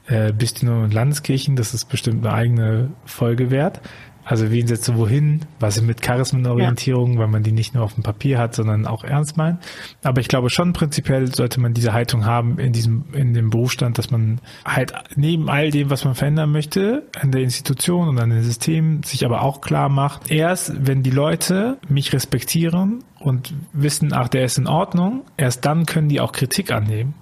äh, 0.08 0.32
Bistino 0.32 0.84
und 0.84 0.93
Landeskirchen. 0.93 1.56
Das 1.56 1.73
ist 1.73 1.86
bestimmt 1.86 2.25
eine 2.25 2.34
eigene 2.34 2.91
Folge 3.06 3.49
wert. 3.49 3.82
Also 4.28 4.52
wen 4.52 4.68
setzt 4.68 4.86
du 4.90 4.98
wohin? 4.98 5.46
Was 5.62 5.78
ist 5.78 5.84
mit 5.84 6.02
Charismenorientierung, 6.02 7.13
ja. 7.13 7.20
weil 7.20 7.28
man 7.28 7.44
die 7.44 7.54
nicht 7.54 7.74
nur 7.74 7.84
auf 7.86 7.94
dem 7.94 8.04
Papier 8.04 8.38
hat, 8.38 8.56
sondern 8.56 8.86
auch 8.86 9.06
ernst 9.06 9.38
meint. 9.38 9.63
Aber 10.04 10.20
ich 10.20 10.28
glaube 10.28 10.50
schon 10.50 10.74
prinzipiell 10.74 11.34
sollte 11.34 11.62
man 11.62 11.74
diese 11.74 11.94
Haltung 11.94 12.26
haben 12.26 12.60
in 12.60 12.74
diesem, 12.74 13.06
in 13.13 13.34
dem 13.34 13.50
Berufsstand, 13.50 13.98
dass 13.98 14.12
man 14.12 14.42
halt 14.66 14.94
neben 15.16 15.50
all 15.50 15.72
dem, 15.72 15.90
was 15.90 16.04
man 16.04 16.13
verändern 16.13 16.52
möchte, 16.52 17.08
an 17.18 17.32
der 17.32 17.42
Institution 17.42 18.10
und 18.10 18.20
an 18.20 18.30
den 18.30 18.44
Systemen, 18.44 19.02
sich 19.04 19.26
aber 19.26 19.44
auch 19.44 19.62
klar 19.62 19.88
macht, 19.88 20.30
erst 20.30 20.74
wenn 20.86 21.04
die 21.04 21.12
Leute 21.12 21.78
mich 21.88 22.12
respektieren 22.12 23.06
und 23.20 23.54
wissen, 23.72 24.12
ach, 24.12 24.28
der 24.28 24.44
ist 24.44 24.58
in 24.58 24.68
Ordnung, 24.68 25.24
erst 25.38 25.66
dann 25.66 25.86
können 25.86 26.10
die 26.10 26.20
auch 26.20 26.34
Kritik 26.34 26.72
annehmen. 26.72 27.13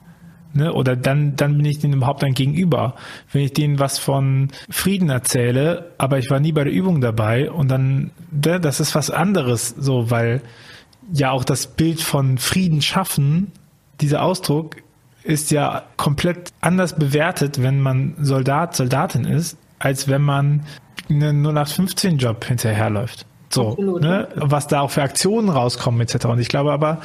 Ne? 0.56 0.74
Oder 0.74 0.96
dann, 0.96 1.36
dann 1.36 1.58
bin 1.58 1.66
ich 1.66 1.80
denen 1.80 1.96
überhaupt 1.96 2.24
ein 2.24 2.34
Gegenüber. 2.34 2.96
Wenn 3.32 3.42
ich 3.42 3.54
denen 3.54 3.78
was 3.78 4.00
von 4.00 4.50
Frieden 4.70 5.10
erzähle, 5.10 5.92
aber 5.98 6.18
ich 6.18 6.30
war 6.30 6.40
nie 6.40 6.54
bei 6.54 6.64
der 6.64 6.72
Übung 6.72 7.02
dabei 7.02 7.52
und 7.52 7.70
dann, 7.70 8.12
ne, 8.32 8.60
das 8.62 8.80
ist 8.80 8.96
was 8.96 9.12
anderes, 9.12 9.76
so, 9.78 10.10
weil 10.10 10.42
ja 11.12 11.32
auch 11.32 11.44
das 11.44 11.68
Bild 11.68 12.02
von 12.02 12.38
Frieden 12.38 12.82
schaffen, 12.82 13.52
dieser 14.00 14.24
Ausdruck 14.24 14.78
ist 15.24 15.52
ja 15.52 15.84
komplett 15.98 16.54
anders 16.62 16.96
bewertet, 16.96 17.62
wenn 17.62 17.82
man 17.82 18.16
Soldat, 18.22 18.76
Soldatin 18.76 19.26
ist, 19.26 19.58
als 19.80 20.08
wenn 20.08 20.22
man 20.22 20.66
einen 21.10 21.46
0815-Job 21.46 22.46
hinterherläuft. 22.46 23.26
So, 23.50 23.76
ne? 24.00 24.30
was 24.36 24.68
da 24.68 24.82
auch 24.82 24.92
für 24.92 25.04
Aktionen 25.04 25.50
rauskommen 25.50 26.02
etc. 26.02 26.26
Und 26.26 26.40
ich 26.40 26.48
glaube 26.48 26.72
aber, 26.72 27.02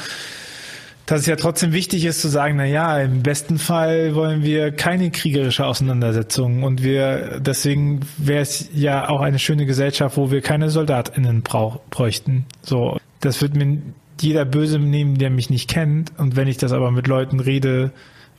dass 1.11 1.23
es 1.23 1.27
ja 1.27 1.35
trotzdem 1.35 1.73
wichtig 1.73 2.05
ist 2.05 2.21
zu 2.21 2.29
sagen, 2.29 2.55
na 2.57 2.67
ja, 2.67 3.01
im 3.01 3.25
besten 3.25 3.59
Fall 3.59 4.15
wollen 4.15 4.45
wir 4.45 4.71
keine 4.71 5.11
kriegerische 5.11 5.67
Auseinandersetzung 5.67 6.63
und 6.63 6.85
wir, 6.85 7.41
deswegen 7.41 8.03
wäre 8.17 8.43
es 8.43 8.69
ja 8.73 9.09
auch 9.09 9.21
eine 9.21 9.41
schöne 9.41 9.67
Gesellschaft, 9.67 10.17
wo 10.17 10.31
wir 10.31 10.41
keine 10.41 10.71
SoldatInnen 10.71 11.43
brauch, 11.43 11.81
bräuchten. 11.91 12.47
So, 12.63 12.99
das 13.19 13.43
wird 13.43 13.57
mir 13.57 13.79
jeder 14.21 14.45
böse 14.45 14.79
nehmen, 14.79 15.19
der 15.19 15.31
mich 15.31 15.51
nicht 15.51 15.69
kennt. 15.69 16.13
Und 16.17 16.37
wenn 16.37 16.47
ich 16.47 16.59
das 16.59 16.71
aber 16.71 16.93
mit 16.93 17.09
Leuten 17.09 17.41
rede, 17.41 17.91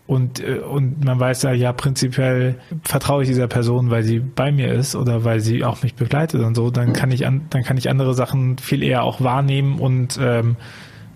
und, 0.07 0.41
äh, 0.41 0.59
und 0.59 1.03
man 1.03 1.19
weiß 1.19 1.43
ja, 1.43 1.51
ja, 1.51 1.73
prinzipiell 1.73 2.55
vertraue 2.83 3.23
ich 3.23 3.27
dieser 3.27 3.47
Person, 3.47 3.91
weil 3.91 4.03
sie 4.03 4.19
bei 4.19 4.53
mir 4.53 4.71
ist 4.71 4.95
oder 4.95 5.25
weil 5.25 5.41
sie 5.41 5.65
auch 5.65 5.83
mich 5.83 5.95
begleitet 5.95 6.41
und 6.41 6.55
so, 6.55 6.71
dann 6.71 6.93
kann 6.93 7.11
ich 7.11 7.27
an, 7.27 7.47
dann 7.49 7.63
kann 7.63 7.75
ich 7.75 7.89
andere 7.89 8.13
Sachen 8.13 8.57
viel 8.59 8.81
eher 8.81 9.03
auch 9.03 9.19
wahrnehmen 9.19 9.77
und 9.77 10.17
ähm, 10.21 10.55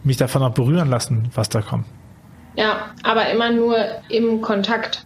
mich 0.05 0.17
davon 0.17 0.43
auch 0.43 0.53
berühren 0.53 0.89
lassen, 0.89 1.29
was 1.33 1.49
da 1.49 1.61
kommt. 1.61 1.85
Ja, 2.55 2.91
aber 3.03 3.29
immer 3.31 3.51
nur 3.51 3.77
im 4.09 4.41
Kontakt. 4.41 5.05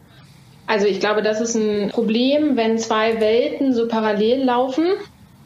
Also 0.67 0.85
ich 0.85 0.99
glaube, 0.99 1.23
das 1.23 1.41
ist 1.41 1.55
ein 1.55 1.89
Problem, 1.89 2.55
wenn 2.55 2.77
zwei 2.77 3.19
Welten 3.19 3.73
so 3.73 3.87
parallel 3.87 4.43
laufen, 4.43 4.85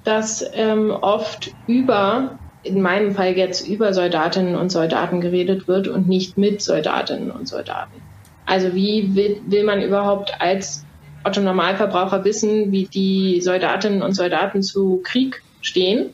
dass 0.03 0.45
ähm, 0.53 0.91
oft 0.91 1.51
über, 1.65 2.37
in 2.63 2.81
meinem 2.81 3.15
Fall 3.15 3.37
jetzt 3.37 3.65
über 3.65 3.93
Soldatinnen 3.93 4.55
und 4.55 4.69
Soldaten 4.69 5.21
geredet 5.21 5.67
wird 5.67 5.87
und 5.87 6.09
nicht 6.09 6.37
mit 6.37 6.61
Soldatinnen 6.61 7.31
und 7.31 7.47
Soldaten. 7.47 8.01
Also 8.45 8.73
wie 8.75 9.15
will, 9.15 9.41
will 9.47 9.63
man 9.63 9.81
überhaupt 9.81 10.41
als 10.41 10.85
Otto 11.23 11.39
Normalverbraucher 11.39 12.25
wissen, 12.25 12.73
wie 12.73 12.85
die 12.85 13.39
Soldatinnen 13.39 14.01
und 14.01 14.13
Soldaten 14.13 14.61
zu 14.61 14.99
Krieg 15.03 15.41
stehen? 15.61 16.09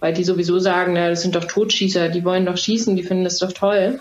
Weil 0.00 0.12
die 0.12 0.24
sowieso 0.24 0.58
sagen, 0.58 0.94
na, 0.94 1.08
das 1.08 1.22
sind 1.22 1.34
doch 1.34 1.44
Totschießer, 1.44 2.08
die 2.08 2.24
wollen 2.24 2.46
doch 2.46 2.56
schießen, 2.56 2.96
die 2.96 3.02
finden 3.02 3.24
das 3.24 3.38
doch 3.38 3.52
toll. 3.52 4.00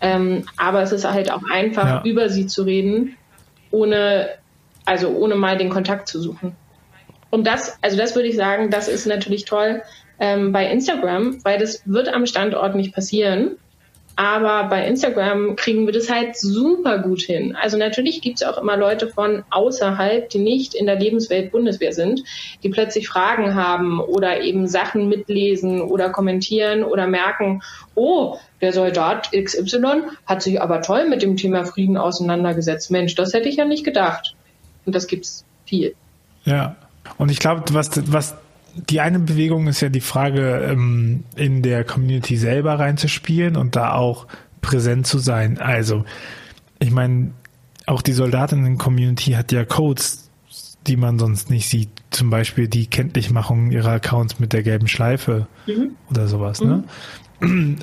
Ähm, 0.00 0.44
aber 0.56 0.82
es 0.82 0.92
ist 0.92 1.04
halt 1.04 1.30
auch 1.30 1.42
einfach, 1.50 1.86
ja. 1.86 2.02
über 2.04 2.28
sie 2.28 2.46
zu 2.46 2.62
reden, 2.62 3.16
ohne, 3.70 4.28
also 4.84 5.08
ohne 5.10 5.34
mal 5.34 5.58
den 5.58 5.70
Kontakt 5.70 6.08
zu 6.08 6.20
suchen. 6.20 6.56
Und 7.30 7.46
das, 7.46 7.78
also 7.82 7.96
das 7.96 8.14
würde 8.14 8.28
ich 8.28 8.36
sagen, 8.36 8.70
das 8.70 8.88
ist 8.88 9.06
natürlich 9.06 9.44
toll 9.44 9.82
ähm, 10.18 10.52
bei 10.52 10.70
Instagram, 10.70 11.42
weil 11.44 11.58
das 11.58 11.82
wird 11.86 12.08
am 12.08 12.26
Standort 12.26 12.74
nicht 12.74 12.94
passieren. 12.94 13.56
Aber 14.20 14.68
bei 14.68 14.86
Instagram 14.86 15.56
kriegen 15.56 15.86
wir 15.86 15.94
das 15.94 16.10
halt 16.10 16.36
super 16.36 16.98
gut 16.98 17.22
hin. 17.22 17.56
Also 17.56 17.78
natürlich 17.78 18.20
gibt 18.20 18.42
es 18.42 18.46
auch 18.46 18.58
immer 18.58 18.76
Leute 18.76 19.08
von 19.08 19.44
außerhalb, 19.48 20.28
die 20.28 20.40
nicht 20.40 20.74
in 20.74 20.84
der 20.84 20.96
Lebenswelt 20.96 21.50
Bundeswehr 21.50 21.94
sind, 21.94 22.22
die 22.62 22.68
plötzlich 22.68 23.08
Fragen 23.08 23.54
haben 23.54 23.98
oder 23.98 24.42
eben 24.42 24.68
Sachen 24.68 25.08
mitlesen 25.08 25.80
oder 25.80 26.10
kommentieren 26.10 26.84
oder 26.84 27.06
merken, 27.06 27.62
oh, 27.94 28.36
der 28.60 28.74
Soldat 28.74 29.30
XY 29.32 30.02
hat 30.26 30.42
sich 30.42 30.60
aber 30.60 30.82
toll 30.82 31.08
mit 31.08 31.22
dem 31.22 31.38
Thema 31.38 31.64
Frieden 31.64 31.96
auseinandergesetzt. 31.96 32.90
Mensch, 32.90 33.14
das 33.14 33.32
hätte 33.32 33.48
ich 33.48 33.56
ja 33.56 33.64
nicht 33.64 33.84
gedacht. 33.84 34.36
Und 34.84 34.94
das 34.94 35.06
gibt 35.06 35.24
es 35.24 35.46
viel. 35.64 35.94
Ja. 36.44 36.76
Und 37.16 37.30
ich 37.30 37.38
glaube, 37.38 37.62
was, 37.72 37.90
was 38.12 38.34
die 38.74 39.00
eine 39.00 39.18
Bewegung 39.18 39.66
ist 39.66 39.80
ja 39.80 39.88
die 39.88 40.00
Frage, 40.00 40.66
ähm, 40.70 41.24
in 41.36 41.62
der 41.62 41.84
Community 41.84 42.36
selber 42.36 42.78
reinzuspielen 42.78 43.56
und 43.56 43.76
da 43.76 43.94
auch 43.94 44.26
präsent 44.60 45.06
zu 45.06 45.18
sein. 45.18 45.58
Also, 45.58 46.04
ich 46.78 46.90
meine, 46.90 47.32
auch 47.86 48.02
die 48.02 48.12
Soldatinnen-Community 48.12 49.32
hat 49.32 49.52
ja 49.52 49.64
Codes, 49.64 50.30
die 50.86 50.96
man 50.96 51.18
sonst 51.18 51.50
nicht 51.50 51.68
sieht. 51.68 51.90
Zum 52.10 52.30
Beispiel 52.30 52.68
die 52.68 52.86
Kenntlichmachung 52.86 53.70
ihrer 53.70 53.92
Accounts 53.92 54.38
mit 54.38 54.52
der 54.52 54.62
gelben 54.62 54.88
Schleife 54.88 55.46
mhm. 55.66 55.92
oder 56.10 56.26
sowas. 56.28 56.60
Ne? 56.60 56.76
Mhm. 56.76 56.84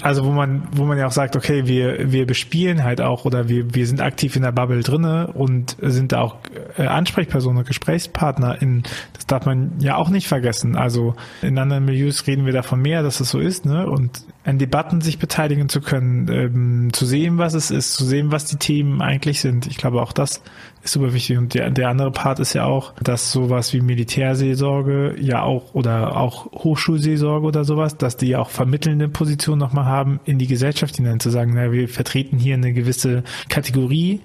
Also 0.01 0.25
wo 0.25 0.31
man, 0.31 0.67
wo 0.71 0.85
man 0.85 0.97
ja 0.97 1.07
auch 1.07 1.11
sagt, 1.11 1.35
okay, 1.35 1.65
wir, 1.65 2.11
wir 2.11 2.27
bespielen 2.27 2.83
halt 2.83 3.01
auch 3.01 3.25
oder 3.25 3.49
wir, 3.49 3.73
wir 3.73 3.87
sind 3.87 4.01
aktiv 4.01 4.35
in 4.35 4.43
der 4.43 4.51
Bubble 4.51 4.83
drinne 4.83 5.27
und 5.33 5.77
sind 5.81 6.11
da 6.11 6.21
auch 6.21 6.37
äh, 6.77 6.85
Ansprechpersonen, 6.85 7.63
Gesprächspartner 7.63 8.61
in, 8.61 8.83
das 9.13 9.25
darf 9.25 9.45
man 9.45 9.73
ja 9.79 9.95
auch 9.95 10.09
nicht 10.09 10.27
vergessen. 10.27 10.75
Also 10.75 11.15
in 11.41 11.57
anderen 11.57 11.85
Milieus 11.85 12.27
reden 12.27 12.45
wir 12.45 12.53
davon 12.53 12.81
mehr, 12.81 13.01
dass 13.01 13.19
es 13.19 13.29
so 13.29 13.39
ist, 13.39 13.65
ne? 13.65 13.87
Und 13.87 14.23
an 14.47 14.59
Debatten 14.59 15.01
sich 15.01 15.19
beteiligen 15.19 15.67
zu 15.67 15.81
können, 15.81 16.29
ähm, 16.31 16.93
zu 16.93 17.05
sehen, 17.05 17.37
was 17.37 17.53
es 17.53 17.69
ist, 17.69 17.95
zu 17.95 18.05
sehen, 18.05 18.31
was 18.31 18.45
die 18.45 18.55
Themen 18.55 19.01
eigentlich 19.01 19.41
sind. 19.41 19.67
Ich 19.67 19.75
glaube, 19.75 20.01
auch 20.01 20.13
das 20.13 20.41
ist 20.83 20.93
super 20.93 21.13
wichtig. 21.13 21.37
Und 21.37 21.53
der, 21.53 21.69
der 21.69 21.89
andere 21.89 22.11
Part 22.11 22.39
ist 22.39 22.53
ja 22.53 22.63
auch, 22.63 22.93
dass 23.03 23.33
sowas 23.33 23.73
wie 23.73 23.81
Militärseelsorge 23.81 25.15
ja 25.19 25.43
auch 25.43 25.73
oder 25.73 26.15
auch 26.15 26.45
Hochschulseelsorge 26.53 27.45
oder 27.45 27.65
sowas, 27.65 27.97
dass 27.97 28.15
die 28.15 28.37
auch 28.37 28.49
vermittelnde 28.49 29.09
Position 29.09 29.59
nochmal 29.59 29.83
haben, 29.83 30.21
in 30.23 30.39
die 30.39 30.47
Gesellschaft 30.47 30.95
hinein 30.95 31.19
zu 31.19 31.29
sagen, 31.29 31.51
na, 31.53 31.73
wir 31.73 31.89
vertreten 31.89 32.37
hier 32.37 32.55
eine 32.55 32.71
gewisse 32.71 33.25
Kategorie 33.49 34.21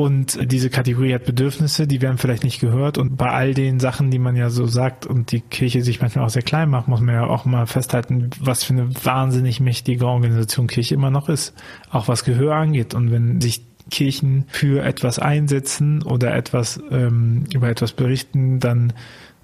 und 0.00 0.50
diese 0.50 0.70
Kategorie 0.70 1.12
hat 1.12 1.24
Bedürfnisse, 1.24 1.86
die 1.86 2.00
werden 2.00 2.16
vielleicht 2.16 2.44
nicht 2.44 2.60
gehört. 2.60 2.96
Und 2.96 3.16
bei 3.16 3.30
all 3.30 3.52
den 3.52 3.80
Sachen, 3.80 4.10
die 4.10 4.18
man 4.18 4.34
ja 4.34 4.48
so 4.48 4.66
sagt 4.66 5.04
und 5.04 5.30
die 5.30 5.40
Kirche 5.40 5.82
sich 5.82 6.00
manchmal 6.00 6.24
auch 6.24 6.30
sehr 6.30 6.42
klein 6.42 6.70
macht, 6.70 6.88
muss 6.88 7.00
man 7.00 7.14
ja 7.14 7.26
auch 7.26 7.44
mal 7.44 7.66
festhalten, 7.66 8.30
was 8.40 8.64
für 8.64 8.72
eine 8.72 8.88
wahnsinnig 9.04 9.60
mächtige 9.60 10.06
Organisation 10.06 10.68
Kirche 10.68 10.94
immer 10.94 11.10
noch 11.10 11.28
ist. 11.28 11.54
Auch 11.90 12.08
was 12.08 12.24
Gehör 12.24 12.54
angeht. 12.56 12.94
Und 12.94 13.10
wenn 13.10 13.40
sich 13.42 13.66
Kirchen 13.90 14.46
für 14.48 14.82
etwas 14.82 15.18
einsetzen 15.18 16.02
oder 16.02 16.34
etwas 16.34 16.80
ähm, 16.90 17.44
über 17.52 17.68
etwas 17.68 17.92
berichten, 17.92 18.58
dann 18.58 18.94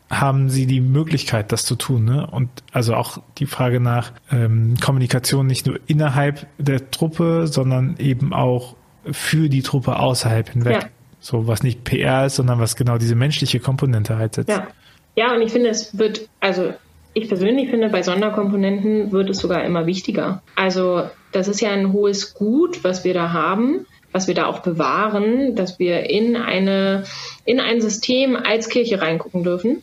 haben 0.08 0.48
sie 0.48 0.66
die 0.66 0.80
Möglichkeit, 0.80 1.52
das 1.52 1.64
zu 1.64 1.74
tun. 1.74 2.04
Ne? 2.04 2.26
Und 2.26 2.48
also 2.72 2.94
auch 2.94 3.18
die 3.38 3.46
Frage 3.46 3.80
nach 3.80 4.12
ähm, 4.30 4.76
Kommunikation 4.80 5.46
nicht 5.46 5.66
nur 5.66 5.80
innerhalb 5.86 6.46
der 6.58 6.90
Truppe, 6.90 7.46
sondern 7.46 7.96
eben 7.98 8.32
auch 8.32 8.76
für 9.10 9.48
die 9.48 9.62
Truppe 9.62 9.98
außerhalb 9.98 10.50
hinweg. 10.50 10.82
Ja. 10.82 10.88
So 11.20 11.46
was 11.46 11.62
nicht 11.62 11.84
PR 11.84 12.26
ist, 12.26 12.36
sondern 12.36 12.60
was 12.60 12.76
genau 12.76 12.98
diese 12.98 13.14
menschliche 13.14 13.58
Komponente 13.58 14.16
halt 14.16 14.34
setzt. 14.34 14.50
Ja. 14.50 14.68
ja, 15.16 15.34
und 15.34 15.42
ich 15.42 15.50
finde, 15.50 15.70
es 15.70 15.98
wird, 15.98 16.28
also 16.40 16.72
ich 17.14 17.28
persönlich 17.28 17.70
finde, 17.70 17.88
bei 17.88 18.02
Sonderkomponenten 18.02 19.10
wird 19.10 19.30
es 19.30 19.38
sogar 19.38 19.64
immer 19.64 19.86
wichtiger. 19.86 20.42
Also 20.54 21.08
das 21.32 21.48
ist 21.48 21.60
ja 21.60 21.70
ein 21.70 21.92
hohes 21.92 22.34
Gut, 22.34 22.84
was 22.84 23.04
wir 23.04 23.14
da 23.14 23.32
haben 23.32 23.86
was 24.16 24.28
wir 24.28 24.34
da 24.34 24.46
auch 24.46 24.60
bewahren, 24.60 25.56
dass 25.56 25.78
wir 25.78 26.08
in 26.08 26.36
eine, 26.36 27.04
in 27.44 27.60
ein 27.60 27.82
System 27.82 28.34
als 28.34 28.70
Kirche 28.70 29.02
reingucken 29.02 29.44
dürfen 29.44 29.82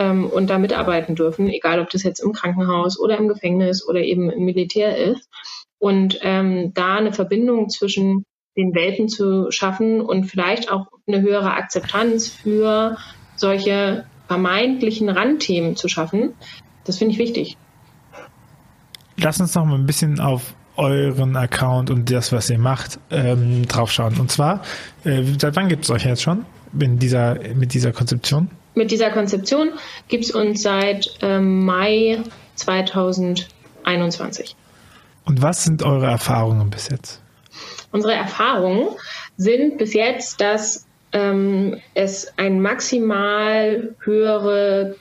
ähm, 0.00 0.26
und 0.26 0.50
da 0.50 0.58
mitarbeiten 0.58 1.14
dürfen, 1.14 1.48
egal 1.48 1.78
ob 1.78 1.88
das 1.90 2.02
jetzt 2.02 2.18
im 2.18 2.32
Krankenhaus 2.32 2.98
oder 2.98 3.16
im 3.16 3.28
Gefängnis 3.28 3.86
oder 3.86 4.00
eben 4.00 4.28
im 4.28 4.44
Militär 4.44 4.96
ist. 4.96 5.28
Und 5.78 6.18
ähm, 6.22 6.74
da 6.74 6.96
eine 6.96 7.12
Verbindung 7.12 7.68
zwischen 7.68 8.24
den 8.60 8.74
Welten 8.74 9.08
zu 9.08 9.50
schaffen 9.50 10.00
und 10.00 10.24
vielleicht 10.24 10.70
auch 10.70 10.86
eine 11.08 11.22
höhere 11.22 11.52
Akzeptanz 11.52 12.28
für 12.28 12.96
solche 13.36 14.04
vermeintlichen 14.28 15.08
Randthemen 15.08 15.76
zu 15.76 15.88
schaffen, 15.88 16.34
das 16.84 16.98
finde 16.98 17.14
ich 17.14 17.18
wichtig. 17.18 17.56
Lass 19.16 19.40
uns 19.40 19.54
noch 19.54 19.64
mal 19.64 19.76
ein 19.76 19.86
bisschen 19.86 20.20
auf 20.20 20.54
euren 20.76 21.36
Account 21.36 21.90
und 21.90 22.10
das, 22.10 22.32
was 22.32 22.48
ihr 22.48 22.58
macht, 22.58 22.98
ähm, 23.10 23.66
draufschauen. 23.66 24.18
Und 24.18 24.30
zwar, 24.30 24.62
äh, 25.04 25.22
seit 25.38 25.56
wann 25.56 25.68
gibt 25.68 25.84
es 25.84 25.90
euch 25.90 26.04
jetzt 26.04 26.22
schon 26.22 26.44
in 26.78 26.98
dieser, 26.98 27.38
mit 27.54 27.74
dieser 27.74 27.92
Konzeption? 27.92 28.50
Mit 28.74 28.90
dieser 28.90 29.10
Konzeption 29.10 29.70
gibt 30.08 30.24
es 30.24 30.30
uns 30.30 30.62
seit 30.62 31.18
ähm, 31.22 31.64
Mai 31.64 32.20
2021. 32.54 34.54
Und 35.24 35.42
was 35.42 35.64
sind 35.64 35.82
eure 35.82 36.06
Erfahrungen 36.06 36.70
bis 36.70 36.88
jetzt? 36.88 37.20
Unsere 37.92 38.14
Erfahrungen 38.14 38.88
sind 39.36 39.78
bis 39.78 39.94
jetzt, 39.94 40.40
dass 40.40 40.86
ähm, 41.12 41.80
es 41.94 42.32
ein 42.36 42.60
maximal 42.60 43.94
höhere 44.00 44.96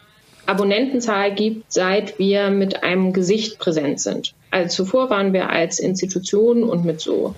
Abonnentenzahl 0.46 1.34
gibt, 1.34 1.72
seit 1.72 2.18
wir 2.18 2.50
mit 2.50 2.84
einem 2.84 3.14
Gesicht 3.14 3.60
präsent 3.60 4.00
sind. 4.00 4.34
Also 4.50 4.84
zuvor 4.84 5.10
waren 5.10 5.34
wir 5.34 5.50
als 5.50 5.80
Institution 5.80 6.64
und 6.64 6.86
mit 6.86 7.00
so, 7.00 7.36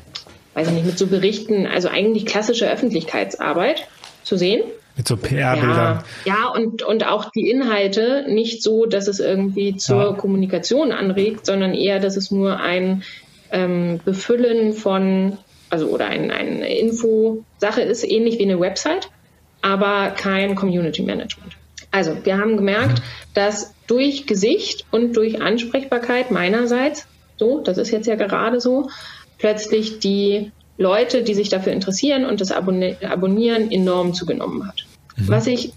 weiß 0.53 0.69
ich 0.69 0.73
nicht, 0.73 0.85
mit 0.85 0.97
so 0.97 1.07
Berichten, 1.07 1.67
also 1.67 1.89
eigentlich 1.89 2.25
klassische 2.25 2.71
Öffentlichkeitsarbeit 2.71 3.87
zu 4.23 4.37
sehen. 4.37 4.63
Mit 4.95 5.07
so 5.07 5.17
PR-Bildern. 5.17 6.03
Ja, 6.25 6.33
ja, 6.33 6.47
und, 6.49 6.83
und 6.83 7.05
auch 7.05 7.31
die 7.31 7.49
Inhalte 7.49 8.25
nicht 8.29 8.63
so, 8.63 8.85
dass 8.85 9.07
es 9.07 9.19
irgendwie 9.19 9.75
zur 9.75 10.03
ja. 10.03 10.13
Kommunikation 10.13 10.91
anregt, 10.91 11.45
sondern 11.45 11.73
eher, 11.73 11.99
dass 11.99 12.15
es 12.15 12.31
nur 12.31 12.59
ein 12.59 13.03
ähm, 13.51 13.99
Befüllen 14.03 14.73
von, 14.73 15.37
also 15.69 15.87
oder 15.87 16.07
ein, 16.07 16.31
eine 16.31 16.77
Info-Sache 16.77 17.81
ist, 17.81 18.03
ähnlich 18.03 18.39
wie 18.39 18.43
eine 18.43 18.59
Website, 18.59 19.09
aber 19.61 20.11
kein 20.11 20.55
Community 20.55 21.01
Management. 21.01 21.53
Also, 21.91 22.15
wir 22.23 22.37
haben 22.37 22.55
gemerkt, 22.55 23.01
dass 23.33 23.73
durch 23.87 24.25
Gesicht 24.25 24.85
und 24.91 25.17
durch 25.17 25.41
Ansprechbarkeit 25.41 26.31
meinerseits, 26.31 27.05
so, 27.37 27.59
das 27.59 27.77
ist 27.77 27.91
jetzt 27.91 28.07
ja 28.07 28.15
gerade 28.15 28.61
so, 28.61 28.89
plötzlich 29.37 29.99
die 29.99 30.51
Leute, 30.77 31.23
die 31.23 31.33
sich 31.33 31.49
dafür 31.49 31.73
interessieren 31.73 32.25
und 32.25 32.39
das 32.39 32.51
Abonnieren 32.51 33.71
enorm 33.71 34.13
zugenommen 34.13 34.67
hat. 34.67 34.85
Mhm. 35.17 35.27
Was 35.27 35.47
ich 35.47 35.73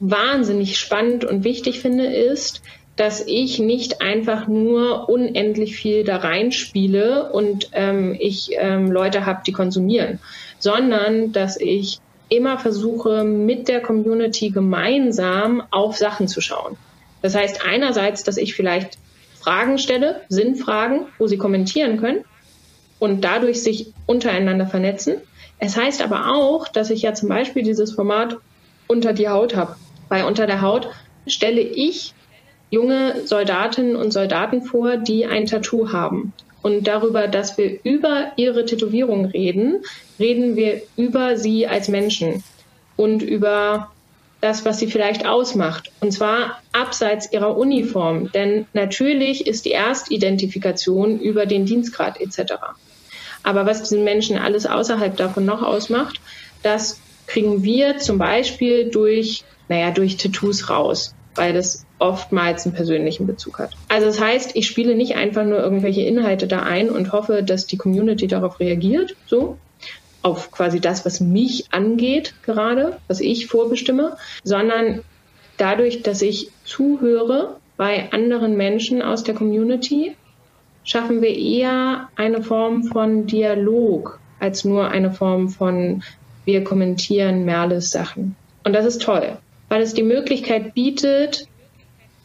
wahnsinnig 0.00 0.78
spannend 0.78 1.24
und 1.24 1.44
wichtig 1.44 1.80
finde, 1.80 2.06
ist, 2.06 2.62
dass 2.96 3.26
ich 3.26 3.58
nicht 3.58 4.02
einfach 4.02 4.46
nur 4.46 5.08
unendlich 5.08 5.76
viel 5.76 6.04
da 6.04 6.18
reinspiele 6.18 7.32
und 7.32 7.70
ähm, 7.72 8.16
ich 8.18 8.50
ähm, 8.52 8.90
Leute 8.90 9.26
habe, 9.26 9.42
die 9.46 9.52
konsumieren, 9.52 10.20
sondern 10.58 11.32
dass 11.32 11.58
ich 11.58 11.98
immer 12.28 12.58
versuche, 12.58 13.24
mit 13.24 13.68
der 13.68 13.80
Community 13.80 14.50
gemeinsam 14.50 15.62
auf 15.70 15.96
Sachen 15.96 16.28
zu 16.28 16.40
schauen. 16.40 16.76
Das 17.22 17.34
heißt 17.34 17.64
einerseits, 17.66 18.22
dass 18.22 18.36
ich 18.36 18.54
vielleicht 18.54 18.98
Fragen 19.40 19.78
stelle, 19.78 20.22
Sinnfragen, 20.28 21.06
wo 21.18 21.26
sie 21.26 21.36
kommentieren 21.36 21.98
können 21.98 22.24
und 22.98 23.22
dadurch 23.24 23.62
sich 23.62 23.92
untereinander 24.06 24.66
vernetzen. 24.66 25.16
Es 25.58 25.76
heißt 25.76 26.02
aber 26.02 26.34
auch, 26.34 26.68
dass 26.68 26.90
ich 26.90 27.02
ja 27.02 27.14
zum 27.14 27.28
Beispiel 27.28 27.62
dieses 27.62 27.92
Format 27.92 28.38
unter 28.86 29.12
die 29.12 29.28
Haut 29.28 29.54
habe. 29.56 29.76
Bei 30.08 30.24
unter 30.24 30.46
der 30.46 30.62
Haut 30.62 30.88
stelle 31.26 31.60
ich 31.60 32.14
junge 32.74 33.26
Soldatinnen 33.26 33.96
und 33.96 34.12
Soldaten 34.12 34.62
vor, 34.62 34.96
die 34.96 35.26
ein 35.26 35.46
Tattoo 35.46 35.92
haben. 35.92 36.32
Und 36.62 36.86
darüber, 36.86 37.28
dass 37.28 37.58
wir 37.58 37.78
über 37.84 38.32
ihre 38.36 38.64
Tätowierung 38.64 39.26
reden, 39.26 39.84
reden 40.18 40.56
wir 40.56 40.82
über 40.96 41.36
sie 41.36 41.66
als 41.66 41.88
Menschen 41.88 42.42
und 42.96 43.22
über 43.22 43.90
das, 44.40 44.64
was 44.64 44.78
sie 44.78 44.86
vielleicht 44.86 45.26
ausmacht. 45.26 45.90
Und 46.00 46.12
zwar 46.12 46.62
abseits 46.72 47.32
ihrer 47.32 47.56
Uniform. 47.56 48.30
Denn 48.32 48.66
natürlich 48.72 49.46
ist 49.46 49.64
die 49.64 49.70
Erstidentifikation 49.70 51.18
über 51.18 51.46
den 51.46 51.66
Dienstgrad 51.66 52.20
etc. 52.20 52.54
Aber 53.42 53.66
was 53.66 53.82
diesen 53.82 54.04
Menschen 54.04 54.38
alles 54.38 54.66
außerhalb 54.66 55.16
davon 55.16 55.44
noch 55.44 55.62
ausmacht, 55.62 56.20
das 56.62 57.00
kriegen 57.26 57.62
wir 57.62 57.98
zum 57.98 58.18
Beispiel 58.18 58.90
durch, 58.90 59.44
naja, 59.68 59.90
durch 59.90 60.16
Tattoos 60.16 60.68
raus, 60.70 61.14
weil 61.34 61.52
das 61.52 61.84
oftmals 61.98 62.66
einen 62.66 62.74
persönlichen 62.74 63.26
Bezug 63.26 63.58
hat. 63.58 63.72
Also 63.88 64.06
das 64.06 64.20
heißt, 64.20 64.54
ich 64.54 64.66
spiele 64.66 64.94
nicht 64.94 65.16
einfach 65.16 65.44
nur 65.44 65.58
irgendwelche 65.58 66.02
Inhalte 66.02 66.46
da 66.46 66.62
ein 66.62 66.90
und 66.90 67.12
hoffe, 67.12 67.42
dass 67.42 67.66
die 67.66 67.76
Community 67.76 68.26
darauf 68.26 68.60
reagiert, 68.60 69.16
so, 69.26 69.58
auf 70.22 70.50
quasi 70.50 70.80
das, 70.80 71.04
was 71.04 71.20
mich 71.20 71.66
angeht 71.70 72.34
gerade, 72.42 72.98
was 73.08 73.20
ich 73.20 73.46
vorbestimme, 73.46 74.16
sondern 74.42 75.02
dadurch, 75.58 76.02
dass 76.02 76.22
ich 76.22 76.50
zuhöre 76.64 77.56
bei 77.76 78.10
anderen 78.12 78.56
Menschen 78.56 79.02
aus 79.02 79.24
der 79.24 79.34
Community, 79.34 80.16
schaffen 80.82 81.20
wir 81.20 81.36
eher 81.36 82.08
eine 82.16 82.42
Form 82.42 82.84
von 82.84 83.26
Dialog 83.26 84.18
als 84.40 84.64
nur 84.64 84.88
eine 84.88 85.12
Form 85.12 85.48
von 85.48 86.02
wir 86.44 86.62
kommentieren 86.64 87.44
Merles 87.44 87.90
Sachen. 87.90 88.36
Und 88.64 88.74
das 88.74 88.84
ist 88.84 89.02
toll, 89.02 89.38
weil 89.68 89.82
es 89.82 89.94
die 89.94 90.02
Möglichkeit 90.02 90.74
bietet, 90.74 91.48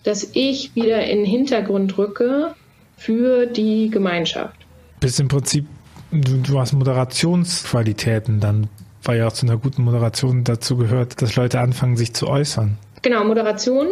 dass 0.04 0.30
ich 0.34 0.75
wieder 0.75 1.04
in 1.06 1.19
den 1.19 1.25
Hintergrund 1.25 1.97
rücke 1.97 2.56
für 2.97 3.45
die 3.45 3.89
Gemeinschaft. 3.89 4.56
Bist 4.99 5.19
im 5.19 5.28
Prinzip 5.28 5.65
du, 6.12 6.38
du 6.38 6.60
hast 6.60 6.73
Moderationsqualitäten 6.73 8.39
dann 8.39 8.69
weil 9.04 9.19
ja 9.19 9.28
auch 9.28 9.34
zu 9.34 9.45
einer 9.45 9.58
guten 9.58 9.84
Moderation 9.84 10.43
dazu 10.43 10.78
gehört, 10.78 11.21
dass 11.21 11.36
Leute 11.36 11.60
anfangen, 11.60 11.97
sich 11.97 12.13
zu 12.13 12.28
äußern. 12.28 12.78
Genau, 13.02 13.23
Moderation. 13.23 13.88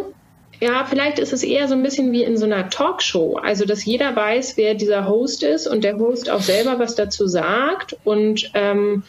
Ja, 0.60 0.86
vielleicht 0.86 1.20
ist 1.20 1.34
es 1.34 1.44
eher 1.44 1.68
so 1.68 1.76
ein 1.76 1.84
bisschen 1.84 2.12
wie 2.12 2.24
in 2.24 2.36
so 2.36 2.46
einer 2.46 2.70
Talkshow. 2.70 3.38
Also, 3.38 3.66
dass 3.66 3.86
jeder 3.86 4.16
weiß, 4.16 4.58
wer 4.58 4.74
dieser 4.74 5.08
Host 5.08 5.44
ist 5.44 5.68
und 5.68 5.84
der 5.84 5.98
Host 5.98 6.30
auch 6.30 6.42
selber 6.42 6.80
was 6.80 6.96
dazu 6.96 7.28
sagt 7.28 7.96
und, 8.04 8.52
ähm, 8.56 9.04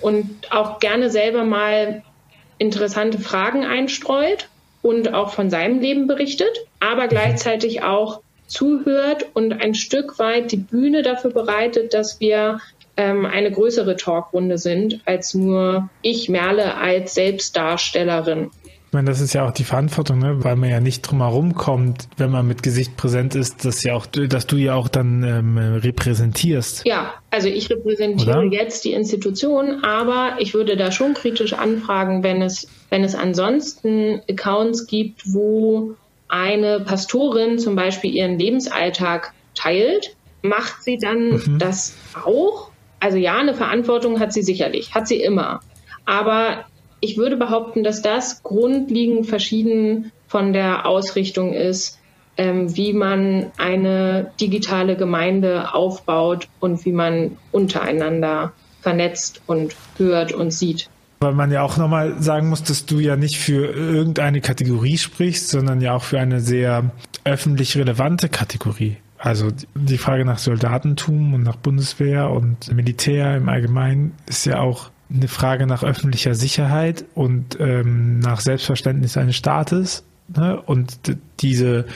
und 0.00 0.28
auch 0.50 0.80
gerne 0.80 1.08
selber 1.08 1.44
mal 1.44 2.02
interessante 2.58 3.18
Fragen 3.18 3.64
einstreut 3.64 4.48
und 4.82 5.14
auch 5.14 5.32
von 5.32 5.50
seinem 5.50 5.80
Leben 5.80 6.06
berichtet, 6.06 6.66
aber 6.80 7.08
gleichzeitig 7.08 7.82
auch 7.82 8.20
zuhört 8.46 9.26
und 9.34 9.52
ein 9.52 9.74
Stück 9.74 10.18
weit 10.18 10.52
die 10.52 10.56
Bühne 10.56 11.02
dafür 11.02 11.30
bereitet, 11.30 11.94
dass 11.94 12.20
wir 12.20 12.60
ähm, 12.96 13.26
eine 13.26 13.50
größere 13.50 13.96
Talkrunde 13.96 14.58
sind 14.58 15.00
als 15.04 15.34
nur 15.34 15.88
ich 16.02 16.28
Merle 16.28 16.74
als 16.74 17.14
Selbstdarstellerin. 17.14 18.50
Ich 18.88 18.94
meine, 18.94 19.10
das 19.10 19.20
ist 19.20 19.34
ja 19.34 19.46
auch 19.46 19.50
die 19.50 19.64
Verantwortung, 19.64 20.18
ne? 20.18 20.42
weil 20.42 20.56
man 20.56 20.70
ja 20.70 20.80
nicht 20.80 21.02
drum 21.02 21.20
herum 21.20 21.52
kommt, 21.52 22.08
wenn 22.16 22.30
man 22.30 22.48
mit 22.48 22.62
Gesicht 22.62 22.96
präsent 22.96 23.34
ist, 23.34 23.66
dass 23.66 23.82
ja 23.82 23.92
auch, 23.92 24.06
dass 24.06 24.46
du 24.46 24.56
ja 24.56 24.76
auch 24.76 24.88
dann 24.88 25.22
ähm, 25.22 25.58
repräsentierst. 25.58 26.86
Ja, 26.86 27.12
also 27.30 27.48
ich 27.48 27.68
repräsentiere 27.68 28.38
Oder? 28.38 28.44
jetzt 28.44 28.86
die 28.86 28.94
Institution, 28.94 29.84
aber 29.84 30.36
ich 30.38 30.54
würde 30.54 30.78
da 30.78 30.90
schon 30.90 31.12
kritisch 31.12 31.52
anfragen, 31.52 32.22
wenn 32.22 32.40
es, 32.40 32.66
wenn 32.88 33.04
es 33.04 33.14
ansonsten 33.14 34.22
Accounts 34.26 34.86
gibt, 34.86 35.34
wo 35.34 35.94
eine 36.28 36.80
Pastorin 36.80 37.58
zum 37.58 37.76
Beispiel 37.76 38.14
ihren 38.14 38.38
Lebensalltag 38.38 39.34
teilt, 39.54 40.16
macht 40.40 40.82
sie 40.82 40.96
dann 40.96 41.32
mhm. 41.32 41.58
das 41.58 41.94
auch? 42.24 42.70
Also 43.00 43.18
ja, 43.18 43.36
eine 43.36 43.52
Verantwortung 43.52 44.18
hat 44.18 44.32
sie 44.32 44.42
sicherlich, 44.42 44.94
hat 44.94 45.08
sie 45.08 45.20
immer. 45.20 45.60
Aber 46.06 46.64
ich 47.00 47.16
würde 47.16 47.36
behaupten, 47.36 47.84
dass 47.84 48.02
das 48.02 48.42
grundlegend 48.42 49.26
verschieden 49.26 50.12
von 50.26 50.52
der 50.52 50.86
Ausrichtung 50.86 51.52
ist, 51.52 51.98
ähm, 52.36 52.76
wie 52.76 52.92
man 52.92 53.50
eine 53.58 54.30
digitale 54.40 54.96
Gemeinde 54.96 55.74
aufbaut 55.74 56.48
und 56.60 56.84
wie 56.84 56.92
man 56.92 57.36
untereinander 57.52 58.52
vernetzt 58.80 59.42
und 59.46 59.74
hört 59.96 60.32
und 60.32 60.52
sieht. 60.52 60.88
Weil 61.20 61.34
man 61.34 61.50
ja 61.50 61.62
auch 61.62 61.76
nochmal 61.76 62.22
sagen 62.22 62.48
muss, 62.48 62.62
dass 62.62 62.86
du 62.86 63.00
ja 63.00 63.16
nicht 63.16 63.38
für 63.38 63.72
irgendeine 63.72 64.40
Kategorie 64.40 64.98
sprichst, 64.98 65.48
sondern 65.48 65.80
ja 65.80 65.94
auch 65.94 66.04
für 66.04 66.20
eine 66.20 66.40
sehr 66.40 66.92
öffentlich 67.24 67.76
relevante 67.76 68.28
Kategorie. 68.28 68.98
Also 69.18 69.48
die 69.74 69.98
Frage 69.98 70.24
nach 70.24 70.38
Soldatentum 70.38 71.34
und 71.34 71.42
nach 71.42 71.56
Bundeswehr 71.56 72.30
und 72.30 72.72
Militär 72.72 73.36
im 73.36 73.48
Allgemeinen 73.48 74.14
ist 74.28 74.46
ja 74.46 74.60
auch 74.60 74.90
eine 75.12 75.28
Frage 75.28 75.66
nach 75.66 75.82
öffentlicher 75.82 76.34
Sicherheit 76.34 77.04
und 77.14 77.58
ähm, 77.60 78.18
nach 78.20 78.40
Selbstverständnis 78.40 79.16
eines 79.16 79.36
Staates. 79.36 80.04
Ne? 80.34 80.60
Und 80.60 80.98
diese 81.40 81.86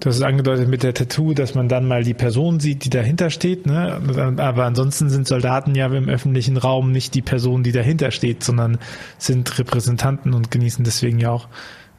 Du 0.00 0.10
hast 0.10 0.16
es 0.16 0.22
angedeutet 0.22 0.68
mit 0.68 0.82
der 0.82 0.92
Tattoo, 0.92 1.34
dass 1.34 1.54
man 1.54 1.68
dann 1.68 1.86
mal 1.86 2.02
die 2.02 2.14
Person 2.14 2.60
sieht, 2.60 2.84
die 2.84 2.90
dahinter 2.90 3.30
steht. 3.30 3.64
Ne? 3.64 4.36
Aber 4.36 4.64
ansonsten 4.64 5.08
sind 5.08 5.26
Soldaten 5.26 5.74
ja 5.74 5.86
im 5.86 6.08
öffentlichen 6.08 6.56
Raum 6.56 6.90
nicht 6.90 7.14
die 7.14 7.22
Person, 7.22 7.62
die 7.62 7.72
dahinter 7.72 8.10
steht, 8.10 8.42
sondern 8.42 8.78
sind 9.18 9.58
Repräsentanten 9.58 10.34
und 10.34 10.50
genießen 10.50 10.84
deswegen 10.84 11.20
ja 11.20 11.30
auch 11.30 11.48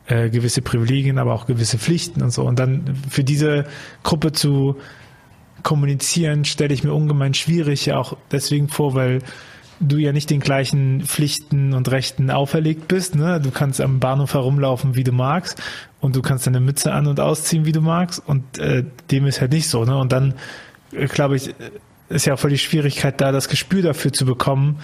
äh, 0.08 0.30
gewisse 0.30 0.62
Privilegien, 0.62 1.18
aber 1.18 1.34
auch 1.34 1.48
gewisse 1.48 1.80
Pflichten 1.80 2.22
und 2.22 2.32
so. 2.32 2.44
Und 2.44 2.60
dann 2.60 2.96
für 3.10 3.24
diese 3.24 3.66
Gruppe 4.04 4.34
zu 4.34 4.76
kommunizieren, 5.64 6.46
stelle 6.46 6.74
ich 6.76 6.84
mir 6.84 6.94
ungemein 6.94 7.34
schwierig 7.34 7.88
ja 7.88 7.98
auch 7.98 8.18
deswegen 8.30 8.68
vor, 8.68 8.94
weil 8.94 9.20
du 9.80 9.98
ja 9.98 10.12
nicht 10.12 10.30
den 10.30 10.40
gleichen 10.40 11.02
Pflichten 11.02 11.74
und 11.74 11.92
Rechten 11.92 12.32
auferlegt 12.32 12.88
bist. 12.88 13.16
Ne? 13.16 13.40
Du 13.42 13.52
kannst 13.52 13.82
am 13.82 14.00
Bahnhof 14.00 14.34
herumlaufen, 14.34 14.96
wie 14.96 15.04
du 15.04 15.12
magst, 15.12 15.62
und 16.02 16.16
du 16.16 16.22
kannst 16.22 16.48
deine 16.48 16.60
Mütze 16.60 16.94
an 16.94 17.08
und 17.08 17.20
ausziehen, 17.20 17.66
wie 17.66 17.72
du 17.72 17.82
magst. 17.82 18.22
Und 18.26 18.58
äh, 18.58 18.84
dem 19.12 19.26
ist 19.26 19.42
halt 19.42 19.52
nicht 19.52 19.70
so. 19.70 19.86
Ne? 19.86 19.98
Und 19.98 20.12
dann, 20.12 20.36
äh, 20.92 21.08
glaube 21.08 21.36
ich, 21.36 21.54
ist 22.10 22.26
ja 22.26 22.36
auch 22.36 22.40
voll 22.40 22.52
die 22.52 22.58
Schwierigkeit 22.58 23.20
da, 23.20 23.32
das 23.32 23.50
Gespür 23.50 23.82
dafür 23.82 24.14
zu 24.14 24.26
bekommen, 24.26 24.80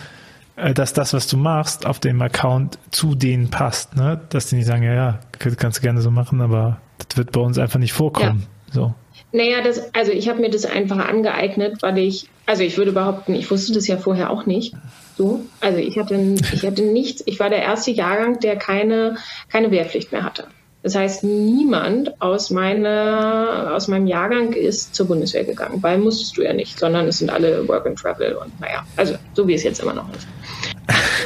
äh, 0.56 0.74
dass 0.74 0.94
das, 0.94 1.14
was 1.14 1.28
du 1.28 1.38
machst, 1.38 1.86
auf 1.86 2.00
dem 2.00 2.22
Account 2.22 2.78
zu 2.90 3.16
denen 3.16 3.50
passt. 3.50 3.96
Ne? 3.96 4.20
Dass 4.30 4.48
die 4.48 4.56
nicht 4.56 4.68
sagen, 4.68 4.84
ja, 4.84 4.94
ja, 4.94 5.20
kannst 5.38 5.78
du 5.78 5.82
gerne 5.82 6.02
so 6.02 6.12
machen, 6.12 6.42
aber 6.42 6.82
das 6.98 7.18
wird 7.18 7.32
bei 7.32 7.42
uns 7.42 7.58
einfach 7.58 7.80
nicht 7.80 7.94
vorkommen. 7.94 8.48
Ja. 8.68 8.74
So. 8.74 8.96
Naja, 9.34 9.62
das, 9.64 9.94
also 9.94 10.12
ich 10.12 10.28
habe 10.28 10.42
mir 10.42 10.50
das 10.50 10.66
einfach 10.66 10.98
angeeignet, 10.98 11.82
weil 11.82 11.98
ich, 11.98 12.28
also 12.52 12.64
ich 12.64 12.78
würde 12.78 12.92
behaupten, 12.92 13.34
ich 13.34 13.50
wusste 13.50 13.72
das 13.72 13.88
ja 13.88 13.96
vorher 13.96 14.30
auch 14.30 14.46
nicht. 14.46 14.74
So, 15.18 15.46
also 15.62 15.78
ich 15.78 15.98
hatte, 15.98 16.16
ich 16.52 16.66
hatte 16.66 16.82
nichts, 16.82 17.24
ich 17.26 17.40
war 17.40 17.50
der 17.50 17.62
erste 17.62 17.92
Jahrgang, 17.92 18.42
der 18.42 18.58
keine, 18.58 19.16
keine 19.50 19.72
Wehrpflicht 19.72 20.12
mehr 20.12 20.26
hatte. 20.26 20.48
Das 20.84 20.94
heißt, 20.94 21.24
niemand 21.24 22.22
aus, 22.22 22.50
meiner, 22.50 23.72
aus 23.74 23.88
meinem 23.88 24.06
Jahrgang 24.06 24.52
ist 24.52 24.94
zur 24.94 25.08
Bundeswehr 25.08 25.46
gegangen, 25.46 25.82
weil 25.82 25.98
musstest 25.98 26.36
du 26.36 26.42
ja 26.42 26.52
nicht, 26.52 26.78
sondern 26.78 27.08
es 27.08 27.20
sind 27.20 27.30
alle 27.30 27.66
Work 27.70 27.86
and 27.86 27.98
Travel 27.98 28.34
und 28.34 28.60
naja, 28.60 28.86
also 28.98 29.16
so 29.34 29.48
wie 29.48 29.54
es 29.54 29.64
jetzt 29.64 29.80
immer 29.80 29.94
noch 29.94 30.08
ist. 30.14 30.28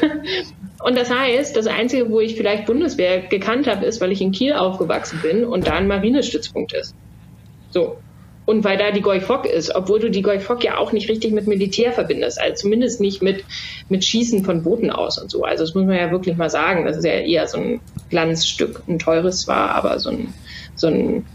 und 0.83 0.95
das 0.95 1.09
heißt, 1.09 1.57
das 1.57 1.65
Einzige, 1.65 2.11
wo 2.11 2.19
ich 2.19 2.35
vielleicht 2.35 2.67
Bundeswehr 2.67 3.21
gekannt 3.21 3.65
habe, 3.65 3.83
ist, 3.88 3.99
weil 3.99 4.11
ich 4.11 4.21
in 4.21 4.31
Kiel 4.31 4.53
aufgewachsen 4.53 5.19
bin 5.23 5.43
und 5.43 5.65
da 5.65 5.73
ein 5.73 5.88
Marinestützpunkt 5.88 6.73
ist. 6.73 6.93
So. 7.71 7.97
Und 8.45 8.63
weil 8.63 8.77
da 8.77 8.91
die 8.91 9.01
Goy-Fock 9.01 9.45
ist, 9.45 9.73
obwohl 9.73 9.99
du 9.99 10.12
die 10.12 10.21
Goy-Fock 10.21 10.63
ja 10.63 10.77
auch 10.77 10.91
nicht 10.91 11.10
richtig 11.10 11.34
mit 11.34 11.47
Militär 11.47 11.91
verbindest, 11.91 12.39
also 12.39 12.55
zumindest 12.55 13.01
nicht 13.01 13.21
mit, 13.23 13.43
mit 13.89 14.05
Schießen 14.05 14.45
von 14.45 14.62
Booten 14.62 14.91
aus 14.91 15.17
und 15.17 15.31
so. 15.31 15.43
Also 15.43 15.63
das 15.63 15.73
muss 15.73 15.86
man 15.86 15.95
ja 15.95 16.12
wirklich 16.12 16.38
mal 16.38 16.49
sagen. 16.49 16.86
Das 16.86 16.97
ist 16.97 17.05
ja 17.05 17.13
eher 17.13 17.47
so 17.47 17.58
ein 17.58 17.81
Glanzstück, 18.10 18.84
ein 18.88 18.99
teures 18.99 19.41
zwar, 19.41 19.71
aber 19.71 19.99
so 19.99 20.12
ein, 20.12 20.34
so 20.75 20.88
ein, 20.88 21.25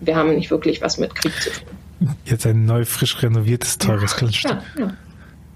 wir 0.00 0.14
haben 0.14 0.36
nicht 0.36 0.50
wirklich 0.50 0.80
was 0.80 0.98
mit 0.98 1.14
Krieg 1.14 1.32
zu 1.40 1.50
tun. 1.50 2.14
Jetzt 2.24 2.46
ein 2.46 2.66
neu, 2.66 2.84
frisch 2.84 3.20
renoviertes, 3.22 3.78
teures 3.78 4.16
Glanzstück. 4.16 4.58
Ja, 4.78 4.84
ja. 4.84 4.96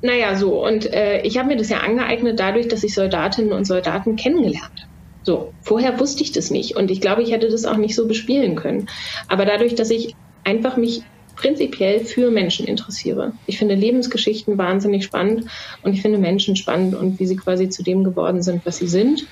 Naja, 0.02 0.36
so. 0.36 0.64
Und 0.64 0.92
äh, 0.92 1.22
ich 1.22 1.38
habe 1.38 1.48
mir 1.48 1.56
das 1.56 1.68
ja 1.68 1.78
angeeignet 1.78 2.38
dadurch, 2.40 2.68
dass 2.68 2.82
ich 2.84 2.94
Soldatinnen 2.94 3.52
und 3.52 3.66
Soldaten 3.66 4.16
kennengelernt 4.16 4.64
habe. 4.64 4.88
So, 5.24 5.52
vorher 5.60 6.00
wusste 6.00 6.22
ich 6.22 6.32
das 6.32 6.50
nicht 6.50 6.76
und 6.76 6.90
ich 6.90 7.00
glaube, 7.00 7.22
ich 7.22 7.32
hätte 7.32 7.48
das 7.48 7.66
auch 7.66 7.76
nicht 7.76 7.94
so 7.94 8.08
bespielen 8.08 8.56
können. 8.56 8.88
Aber 9.26 9.44
dadurch, 9.44 9.74
dass 9.74 9.90
ich 9.90 10.14
einfach 10.48 10.78
mich 10.78 11.02
prinzipiell 11.36 12.00
für 12.00 12.30
Menschen 12.30 12.66
interessiere. 12.66 13.32
Ich 13.46 13.58
finde 13.58 13.74
Lebensgeschichten 13.74 14.58
wahnsinnig 14.58 15.04
spannend 15.04 15.44
und 15.82 15.92
ich 15.92 16.02
finde 16.02 16.18
Menschen 16.18 16.56
spannend 16.56 16.94
und 16.94 17.20
wie 17.20 17.26
sie 17.26 17.36
quasi 17.36 17.68
zu 17.68 17.82
dem 17.82 18.02
geworden 18.02 18.42
sind, 18.42 18.64
was 18.64 18.78
sie 18.78 18.88
sind 18.88 19.26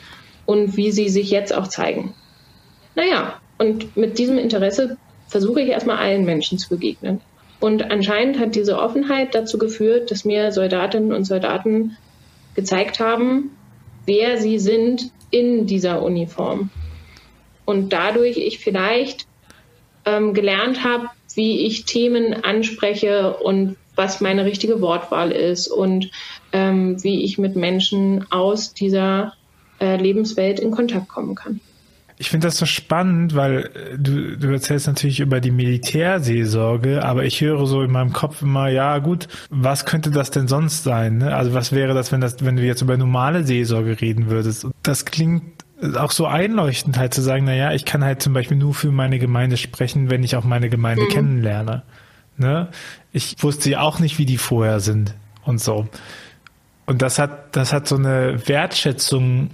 und 0.45 0.77
wie 0.77 0.93
sie 0.93 1.09
sich 1.09 1.31
jetzt 1.31 1.55
auch 1.55 1.67
zeigen. 1.67 2.15
Naja, 2.95 3.41
und 3.59 3.97
mit 3.97 4.19
diesem 4.19 4.39
Interesse 4.39 4.99
versuche 5.27 5.63
ich 5.63 5.69
erstmal 5.71 5.97
allen 5.97 6.25
Menschen 6.25 6.59
zu 6.59 6.69
begegnen. 6.69 7.21
Und 7.59 7.91
anscheinend 7.91 8.39
hat 8.39 8.55
diese 8.55 8.79
Offenheit 8.79 9.35
dazu 9.35 9.59
geführt, 9.59 10.11
dass 10.11 10.25
mir 10.25 10.53
Soldatinnen 10.53 11.13
und 11.13 11.25
Soldaten 11.25 11.97
gezeigt 12.55 13.01
haben, 13.01 13.57
wer 14.05 14.37
sie 14.37 14.59
sind 14.59 15.11
in 15.31 15.67
dieser 15.67 16.03
Uniform. 16.03 16.71
Und 17.65 17.93
dadurch 17.93 18.37
ich 18.37 18.59
vielleicht 18.59 19.27
ähm, 20.07 20.33
gelernt 20.33 20.83
habe, 20.85 21.09
wie 21.35 21.67
ich 21.67 21.85
Themen 21.85 22.45
anspreche 22.45 23.35
und 23.35 23.77
was 23.95 24.21
meine 24.21 24.45
richtige 24.45 24.81
Wortwahl 24.81 25.33
ist 25.33 25.69
und 25.69 26.11
ähm, 26.53 27.03
wie 27.03 27.25
ich 27.25 27.39
mit 27.39 27.57
Menschen 27.57 28.31
aus 28.31 28.73
dieser 28.73 29.35
äh, 29.81 29.97
Lebenswelt 29.97 30.61
in 30.61 30.71
Kontakt 30.71 31.09
kommen 31.09 31.35
kann. 31.35 31.61
Ich 32.19 32.31
finde 32.31 32.47
das 32.47 32.57
so 32.57 32.65
spannend, 32.65 33.35
weil 33.35 33.71
äh, 33.75 33.99
du, 33.99 34.39
du 34.39 34.49
erzählst 34.49 34.87
natürlich 34.87 35.21
über 35.21 35.41
die 35.41 35.51
Militärseelsorge, 35.51 37.05
aber 37.05 37.25
ich 37.25 37.41
höre 37.41 37.67
so 37.67 37.83
in 37.83 37.91
meinem 37.91 38.13
Kopf 38.13 38.41
immer, 38.43 38.69
ja 38.69 38.99
gut, 38.99 39.29
was 39.51 39.85
könnte 39.85 40.11
das 40.11 40.31
denn 40.31 40.49
sonst 40.49 40.85
sein? 40.85 41.19
Ne? 41.19 41.35
Also 41.35 41.53
was 41.53 41.73
wäre 41.73 41.93
das, 41.93 42.13
wenn 42.13 42.23
das, 42.23 42.43
wenn 42.43 42.57
du 42.57 42.63
jetzt 42.63 42.81
über 42.81 42.97
normale 42.97 43.45
Seelsorge 43.45 44.01
reden 44.01 44.31
würdest? 44.31 44.67
Das 44.83 45.05
klingt 45.05 45.66
auch 45.97 46.11
so 46.11 46.27
einleuchtend 46.27 46.97
halt 46.99 47.13
zu 47.13 47.21
sagen, 47.21 47.45
na 47.45 47.55
ja, 47.55 47.73
ich 47.73 47.85
kann 47.85 48.05
halt 48.05 48.23
zum 48.23 48.33
Beispiel 48.33 48.57
nur 48.57 48.75
für 48.75 48.91
meine 48.91 49.19
Gemeinde 49.19 49.57
sprechen, 49.57 50.11
wenn 50.11 50.23
ich 50.23 50.37
auch 50.37 50.45
meine 50.45 50.71
Gemeinde 50.71 51.05
mhm. 51.05 51.09
kennenlerne. 51.09 51.83
Ne? 52.39 52.69
Ich 53.13 53.43
wusste 53.43 53.71
ja 53.71 53.81
auch 53.81 53.99
nicht, 53.99 54.19
wie 54.19 54.27
die 54.27 54.39
vorher 54.39 54.81
sind 54.81 55.15
und 55.45 55.61
so. 55.61 55.89
Und 56.87 57.03
das 57.03 57.19
hat, 57.19 57.57
das 57.57 57.73
hat 57.73 57.89
so 57.89 57.97
eine 57.97 58.49
Wertschätzung 58.49 59.51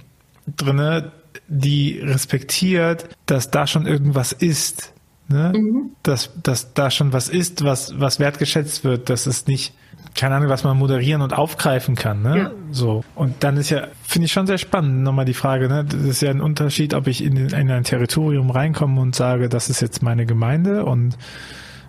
drinne, 0.55 1.11
die 1.47 1.99
respektiert, 1.99 3.09
dass 3.25 3.51
da 3.51 3.67
schon 3.67 3.85
irgendwas 3.85 4.31
ist. 4.31 4.93
Ne? 5.27 5.51
Mhm. 5.55 5.91
Dass, 6.03 6.31
dass 6.41 6.73
da 6.73 6.91
schon 6.91 7.11
was 7.11 7.29
ist, 7.29 7.63
was, 7.63 7.99
was 7.99 8.19
wertgeschätzt 8.19 8.83
wird, 8.83 9.09
dass 9.09 9.25
es 9.25 9.47
nicht, 9.47 9.73
keine 10.15 10.35
Ahnung, 10.35 10.49
was 10.49 10.63
man 10.63 10.77
moderieren 10.77 11.21
und 11.21 11.33
aufgreifen 11.33 11.95
kann. 11.95 12.21
Ne? 12.21 12.37
Ja. 12.37 12.51
So. 12.71 13.03
Und 13.15 13.43
dann 13.43 13.57
ist 13.57 13.69
ja, 13.69 13.87
finde 14.03 14.25
ich 14.25 14.31
schon 14.31 14.47
sehr 14.47 14.57
spannend, 14.57 15.03
nochmal 15.03 15.25
die 15.25 15.33
Frage, 15.33 15.67
ne? 15.67 15.83
Das 15.83 16.01
ist 16.01 16.21
ja 16.21 16.29
ein 16.29 16.41
Unterschied, 16.41 16.93
ob 16.93 17.07
ich 17.07 17.23
in, 17.23 17.35
in 17.35 17.71
ein 17.71 17.83
Territorium 17.83 18.49
reinkomme 18.49 19.01
und 19.01 19.15
sage, 19.15 19.49
das 19.49 19.69
ist 19.69 19.81
jetzt 19.81 20.03
meine 20.03 20.25
Gemeinde 20.25 20.85
und 20.85 21.17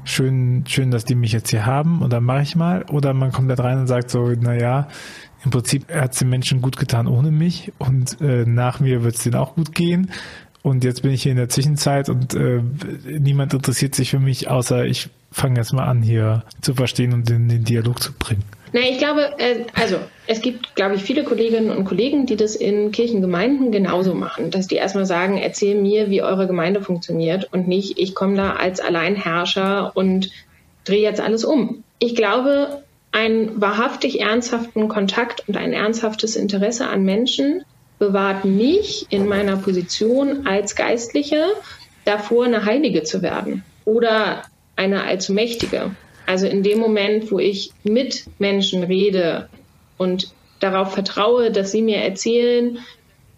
schön, 0.05 0.64
schön, 0.66 0.91
dass 0.91 1.05
die 1.05 1.14
mich 1.14 1.33
jetzt 1.33 1.51
hier 1.51 1.66
haben 1.66 2.03
und 2.03 2.12
dann 2.12 2.25
mache 2.25 2.43
ich 2.43 2.57
mal. 2.57 2.85
Oder 2.91 3.14
man 3.14 3.33
kommt 3.33 3.51
da 3.51 3.55
rein 3.55 3.79
und 3.79 3.87
sagt 3.87 4.11
so, 4.11 4.33
na 4.41 4.55
ja, 4.55 4.89
im 5.45 5.51
Prinzip 5.51 5.93
hat 5.93 6.12
es 6.12 6.18
den 6.18 6.31
Menschen 6.31 6.62
gut 6.62 6.77
getan 6.77 7.07
ohne 7.07 7.31
mich 7.31 7.72
und 7.79 8.20
äh, 8.20 8.45
nach 8.47 8.81
mir 8.81 9.03
wird 9.03 9.16
es 9.16 9.22
denen 9.22 9.37
auch 9.37 9.55
gut 9.55 9.75
gehen. 9.75 10.11
Und 10.65 10.83
jetzt 10.83 11.03
bin 11.03 11.11
ich 11.11 11.23
hier 11.23 11.33
in 11.33 11.37
der 11.37 11.51
Zwischenzeit 11.51 12.09
und 12.09 12.33
äh, 12.33 12.62
niemand 13.19 13.53
interessiert 13.53 13.95
sich 13.95 14.11
für 14.11 14.19
mich, 14.19 14.49
außer 14.49 14.87
ich 14.87 15.11
fange 15.31 15.59
jetzt 15.59 15.75
mal 15.75 15.85
an, 15.85 16.01
hier 16.01 16.43
zu 16.62 16.73
verstehen 16.73 17.12
und 17.12 17.29
in 17.29 17.51
den 17.51 17.65
Dialog 17.65 18.03
zu 18.03 18.15
bringen. 18.15 18.45
Na, 18.73 18.81
ich 18.81 18.97
glaube, 18.97 19.39
äh, 19.39 19.67
also 19.75 19.97
es 20.27 20.41
gibt, 20.41 20.75
glaube 20.75 20.95
ich, 20.95 21.03
viele 21.03 21.23
Kolleginnen 21.23 21.69
und 21.69 21.85
Kollegen, 21.85 22.25
die 22.25 22.37
das 22.37 22.57
in 22.57 22.93
Kirchengemeinden 22.93 23.73
genauso 23.73 24.15
machen, 24.15 24.51
dass 24.51 24.67
die 24.67 24.77
erstmal 24.77 25.05
sagen, 25.05 25.37
erzähl 25.37 25.79
mir, 25.79 26.09
wie 26.09 26.23
eure 26.23 26.47
Gemeinde 26.47 26.81
funktioniert 26.81 27.53
und 27.53 27.69
nicht, 27.69 27.99
ich 27.99 28.15
komme 28.15 28.37
da 28.37 28.55
als 28.55 28.81
Alleinherrscher 28.81 29.95
und 29.95 30.31
drehe 30.85 31.03
jetzt 31.03 31.21
alles 31.21 31.45
um. 31.45 31.85
Ich 31.99 32.17
glaube, 32.17 32.83
einen 33.12 33.61
wahrhaftig 33.61 34.23
ernsthaften 34.23 34.89
Kontakt 34.89 35.47
und 35.47 35.59
ein 35.59 35.75
ernsthaftes 35.75 36.37
Interesse 36.37 36.89
an 36.89 37.05
Menschen 37.05 37.65
bewahrt 38.07 38.45
mich 38.45 39.07
in 39.09 39.27
meiner 39.27 39.57
Position 39.57 40.47
als 40.47 40.77
Geistliche 40.77 41.45
davor, 42.05 42.45
eine 42.45 42.65
Heilige 42.65 43.03
zu 43.03 43.23
werden 43.23 43.65
oder 43.85 44.43
eine 44.77 45.05
Allzumächtige. 45.05 45.97
Also 46.27 46.47
in 46.47 46.63
dem 46.63 46.79
Moment, 46.79 47.31
wo 47.31 47.39
ich 47.39 47.71
mit 47.83 48.27
Menschen 48.39 48.83
rede 48.83 49.49
und 49.97 50.33
darauf 50.61 50.93
vertraue, 50.93 51.51
dass 51.51 51.73
sie 51.73 51.83
mir 51.83 51.99
erzählen, 51.99 52.79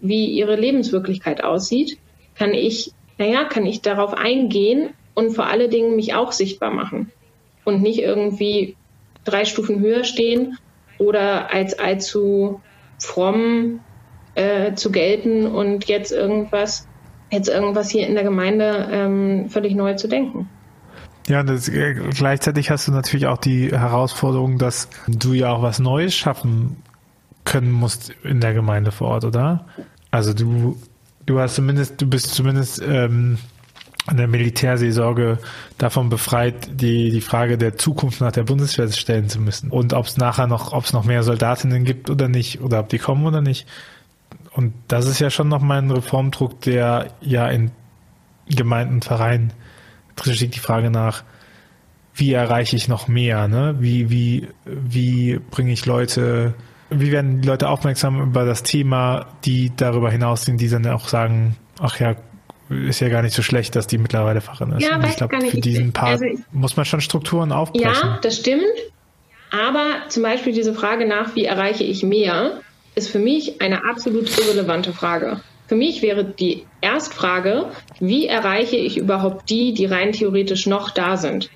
wie 0.01 0.27
ihre 0.27 0.57
Lebenswirklichkeit 0.57 1.45
aussieht, 1.45 1.99
kann 2.37 2.53
ich, 2.53 2.93
naja, 3.19 3.45
kann 3.45 3.67
ich 3.67 3.83
darauf 3.83 4.14
eingehen 4.14 4.91
und 5.14 5.31
vor 5.31 5.47
allen 5.47 5.71
Dingen 5.71 5.97
mich 5.97 6.14
auch 6.14 6.33
sichtbar 6.33 6.71
machen 6.71 7.12
und 7.64 7.83
nicht 7.83 8.01
irgendwie 8.01 8.77
drei 9.25 9.45
Stufen 9.45 9.81
höher 9.81 10.05
stehen 10.05 10.59
oder 10.99 11.53
als 11.53 11.79
allzu 11.79 12.61
fromm 12.99 13.81
äh, 14.37 14.74
zu 14.74 14.93
gelten 14.93 15.47
und 15.47 15.87
jetzt 15.87 16.12
irgendwas, 16.12 16.87
jetzt 17.30 17.49
irgendwas 17.49 17.91
hier 17.91 18.07
in 18.07 18.14
der 18.14 18.24
Gemeinde 18.24 18.89
ähm, 18.93 19.49
völlig 19.51 19.74
neu 19.74 19.95
zu 19.95 20.09
denken. 20.09 20.49
Ja, 21.28 21.43
das, 21.43 21.68
äh, 21.68 21.95
gleichzeitig 22.14 22.70
hast 22.70 22.87
du 22.87 22.93
natürlich 22.93 23.26
auch 23.26 23.39
die 23.39 23.72
Herausforderung, 23.72 24.59
dass 24.59 24.89
du 25.09 25.32
ja 25.32 25.51
auch 25.51 25.62
was 25.62 25.80
Neues 25.80 26.14
schaffen 26.14 26.76
können 27.45 27.72
musst 27.72 28.12
in 28.22 28.41
der 28.41 28.55
Gemeinde 28.55 28.93
vor 28.93 29.09
Ort, 29.09 29.24
oder? 29.24 29.66
Also 30.11 30.34
du, 30.34 30.76
du 31.24 31.41
hast 31.41 31.57
zumindest, 31.57 32.01
du 32.01 32.07
bist 32.07 32.32
zumindest 32.32 32.80
ähm, 32.87 33.39
an 34.07 34.16
der 34.16 34.28
Militärseelsorge 34.28 35.39
davon 35.78 36.11
befreit, 36.11 36.80
die, 36.80 37.11
die 37.11 37.20
Frage 37.20 37.59
der 37.59 37.76
Zukunft 37.76 38.20
nach 38.20 38.32
der 38.32 38.45
Bundeswehr 38.45 38.89
stellen 38.93 39.28
zu 39.28 39.41
müssen. 39.41 39.70
Und 39.70 39.95
ob 39.95 40.07
es 40.07 40.16
nachher 40.16 40.47
noch, 40.47 40.72
ob 40.72 40.84
es 40.84 40.93
noch 40.93 41.05
mehr 41.05 41.22
Soldatinnen 41.24 41.84
gibt 41.84 42.09
oder 42.09 42.28
nicht, 42.28 42.61
oder 42.61 42.80
ob 42.80 42.89
die 42.89 42.99
kommen 42.99 43.26
oder 43.26 43.41
nicht. 43.41 43.66
Und 44.57 44.72
das 44.88 45.07
ist 45.07 45.20
ja 45.20 45.28
schon 45.28 45.48
nochmal 45.48 45.82
ein 45.82 45.90
Reformdruck, 45.90 46.62
der 46.62 47.09
ja 47.20 47.46
in 47.48 47.70
Gemeinden 48.48 48.94
und 48.94 49.04
Vereinen 49.04 49.52
drin 50.16 50.34
steht 50.34 50.54
die 50.54 50.61
Frage 50.61 50.90
nach, 50.90 51.24
wie 52.14 52.32
erreiche 52.32 52.74
ich 52.74 52.88
noch 52.88 53.07
mehr, 53.07 53.48
ne? 53.48 53.76
Wie, 53.78 54.09
wie, 54.09 54.48
wie 54.64 55.38
bringe 55.50 55.72
ich 55.72 55.84
Leute, 55.84 56.54
wie 56.88 57.12
werden 57.12 57.42
die 57.42 57.48
Leute 57.48 57.68
aufmerksam 57.68 58.22
über 58.22 58.46
das 58.46 58.62
Thema, 58.62 59.26
die 59.44 59.72
darüber 59.76 60.11
hinaus 60.11 60.46
sind, 60.46 60.59
die 60.59 60.70
dann 60.70 60.86
auch 60.86 61.09
sagen, 61.09 61.57
ach 61.78 62.00
ja, 62.00 62.16
ist 62.70 63.00
ja 63.00 63.11
gar 63.11 63.20
nicht 63.20 63.34
so 63.34 63.42
schlecht, 63.42 63.76
dass 63.76 63.86
die 63.86 63.98
mittlerweile 63.98 64.40
Fachin 64.40 64.72
ist. 64.72 64.82
Ja, 64.82 64.96
Und 64.96 65.04
ich 65.04 65.16
glaube, 65.16 65.38
für 65.42 65.61
diesen 65.61 65.92
Part 65.92 66.22
also 66.22 66.24
muss 66.52 66.76
man 66.76 66.86
schon 66.86 67.02
Strukturen 67.02 67.52
aufbrechen. 67.52 67.92
Ja, 67.92 68.18
das 68.22 68.38
stimmt. 68.38 68.62
Aber 69.52 70.09
zum 70.09 70.22
Beispiel 70.22 70.54
diese 70.54 70.72
Frage 70.72 71.07
nach, 71.07 71.36
wie 71.36 71.44
erreiche 71.44 71.84
ich 71.84 72.02
mehr, 72.02 72.61
ist 72.97 73.11
für 73.11 73.18
mich 73.20 73.61
eine 73.61 73.84
absolut 73.84 74.36
irrelevante 74.38 74.92
Frage. 74.92 75.40
Für 75.68 75.76
mich 75.76 76.01
wäre 76.03 76.24
die 76.24 76.64
Erstfrage, 76.80 77.66
wie 78.01 78.26
erreiche 78.26 78.76
ich 78.76 78.97
überhaupt 78.97 79.51
die, 79.51 79.74
die 79.74 79.84
rein 79.84 80.12
theoretisch 80.12 80.66
noch 80.66 80.90
da 80.90 81.16
sind? 81.16 81.51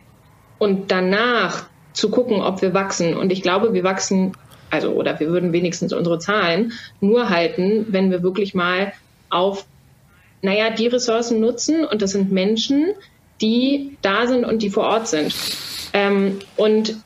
Und 0.58 0.90
danach 0.90 1.66
zu 1.94 2.10
gucken, 2.10 2.42
ob 2.42 2.60
wir 2.60 2.74
wachsen. 2.74 3.16
Und 3.16 3.32
ich 3.32 3.42
glaube, 3.42 3.72
wir 3.72 3.84
wachsen, 3.84 4.32
also, 4.68 4.90
oder 4.90 5.18
wir 5.18 5.28
würden 5.28 5.52
wenigstens 5.52 5.92
unsere 5.92 6.18
Zahlen 6.18 6.72
nur 7.00 7.30
halten, 7.30 7.86
wenn 7.88 8.10
wir 8.10 8.22
wirklich 8.22 8.54
mal 8.54 8.92
auf, 9.30 9.64
naja, 10.42 10.70
die 10.70 10.88
Ressourcen 10.88 11.40
nutzen. 11.40 11.86
Und 11.86 12.02
das 12.02 12.10
sind 12.10 12.30
Menschen, 12.30 12.88
die 13.40 13.96
da 14.02 14.26
sind 14.26 14.44
und 14.44 14.60
die 14.60 14.70
vor 14.70 14.84
Ort 14.84 15.08
sind. 15.08 15.34
Ähm, 15.94 16.38
und 16.56 16.96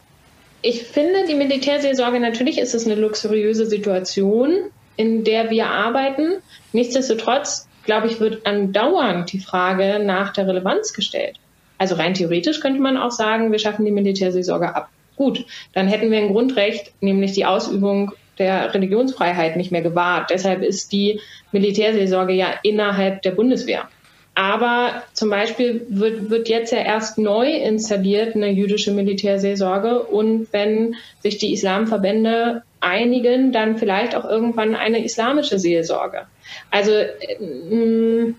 ich 0.64 0.84
finde, 0.84 1.26
die 1.28 1.34
Militärseelsorge, 1.34 2.18
natürlich 2.18 2.58
ist 2.58 2.74
es 2.74 2.86
eine 2.86 2.94
luxuriöse 2.94 3.66
Situation, 3.66 4.70
in 4.96 5.22
der 5.22 5.50
wir 5.50 5.66
arbeiten. 5.66 6.36
Nichtsdestotrotz, 6.72 7.68
glaube 7.84 8.06
ich, 8.06 8.18
wird 8.18 8.46
andauernd 8.46 9.30
die 9.30 9.40
Frage 9.40 10.02
nach 10.02 10.32
der 10.32 10.48
Relevanz 10.48 10.94
gestellt. 10.94 11.36
Also 11.76 11.96
rein 11.96 12.14
theoretisch 12.14 12.60
könnte 12.60 12.80
man 12.80 12.96
auch 12.96 13.10
sagen, 13.10 13.52
wir 13.52 13.58
schaffen 13.58 13.84
die 13.84 13.90
Militärseelsorge 13.90 14.74
ab. 14.74 14.88
Gut, 15.16 15.44
dann 15.74 15.86
hätten 15.86 16.10
wir 16.10 16.16
ein 16.16 16.32
Grundrecht, 16.32 16.92
nämlich 17.02 17.32
die 17.32 17.44
Ausübung 17.44 18.12
der 18.38 18.72
Religionsfreiheit 18.72 19.56
nicht 19.56 19.70
mehr 19.70 19.82
gewahrt. 19.82 20.30
Deshalb 20.30 20.62
ist 20.62 20.92
die 20.92 21.20
Militärseelsorge 21.52 22.32
ja 22.32 22.54
innerhalb 22.62 23.20
der 23.20 23.32
Bundeswehr. 23.32 23.88
Aber 24.34 25.04
zum 25.12 25.30
Beispiel 25.30 25.86
wird, 25.88 26.28
wird 26.28 26.48
jetzt 26.48 26.72
ja 26.72 26.78
erst 26.78 27.18
neu 27.18 27.48
installiert 27.52 28.34
eine 28.34 28.50
jüdische 28.50 28.90
Militärseelsorge 28.90 30.02
und 30.02 30.48
wenn 30.52 30.96
sich 31.22 31.38
die 31.38 31.52
Islamverbände 31.52 32.62
einigen, 32.80 33.52
dann 33.52 33.78
vielleicht 33.78 34.16
auch 34.16 34.24
irgendwann 34.24 34.74
eine 34.74 35.04
islamische 35.04 35.58
Seelsorge. 35.58 36.26
Also 36.70 36.90
äh, 36.90 38.34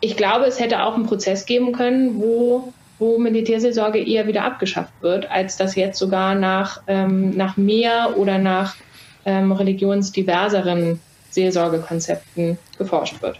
ich 0.00 0.16
glaube, 0.16 0.46
es 0.46 0.60
hätte 0.60 0.84
auch 0.84 0.94
einen 0.94 1.06
Prozess 1.06 1.46
geben 1.46 1.72
können, 1.72 2.20
wo, 2.20 2.72
wo 2.98 3.18
Militärseelsorge 3.18 3.98
eher 3.98 4.28
wieder 4.28 4.44
abgeschafft 4.44 4.92
wird, 5.00 5.30
als 5.30 5.56
dass 5.56 5.74
jetzt 5.74 5.98
sogar 5.98 6.36
nach, 6.36 6.80
ähm, 6.86 7.36
nach 7.36 7.56
mehr 7.56 8.14
oder 8.16 8.38
nach 8.38 8.76
ähm, 9.24 9.52
religionsdiverseren 9.52 11.00
Seelsorgekonzepten 11.30 12.58
geforscht 12.78 13.20
wird. 13.22 13.38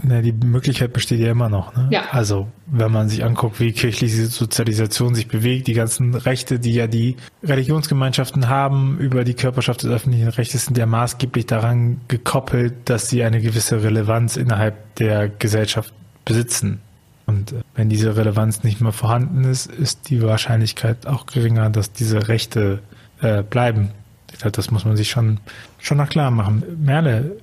Na, 0.00 0.22
die 0.22 0.32
Möglichkeit 0.32 0.92
besteht 0.92 1.18
ja 1.18 1.32
immer 1.32 1.48
noch. 1.48 1.74
Ne? 1.76 1.88
Ja. 1.90 2.02
Also 2.12 2.46
wenn 2.66 2.92
man 2.92 3.08
sich 3.08 3.24
anguckt, 3.24 3.58
wie 3.58 3.72
kirchliche 3.72 4.26
Sozialisation 4.26 5.14
sich 5.14 5.26
bewegt, 5.26 5.66
die 5.66 5.72
ganzen 5.72 6.14
Rechte, 6.14 6.60
die 6.60 6.72
ja 6.72 6.86
die 6.86 7.16
Religionsgemeinschaften 7.42 8.48
haben 8.48 8.98
über 8.98 9.24
die 9.24 9.34
Körperschaft 9.34 9.82
des 9.82 9.90
öffentlichen 9.90 10.28
Rechtes, 10.28 10.66
sind 10.66 10.78
ja 10.78 10.86
maßgeblich 10.86 11.46
daran 11.46 12.00
gekoppelt, 12.06 12.74
dass 12.84 13.08
sie 13.08 13.24
eine 13.24 13.40
gewisse 13.40 13.82
Relevanz 13.82 14.36
innerhalb 14.36 14.94
der 14.96 15.28
Gesellschaft 15.28 15.92
besitzen. 16.24 16.80
Und 17.26 17.52
äh, 17.52 17.56
wenn 17.74 17.88
diese 17.88 18.16
Relevanz 18.16 18.62
nicht 18.62 18.80
mehr 18.80 18.92
vorhanden 18.92 19.44
ist, 19.44 19.66
ist 19.66 20.10
die 20.10 20.22
Wahrscheinlichkeit 20.22 21.06
auch 21.06 21.26
geringer, 21.26 21.70
dass 21.70 21.92
diese 21.92 22.28
Rechte 22.28 22.80
äh, 23.20 23.42
bleiben. 23.42 23.90
Ich 24.32 24.38
glaube, 24.38 24.52
das 24.52 24.70
muss 24.70 24.84
man 24.84 24.96
sich 24.96 25.08
schon, 25.08 25.40
schon 25.78 25.96
noch 25.96 26.08
klar 26.08 26.30
machen. 26.30 26.62
Merle, 26.78 27.36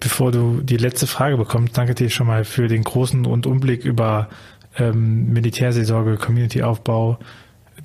bevor 0.00 0.32
du 0.32 0.60
die 0.62 0.78
letzte 0.78 1.06
Frage 1.06 1.36
bekommst, 1.36 1.76
danke 1.76 1.94
dir 1.94 2.10
schon 2.10 2.26
mal 2.26 2.44
für 2.44 2.66
den 2.66 2.82
großen 2.82 3.26
und 3.26 3.46
Umblick 3.46 3.84
über 3.84 4.28
ähm, 4.76 5.32
Militärseelsorge, 5.32 6.16
Community-Aufbau, 6.16 7.18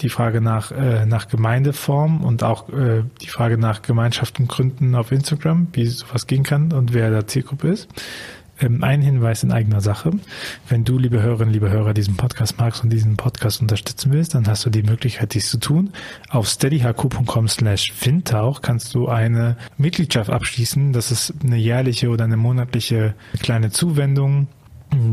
die 0.01 0.09
Frage 0.09 0.41
nach, 0.41 0.71
äh, 0.71 1.05
nach 1.05 1.27
Gemeindeform 1.27 2.23
und 2.23 2.43
auch 2.43 2.69
äh, 2.69 3.03
die 3.21 3.27
Frage 3.27 3.57
nach 3.57 3.81
Gemeinschaften 3.81 4.47
gründen 4.47 4.95
auf 4.95 5.11
Instagram, 5.11 5.67
wie 5.73 5.85
sowas 5.85 6.27
gehen 6.27 6.43
kann 6.43 6.73
und 6.73 6.93
wer 6.93 7.11
da 7.11 7.27
Zielgruppe 7.27 7.69
ist. 7.69 7.87
Ähm, 8.59 8.83
ein 8.83 9.01
Hinweis 9.01 9.43
in 9.43 9.51
eigener 9.51 9.81
Sache. 9.81 10.11
Wenn 10.69 10.85
du, 10.85 10.97
liebe 10.97 11.21
Hörerinnen, 11.21 11.53
liebe 11.53 11.69
Hörer, 11.69 11.93
diesen 11.93 12.15
Podcast 12.15 12.57
magst 12.57 12.83
und 12.83 12.89
diesen 12.89 13.17
Podcast 13.17 13.61
unterstützen 13.61 14.13
willst, 14.13 14.33
dann 14.33 14.47
hast 14.47 14.65
du 14.65 14.69
die 14.69 14.83
Möglichkeit, 14.83 15.33
dies 15.33 15.49
zu 15.49 15.59
tun. 15.59 15.91
Auf 16.29 16.47
steadyhq.com 16.47 17.47
slash 17.47 17.91
fintauch 17.91 18.61
kannst 18.61 18.95
du 18.95 19.07
eine 19.07 19.57
Mitgliedschaft 19.77 20.29
abschließen. 20.29 20.93
Das 20.93 21.11
ist 21.11 21.33
eine 21.43 21.57
jährliche 21.57 22.09
oder 22.09 22.23
eine 22.23 22.37
monatliche 22.37 23.13
kleine 23.41 23.71
Zuwendung. 23.71 24.47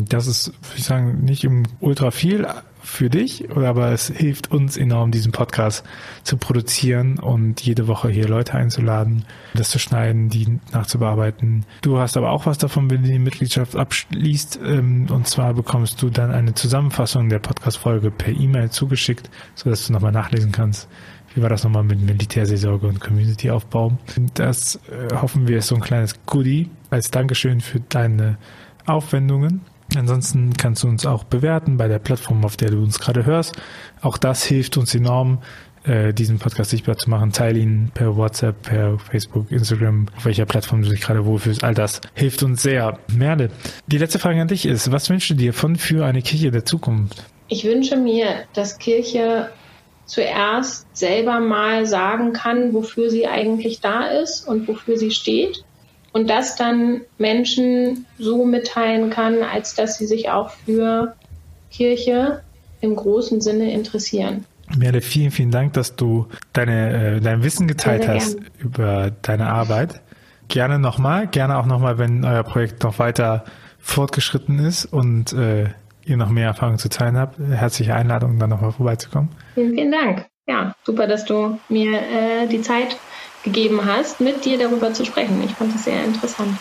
Das 0.09 0.29
ist, 0.29 0.49
würde 0.49 0.79
ich 0.79 0.85
sagen, 0.85 1.25
nicht 1.25 1.43
im 1.43 1.65
ultra 1.81 2.13
viel, 2.13 2.47
für 2.83 3.11
dich, 3.11 3.51
aber 3.51 3.93
es 3.93 4.09
hilft 4.09 4.51
uns 4.51 4.77
enorm, 4.77 5.13
diesen 5.13 5.33
Podcast 5.33 5.85
zu 6.25 6.37
produzieren 6.37 7.19
und 7.19 7.61
jede 7.61 7.87
Woche 7.87 8.09
hier 8.11 8.29
Leute 8.29 8.55
einzuladen, 8.55 9.25
das 9.55 9.71
zu 9.71 9.79
schneiden, 9.79 10.29
die 10.29 10.59
nachzubearbeiten. 10.73 11.65
Du 11.81 11.99
hast 11.99 12.17
aber 12.17 12.31
auch 12.31 12.47
was 12.47 12.59
davon, 12.59 12.91
wenn 12.91 13.03
du 13.03 13.09
die 13.09 13.19
Mitgliedschaft 13.19 13.77
abschließt. 13.77 14.61
Ähm, 14.65 15.07
und 15.11 15.27
zwar 15.29 15.55
bekommst 15.55 16.03
du 16.03 16.11
dann 16.11 16.31
eine 16.31 16.55
Zusammenfassung 16.55 17.29
der 17.29 17.39
Podcast-Folge 17.39 18.11
per 18.11 18.33
E-Mail 18.33 18.71
zugeschickt, 18.71 19.31
sodass 19.55 19.87
du 19.87 19.93
nochmal 19.93 20.13
nachlesen 20.13 20.53
kannst. 20.53 20.89
Wie 21.35 21.41
war 21.41 21.49
das 21.49 21.65
nochmal 21.65 21.85
mit 21.85 22.01
Militärseelsorge 22.01 22.87
und 22.87 23.01
Community-Aufbau? 23.01 23.97
Das 24.35 24.77
äh, 24.91 25.15
hoffen 25.15 25.49
wir 25.49 25.59
ist 25.59 25.69
so 25.69 25.77
ein 25.77 25.81
kleines 25.81 26.27
Goodie 26.27 26.69
als 26.91 27.11
Dankeschön 27.11 27.61
für 27.61 27.81
deine 27.81 28.37
Aufwendungen. 28.85 29.63
Ansonsten 29.97 30.55
kannst 30.55 30.83
du 30.83 30.89
uns 30.89 31.07
auch 31.07 31.25
bewerten 31.25 31.77
bei 31.77 31.89
der 31.89 31.99
Plattform, 31.99 32.45
auf 32.45 32.57
der 32.57 32.71
du 32.71 32.83
uns 32.83 32.99
gerade 32.99 33.27
hörst. 33.27 33.57
Auch 34.01 34.19
das 34.19 34.45
hilft 34.45 34.77
uns 34.77 34.95
enorm, 34.95 35.43
äh, 35.85 36.15
diesen 36.15 36.39
Podcast 36.39 36.71
sichtbar 36.71 36.97
zu 36.97 37.11
machen. 37.11 37.33
Teil 37.33 37.57
ihn 37.57 37.91
per 37.93 38.17
WhatsApp, 38.17 38.63
per 38.63 38.99
Facebook, 38.99 39.51
Instagram, 39.51 40.07
auf 40.17 40.25
welcher 40.25 40.47
Plattform 40.47 40.83
du 40.83 40.89
dich 40.89 41.01
gerade 41.01 41.25
wohlfühlst. 41.25 41.65
All 41.65 41.75
das 41.75 42.01
hilft 42.15 42.43
uns 42.43 42.63
sehr. 42.63 42.99
Merle, 43.09 43.51
die 43.87 43.99
letzte 43.99 44.19
Frage 44.19 44.41
an 44.41 44.49
dich 44.49 44.67
ist, 44.67 44.93
was 44.93 45.11
wünschst 45.11 45.31
du 45.31 45.35
dir 45.35 45.53
von 45.53 45.77
für 45.77 46.05
eine 46.05 46.23
Kirche 46.23 46.51
der 46.51 46.65
Zukunft? 46.65 47.25
Ich 47.49 47.65
wünsche 47.65 47.97
mir, 47.97 48.45
dass 48.55 48.79
Kirche 48.79 49.51
zuerst 50.07 50.87
selber 50.97 51.41
mal 51.41 51.87
sagen 51.87 52.33
kann, 52.33 52.73
wofür 52.75 53.11
sie 53.11 53.27
eigentlich 53.27 53.81
da 53.81 54.07
ist 54.07 54.47
und 54.47 54.69
wofür 54.69 54.97
sie 54.97 55.11
steht. 55.11 55.65
Und 56.13 56.29
das 56.29 56.57
dann 56.57 57.03
Menschen 57.19 58.07
so 58.19 58.45
mitteilen 58.45 59.11
kann, 59.11 59.43
als 59.43 59.75
dass 59.75 59.99
sie 59.99 60.07
sich 60.07 60.31
auch 60.31 60.51
für 60.51 61.15
Kirche 61.71 62.43
im 62.81 62.97
großen 62.97 63.41
Sinne 63.41 63.73
interessieren. 63.73 64.45
Merle, 64.77 65.01
vielen, 65.01 65.31
vielen 65.31 65.51
Dank, 65.51 65.73
dass 65.75 65.97
du 65.97 66.27
deine, 66.53 67.17
äh, 67.17 67.21
dein 67.21 67.43
Wissen 67.43 67.67
geteilt 67.67 68.09
hast 68.09 68.39
über 68.59 69.11
deine 69.23 69.49
Arbeit. 69.49 70.01
Gerne 70.49 70.79
nochmal, 70.79 71.27
gerne 71.27 71.59
auch 71.59 71.67
nochmal, 71.67 71.99
wenn 71.99 72.25
euer 72.25 72.43
Projekt 72.43 72.83
noch 72.83 72.99
weiter 72.99 73.45
fortgeschritten 73.79 74.59
ist 74.59 74.85
und 74.87 75.33
äh, 75.33 75.67
ihr 76.05 76.17
noch 76.17 76.29
mehr 76.29 76.47
Erfahrung 76.47 76.79
zu 76.79 76.89
teilen 76.89 77.17
habt. 77.17 77.39
Herzliche 77.39 77.95
Einladung, 77.95 78.39
dann 78.39 78.51
nochmal 78.51 78.73
vorbeizukommen. 78.73 79.31
Vielen, 79.55 79.75
vielen 79.75 79.93
Dank. 79.93 80.27
Ja, 80.47 80.75
super, 80.85 81.07
dass 81.07 81.25
du 81.25 81.59
mir 81.69 81.99
äh, 81.99 82.47
die 82.49 82.61
Zeit 82.61 82.97
gegeben 83.43 83.81
hast, 83.85 84.21
mit 84.21 84.45
dir 84.45 84.59
darüber 84.59 84.93
zu 84.93 85.05
sprechen. 85.05 85.43
Ich 85.45 85.53
fand 85.53 85.75
das 85.75 85.85
sehr 85.85 86.05
interessant. 86.05 86.57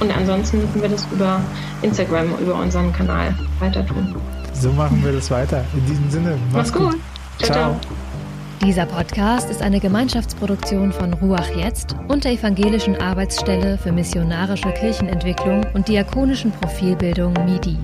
Und 0.00 0.16
ansonsten 0.16 0.60
müssen 0.60 0.80
wir 0.80 0.88
das 0.88 1.06
über 1.12 1.40
Instagram, 1.82 2.38
über 2.38 2.54
unseren 2.54 2.92
Kanal 2.92 3.34
weiter 3.60 3.86
tun. 3.86 4.14
So 4.54 4.70
machen 4.72 5.04
wir 5.04 5.12
das 5.12 5.30
weiter. 5.30 5.64
In 5.74 5.84
diesem 5.86 6.10
Sinne, 6.10 6.38
mach's, 6.52 6.70
mach's 6.70 6.72
gut. 6.72 6.92
gut. 6.92 7.00
Ciao, 7.38 7.52
ciao. 7.52 7.80
Dieser 8.64 8.86
Podcast 8.86 9.50
ist 9.50 9.60
eine 9.60 9.78
Gemeinschaftsproduktion 9.78 10.90
von 10.92 11.12
Ruach 11.12 11.50
Jetzt 11.54 11.96
und 12.08 12.24
der 12.24 12.32
Evangelischen 12.32 12.96
Arbeitsstelle 12.96 13.76
für 13.76 13.92
missionarische 13.92 14.72
Kirchenentwicklung 14.72 15.66
und 15.74 15.88
diakonischen 15.88 16.50
Profilbildung 16.52 17.34
MIDI. 17.44 17.76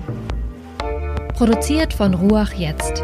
Produziert 1.35 1.93
von 1.93 2.15
Ruach 2.15 2.53
Jetzt. 2.53 3.03